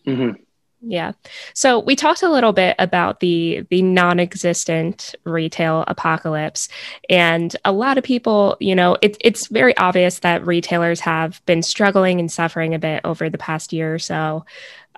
Mm-hmm. 0.06 0.42
Yeah. 0.82 1.14
So 1.54 1.80
we 1.80 1.96
talked 1.96 2.22
a 2.22 2.30
little 2.30 2.54
bit 2.54 2.76
about 2.78 3.20
the 3.20 3.66
the 3.72 3.82
non-existent 3.82 5.16
retail 5.24 5.84
apocalypse 5.88 6.70
and 7.10 7.56
a 7.66 7.72
lot 7.72 7.98
of 7.98 8.04
people, 8.04 8.58
you 8.60 8.76
know, 8.76 8.96
it, 9.02 9.18
it's 9.20 9.48
very 9.48 9.76
obvious 9.78 10.20
that 10.20 10.46
retailers 10.46 11.00
have 11.00 11.44
been 11.48 11.64
struggling 11.64 12.20
and 12.20 12.32
suffering 12.32 12.76
a 12.76 12.80
bit 12.80 13.02
over 13.04 13.28
the 13.28 13.40
past 13.40 13.74
year 13.74 13.96
or 13.96 14.00
so. 14.00 14.46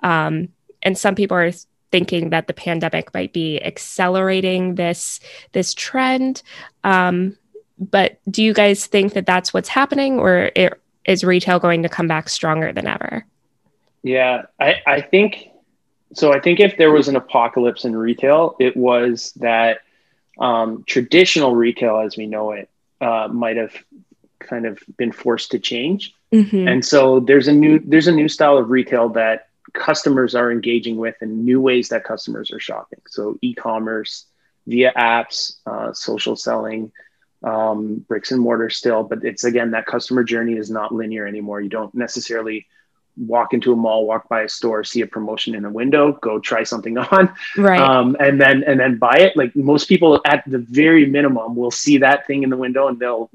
Um, 0.02 0.48
and 0.82 0.96
some 0.96 1.14
people 1.14 1.36
are 1.36 1.52
thinking 1.90 2.30
that 2.30 2.46
the 2.46 2.54
pandemic 2.54 3.12
might 3.12 3.32
be 3.32 3.62
accelerating 3.62 4.76
this 4.76 5.20
this 5.52 5.74
trend. 5.74 6.42
Um, 6.84 7.36
but 7.78 8.20
do 8.30 8.42
you 8.42 8.52
guys 8.52 8.86
think 8.86 9.14
that 9.14 9.26
that's 9.26 9.54
what's 9.54 9.68
happening 9.68 10.18
or 10.18 10.50
it, 10.54 10.80
is 11.06 11.24
retail 11.24 11.58
going 11.58 11.82
to 11.82 11.88
come 11.88 12.06
back 12.06 12.28
stronger 12.28 12.72
than 12.72 12.86
ever? 12.86 13.24
Yeah, 14.02 14.42
I, 14.60 14.76
I 14.86 15.00
think 15.00 15.48
so 16.12 16.32
I 16.32 16.40
think 16.40 16.60
if 16.60 16.76
there 16.76 16.90
was 16.90 17.08
an 17.08 17.16
apocalypse 17.16 17.84
in 17.84 17.96
retail, 17.96 18.56
it 18.58 18.76
was 18.76 19.32
that 19.36 19.80
um, 20.38 20.84
traditional 20.86 21.54
retail 21.54 21.98
as 21.98 22.16
we 22.16 22.26
know 22.26 22.52
it 22.52 22.68
uh, 23.00 23.28
might 23.30 23.56
have 23.56 23.74
kind 24.38 24.66
of 24.66 24.82
been 24.96 25.12
forced 25.12 25.50
to 25.52 25.58
change. 25.58 26.14
Mm-hmm. 26.32 26.68
And 26.68 26.84
so 26.84 27.20
there's 27.20 27.48
a 27.48 27.52
new 27.52 27.80
there's 27.84 28.08
a 28.08 28.12
new 28.12 28.28
style 28.28 28.56
of 28.56 28.70
retail 28.70 29.08
that 29.10 29.48
customers 29.72 30.34
are 30.34 30.50
engaging 30.50 30.96
with 30.96 31.16
and 31.20 31.44
new 31.44 31.60
ways 31.60 31.88
that 31.88 32.04
customers 32.04 32.50
are 32.52 32.60
shopping. 32.60 33.00
So 33.06 33.38
e-commerce 33.42 34.26
via 34.66 34.92
apps, 34.96 35.58
uh, 35.66 35.92
social 35.92 36.36
selling, 36.36 36.92
um, 37.42 38.04
bricks 38.08 38.32
and 38.32 38.40
mortar 38.40 38.70
still, 38.70 39.02
but 39.02 39.24
it's 39.24 39.44
again 39.44 39.70
that 39.70 39.86
customer 39.86 40.24
journey 40.24 40.54
is 40.54 40.70
not 40.70 40.94
linear 40.94 41.26
anymore. 41.26 41.60
You 41.60 41.70
don't 41.70 41.94
necessarily 41.94 42.66
walk 43.16 43.52
into 43.52 43.72
a 43.72 43.76
mall, 43.76 44.06
walk 44.06 44.28
by 44.28 44.42
a 44.42 44.48
store, 44.48 44.84
see 44.84 45.00
a 45.00 45.06
promotion 45.06 45.54
in 45.54 45.64
a 45.64 45.70
window, 45.70 46.12
go 46.12 46.38
try 46.38 46.62
something 46.62 46.98
on, 46.98 47.34
right? 47.56 47.80
Um, 47.80 48.16
and 48.20 48.40
then 48.40 48.62
and 48.64 48.78
then 48.78 48.98
buy 48.98 49.16
it. 49.18 49.36
Like 49.36 49.54
most 49.56 49.88
people, 49.88 50.20
at 50.24 50.44
the 50.46 50.58
very 50.58 51.06
minimum, 51.06 51.56
will 51.56 51.70
see 51.70 51.98
that 51.98 52.26
thing 52.26 52.42
in 52.42 52.50
the 52.50 52.56
window 52.56 52.88
and 52.88 52.98
they'll 52.98 53.30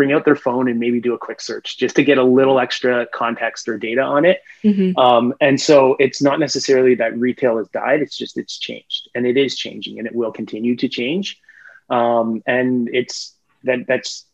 bring 0.00 0.12
out 0.12 0.24
their 0.24 0.34
phone 0.34 0.66
and 0.66 0.80
maybe 0.80 0.98
do 0.98 1.12
a 1.12 1.18
quick 1.18 1.42
search 1.42 1.76
just 1.76 1.94
to 1.96 2.02
get 2.02 2.16
a 2.16 2.24
little 2.24 2.58
extra 2.58 3.04
context 3.04 3.68
or 3.68 3.76
data 3.76 4.00
on 4.00 4.24
it. 4.24 4.40
Mm-hmm. 4.64 4.98
Um, 4.98 5.34
and 5.42 5.60
so 5.60 5.94
it's 5.98 6.22
not 6.22 6.40
necessarily 6.40 6.94
that 6.94 7.18
retail 7.18 7.58
has 7.58 7.68
died; 7.68 8.00
it's 8.00 8.16
just 8.16 8.38
it's 8.38 8.58
changed, 8.58 9.10
and 9.14 9.26
it 9.26 9.36
is 9.36 9.58
changing, 9.58 9.98
and 9.98 10.06
it 10.06 10.14
will 10.14 10.32
continue 10.32 10.74
to 10.76 10.88
change. 10.88 11.38
Um, 11.90 12.42
and 12.46 12.88
it's 12.94 13.34
that 13.64 13.80
that's 13.86 14.24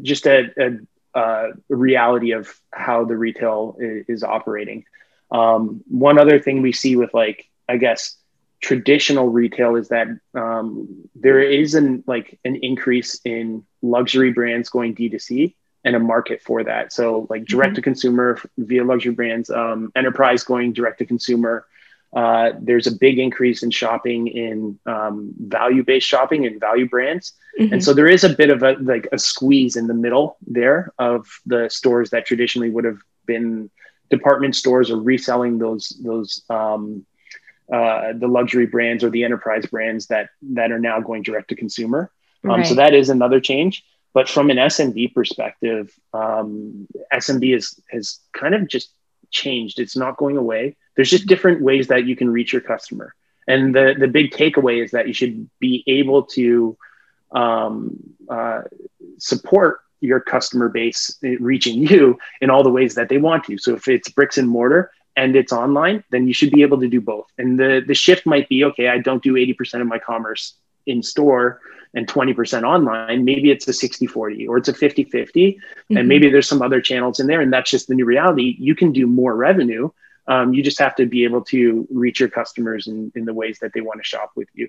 just 0.00 0.26
a, 0.26 0.46
a 0.56 1.18
uh, 1.18 1.48
reality 1.68 2.32
of 2.32 2.48
how 2.70 3.04
the 3.04 3.18
retail 3.18 3.76
is, 3.78 4.06
is 4.08 4.22
operating. 4.22 4.86
Um, 5.30 5.84
one 5.88 6.18
other 6.18 6.40
thing 6.40 6.62
we 6.62 6.72
see 6.72 6.96
with 6.96 7.12
like, 7.12 7.50
I 7.68 7.76
guess, 7.76 8.16
traditional 8.64 9.28
retail 9.28 9.76
is 9.76 9.88
that 9.88 10.08
um, 10.34 10.88
there 11.14 11.38
is 11.38 11.74
an 11.74 12.02
like 12.06 12.38
an 12.46 12.56
increase 12.56 13.20
in 13.22 13.62
luxury 13.82 14.32
brands 14.32 14.70
going 14.70 14.94
D2C 14.94 15.54
and 15.84 15.94
a 15.94 15.98
market 15.98 16.40
for 16.40 16.64
that. 16.64 16.90
So 16.90 17.26
like 17.28 17.44
direct 17.44 17.72
mm-hmm. 17.72 17.76
to 17.76 17.82
consumer 17.82 18.40
via 18.56 18.82
luxury 18.82 19.12
brands, 19.12 19.50
um, 19.50 19.92
enterprise 19.94 20.44
going 20.44 20.72
direct 20.72 20.98
to 21.00 21.04
consumer, 21.04 21.66
uh, 22.14 22.52
there's 22.58 22.86
a 22.86 22.92
big 22.92 23.18
increase 23.18 23.62
in 23.62 23.70
shopping 23.70 24.28
in 24.28 24.78
um, 24.86 25.34
value-based 25.38 26.08
shopping 26.08 26.46
and 26.46 26.58
value 26.58 26.88
brands, 26.88 27.34
mm-hmm. 27.60 27.70
and 27.70 27.84
so 27.84 27.92
there 27.92 28.08
is 28.08 28.24
a 28.24 28.30
bit 28.30 28.48
of 28.48 28.62
a 28.62 28.72
like 28.80 29.06
a 29.12 29.18
squeeze 29.18 29.76
in 29.76 29.88
the 29.88 29.94
middle 30.06 30.38
there 30.46 30.90
of 30.98 31.26
the 31.44 31.68
stores 31.68 32.08
that 32.10 32.24
traditionally 32.24 32.70
would 32.70 32.84
have 32.84 33.00
been 33.26 33.68
department 34.08 34.56
stores 34.56 34.90
or 34.90 34.98
reselling 35.02 35.58
those 35.58 36.00
those 36.02 36.44
um, 36.48 37.04
uh, 37.72 38.12
the 38.14 38.28
luxury 38.28 38.66
brands 38.66 39.02
or 39.02 39.10
the 39.10 39.24
enterprise 39.24 39.66
brands 39.66 40.06
that 40.08 40.30
that 40.42 40.70
are 40.70 40.78
now 40.78 41.00
going 41.00 41.22
direct 41.22 41.48
to 41.48 41.54
consumer. 41.54 42.10
Um, 42.44 42.50
right. 42.50 42.66
So 42.66 42.74
that 42.74 42.94
is 42.94 43.08
another 43.08 43.40
change. 43.40 43.84
But 44.12 44.28
from 44.28 44.50
an 44.50 44.58
SMB 44.58 45.14
perspective, 45.14 45.92
um, 46.12 46.86
SMB 47.12 47.56
is 47.56 47.80
has 47.90 48.20
kind 48.32 48.54
of 48.54 48.68
just 48.68 48.90
changed. 49.30 49.80
It's 49.80 49.96
not 49.96 50.16
going 50.16 50.36
away. 50.36 50.76
There's 50.94 51.10
just 51.10 51.26
different 51.26 51.62
ways 51.62 51.88
that 51.88 52.06
you 52.06 52.16
can 52.16 52.30
reach 52.30 52.52
your 52.52 52.62
customer. 52.62 53.14
And 53.46 53.74
the, 53.74 53.94
the 53.98 54.08
big 54.08 54.30
takeaway 54.30 54.82
is 54.82 54.92
that 54.92 55.06
you 55.06 55.12
should 55.12 55.50
be 55.58 55.84
able 55.86 56.22
to 56.24 56.78
um, 57.32 57.98
uh, 58.28 58.62
support 59.18 59.80
your 60.00 60.20
customer 60.20 60.68
base 60.68 61.18
reaching 61.40 61.86
you 61.86 62.18
in 62.40 62.50
all 62.50 62.62
the 62.62 62.70
ways 62.70 62.94
that 62.94 63.08
they 63.08 63.18
want 63.18 63.44
to. 63.44 63.58
So 63.58 63.74
if 63.74 63.88
it's 63.88 64.08
bricks 64.08 64.38
and 64.38 64.48
mortar 64.48 64.90
and 65.16 65.36
it's 65.36 65.52
online, 65.52 66.04
then 66.10 66.26
you 66.26 66.34
should 66.34 66.50
be 66.50 66.62
able 66.62 66.80
to 66.80 66.88
do 66.88 67.00
both. 67.00 67.26
And 67.38 67.58
the 67.58 67.82
the 67.86 67.94
shift 67.94 68.26
might 68.26 68.48
be 68.48 68.64
okay, 68.64 68.88
I 68.88 68.98
don't 68.98 69.22
do 69.22 69.34
80% 69.34 69.80
of 69.80 69.86
my 69.86 69.98
commerce 69.98 70.54
in 70.86 71.02
store 71.02 71.60
and 71.94 72.06
20% 72.06 72.64
online. 72.64 73.24
Maybe 73.24 73.50
it's 73.50 73.66
a 73.68 73.72
60 73.72 74.06
40 74.06 74.48
or 74.48 74.58
it's 74.58 74.68
a 74.68 74.74
50 74.74 75.04
50. 75.04 75.52
Mm-hmm. 75.52 75.96
And 75.96 76.08
maybe 76.08 76.28
there's 76.28 76.48
some 76.48 76.62
other 76.62 76.80
channels 76.80 77.20
in 77.20 77.26
there. 77.26 77.40
And 77.40 77.52
that's 77.52 77.70
just 77.70 77.88
the 77.88 77.94
new 77.94 78.04
reality. 78.04 78.56
You 78.58 78.74
can 78.74 78.92
do 78.92 79.06
more 79.06 79.34
revenue. 79.34 79.90
Um, 80.26 80.54
you 80.54 80.62
just 80.62 80.78
have 80.78 80.96
to 80.96 81.06
be 81.06 81.24
able 81.24 81.42
to 81.44 81.86
reach 81.90 82.18
your 82.18 82.28
customers 82.28 82.88
in, 82.88 83.12
in 83.14 83.24
the 83.24 83.34
ways 83.34 83.58
that 83.60 83.72
they 83.74 83.80
want 83.80 84.00
to 84.00 84.04
shop 84.04 84.32
with 84.34 84.48
you. 84.54 84.68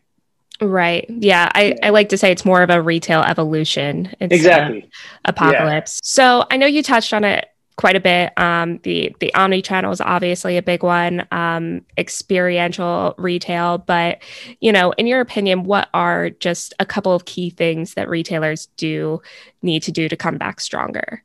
Right. 0.62 1.06
Yeah. 1.10 1.52
I, 1.54 1.76
I 1.82 1.90
like 1.90 2.10
to 2.10 2.18
say 2.18 2.32
it's 2.32 2.46
more 2.46 2.62
of 2.62 2.70
a 2.70 2.82
retail 2.82 3.22
evolution. 3.22 4.14
It's 4.20 4.34
exactly. 4.34 4.90
Apocalypse. 5.26 5.96
Yeah. 5.96 6.02
So 6.04 6.46
I 6.52 6.58
know 6.58 6.68
you 6.68 6.84
touched 6.84 7.14
on 7.14 7.24
it 7.24 7.48
quite 7.78 7.96
a 7.96 8.00
bit. 8.00 8.38
Um, 8.38 8.80
the 8.84 9.16
the 9.20 9.34
omni 9.34 9.62
channel 9.62 9.92
is 9.92 10.02
obviously 10.02 10.58
a 10.58 10.62
big 10.62 10.84
one. 10.84 11.28
Um, 11.32 11.82
experiential 11.98 13.16
retail, 13.18 13.80
but 13.80 14.22
you 14.62 14.72
know, 14.72 14.92
in 14.94 15.08
your 15.08 15.22
opinion, 15.22 15.64
what 15.64 15.90
are 15.94 16.30
just 16.30 16.74
a 16.80 16.86
couple 16.86 17.14
of 17.14 17.26
key 17.26 17.50
things 17.50 17.96
that 17.96 18.10
retailers 18.10 18.68
do 18.78 19.22
need 19.62 19.84
to 19.84 19.92
do 19.92 20.08
to 20.08 20.16
come 20.16 20.38
back 20.38 20.62
stronger? 20.62 21.24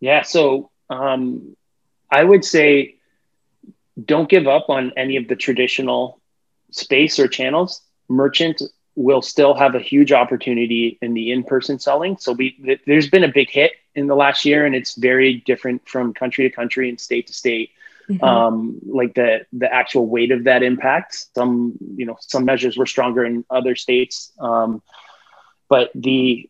Yeah. 0.00 0.22
So 0.22 0.70
um, 0.90 1.56
I 2.10 2.24
would 2.24 2.44
say 2.44 2.96
don't 4.02 4.28
give 4.28 4.46
up 4.46 4.68
on 4.68 4.92
any 4.96 5.16
of 5.16 5.28
the 5.28 5.36
traditional 5.36 6.20
space 6.70 7.18
or 7.18 7.28
channels 7.28 7.82
merchant 8.08 8.62
will 8.96 9.22
still 9.22 9.54
have 9.54 9.74
a 9.74 9.78
huge 9.78 10.10
opportunity 10.10 10.98
in 11.02 11.14
the 11.14 11.30
in-person 11.30 11.78
selling. 11.78 12.16
So 12.16 12.32
we 12.32 12.52
th- 12.52 12.80
there's 12.86 13.10
been 13.10 13.24
a 13.24 13.32
big 13.32 13.50
hit 13.50 13.72
in 13.94 14.06
the 14.06 14.16
last 14.16 14.44
year, 14.44 14.64
and 14.64 14.74
it's 14.74 14.94
very 14.94 15.34
different 15.46 15.86
from 15.86 16.14
country 16.14 16.48
to 16.48 16.54
country 16.54 16.88
and 16.88 17.00
state 17.00 17.26
to 17.28 17.32
state. 17.32 17.70
Mm-hmm. 18.08 18.24
Um, 18.24 18.80
like 18.86 19.14
the 19.14 19.46
the 19.52 19.72
actual 19.72 20.06
weight 20.06 20.30
of 20.30 20.44
that 20.44 20.62
impact. 20.62 21.26
Some 21.34 21.74
you 21.96 22.06
know 22.06 22.16
some 22.20 22.44
measures 22.44 22.76
were 22.76 22.86
stronger 22.86 23.24
in 23.24 23.44
other 23.50 23.74
states, 23.74 24.32
um, 24.38 24.82
but 25.68 25.90
the 25.94 26.48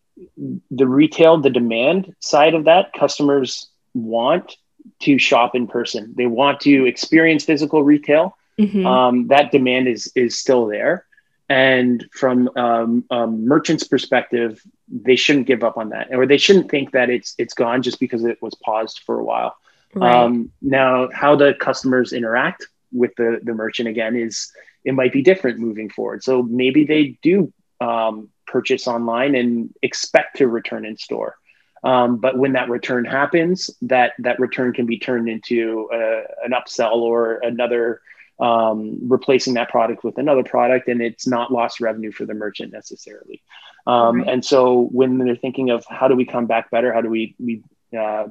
the 0.70 0.86
retail, 0.86 1.38
the 1.38 1.51
demand 1.51 2.14
side 2.20 2.55
of 2.55 2.64
that, 2.64 2.92
customers 2.92 3.68
want 3.94 4.57
to 5.01 5.18
shop 5.18 5.55
in 5.55 5.66
person. 5.66 6.14
They 6.16 6.26
want 6.26 6.61
to 6.61 6.86
experience 6.86 7.44
physical 7.44 7.82
retail. 7.82 8.36
Mm-hmm. 8.59 8.86
Um, 8.86 9.28
that 9.28 9.51
demand 9.51 9.88
is 9.88 10.12
is 10.14 10.38
still 10.38 10.66
there. 10.66 11.06
And 11.49 12.09
from 12.12 12.51
um, 12.57 13.05
a 13.11 13.26
merchant's 13.26 13.86
perspective, 13.86 14.61
they 14.88 15.14
shouldn't 15.14 15.47
give 15.47 15.62
up 15.62 15.76
on 15.76 15.90
that, 15.90 16.09
or 16.12 16.26
they 16.26 16.38
shouldn't 16.38 16.70
think 16.70 16.92
that 16.92 17.09
it's 17.09 17.34
it's 17.38 17.55
gone 17.55 17.82
just 17.82 18.01
because 18.01 18.24
it 18.24 18.42
was 18.42 18.55
paused 18.57 19.01
for 19.07 19.20
a 19.20 19.24
while. 19.24 19.57
Right. 19.94 20.12
Um, 20.12 20.51
now, 20.61 21.09
how 21.12 21.36
the 21.36 21.55
customers 21.55 22.12
interact 22.12 22.66
with 22.92 23.14
the 23.16 23.38
the 23.42 23.55
merchant 23.55 23.88
again 23.88 24.16
is 24.16 24.53
it 24.84 24.94
might 24.94 25.12
be 25.12 25.22
different 25.22 25.59
moving 25.59 25.88
forward. 25.88 26.24
So 26.24 26.42
maybe 26.42 26.84
they 26.84 27.18
do 27.22 27.53
um, 27.80 28.28
purchase 28.47 28.86
online 28.88 29.34
and 29.34 29.74
expect 29.82 30.38
to 30.38 30.49
return 30.49 30.84
in 30.84 30.97
store. 30.97 31.36
Um, 31.84 32.16
but 32.16 32.36
when 32.36 32.53
that 32.53 32.68
return 32.68 33.05
happens, 33.05 33.70
that 33.82 34.14
that 34.18 34.40
return 34.40 34.72
can 34.72 34.86
be 34.86 34.99
turned 34.99 35.28
into 35.28 35.88
a, 35.92 36.22
an 36.44 36.53
upsell 36.53 36.97
or 36.97 37.38
another 37.42 38.01
um, 38.39 38.99
replacing 39.09 39.55
that 39.55 39.70
product 39.70 40.05
with 40.05 40.18
another 40.18 40.45
product, 40.45 40.89
and 40.89 41.01
it's 41.01 41.26
not 41.26 41.53
lost 41.53 41.80
revenue 41.80 42.12
for 42.12 42.26
the 42.26 42.34
merchant 42.34 42.72
necessarily. 42.72 43.43
Um, 43.87 44.18
right. 44.18 44.28
And 44.28 44.45
so 44.45 44.89
when 44.93 45.18
they're 45.18 45.37
thinking 45.37 45.70
of 45.70 45.84
how 45.89 46.09
do 46.09 46.14
we 46.14 46.24
come 46.24 46.47
back 46.47 46.70
better, 46.70 46.93
how 46.93 47.01
do 47.01 47.09
we 47.09 47.34
we 47.39 47.62
uh, 47.97 48.26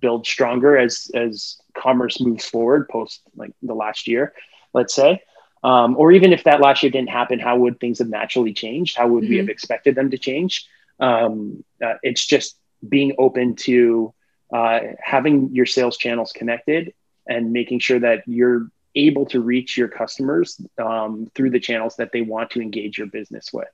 build 0.00 0.26
stronger 0.26 0.76
as 0.76 1.10
as 1.14 1.58
commerce 1.74 2.20
moves 2.20 2.44
forward 2.44 2.88
post 2.88 3.22
like 3.36 3.52
the 3.62 3.74
last 3.74 4.08
year, 4.08 4.34
let's 4.72 4.94
say. 4.94 5.22
Um, 5.64 5.94
or 5.96 6.10
even 6.10 6.32
if 6.32 6.42
that 6.44 6.60
last 6.60 6.82
year 6.82 6.90
didn't 6.90 7.10
happen, 7.10 7.38
how 7.38 7.56
would 7.56 7.78
things 7.78 8.00
have 8.00 8.08
naturally 8.08 8.52
changed? 8.52 8.96
How 8.96 9.06
would 9.06 9.22
mm-hmm. 9.22 9.30
we 9.30 9.36
have 9.38 9.48
expected 9.48 9.94
them 9.94 10.10
to 10.10 10.18
change? 10.18 10.66
Um, 10.98 11.62
uh, 11.84 11.94
it's 12.02 12.26
just 12.26 12.56
being 12.88 13.14
open 13.16 13.54
to 13.54 14.12
uh, 14.52 14.80
having 15.00 15.54
your 15.54 15.66
sales 15.66 15.96
channels 15.96 16.32
connected 16.32 16.94
and 17.28 17.52
making 17.52 17.78
sure 17.78 18.00
that 18.00 18.24
you're 18.26 18.68
able 18.94 19.26
to 19.26 19.40
reach 19.40 19.76
your 19.76 19.88
customers 19.88 20.60
um, 20.78 21.28
through 21.34 21.50
the 21.50 21.60
channels 21.60 21.96
that 21.96 22.12
they 22.12 22.22
want 22.22 22.50
to 22.50 22.60
engage 22.60 22.98
your 22.98 23.06
business 23.06 23.52
with 23.52 23.68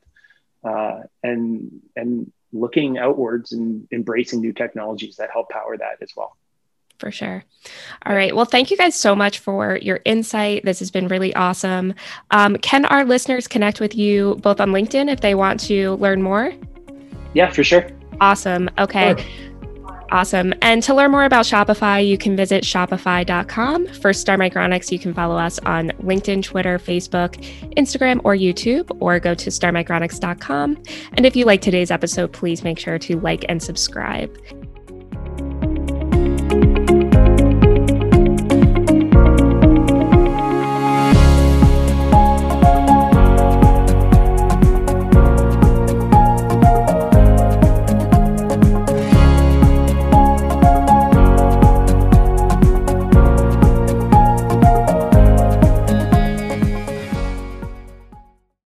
uh, 0.65 1.01
and 1.23 1.81
and 1.97 2.33
looking 2.53 2.99
outwards 2.99 3.53
and 3.53 3.87
embracing 3.93 4.41
new 4.41 4.53
technologies 4.53 5.17
that 5.17 5.31
help 5.31 5.51
power 5.51 5.77
that 5.77 5.99
as 6.01 6.11
well 6.17 6.37
for 6.99 7.11
sure. 7.13 7.45
All 8.07 8.15
right. 8.15 8.35
Well, 8.35 8.45
thank 8.45 8.71
you 8.71 8.77
guys 8.77 8.95
so 8.95 9.15
much 9.15 9.39
for 9.39 9.79
your 9.81 10.01
insight. 10.05 10.65
This 10.65 10.81
has 10.81 10.91
been 10.91 11.09
really 11.09 11.35
awesome. 11.35 11.95
Um, 12.31 12.57
can 12.57 12.85
our 12.87 13.05
listeners 13.05 13.47
connect 13.47 13.81
with 13.81 13.95
you 13.95 14.37
both 14.43 14.61
on 14.61 14.71
LinkedIn 14.71 15.11
if 15.11 15.21
they 15.21 15.35
want 15.35 15.61
to 15.61 15.95
learn 15.97 16.23
more? 16.23 16.53
Yeah, 17.35 17.51
for 17.51 17.63
sure. 17.63 17.89
Awesome. 18.21 18.69
Okay. 18.79 19.15
Sure. 19.17 19.27
Awesome. 20.11 20.55
And 20.63 20.83
to 20.85 20.95
learn 20.95 21.11
more 21.11 21.25
about 21.25 21.45
Shopify, 21.45 22.07
you 22.07 22.17
can 22.17 22.35
visit 22.35 22.65
shopify.com. 22.65 23.87
For 23.89 24.13
Star 24.13 24.39
Micronics, 24.39 24.91
you 24.91 24.99
can 24.99 25.13
follow 25.13 25.37
us 25.37 25.59
on 25.61 25.91
LinkedIn, 26.03 26.43
Twitter, 26.43 26.79
Facebook, 26.79 27.35
Instagram, 27.77 28.21
or 28.25 28.35
YouTube, 28.35 28.97
or 29.01 29.21
go 29.21 29.35
to 29.35 29.51
starmicronics.com. 29.51 30.83
And 31.13 31.27
if 31.27 31.37
you 31.37 31.45
like 31.45 31.61
today's 31.61 31.91
episode, 31.91 32.33
please 32.33 32.65
make 32.65 32.79
sure 32.79 32.99
to 32.99 33.21
like 33.21 33.45
and 33.49 33.63
subscribe. 33.63 34.35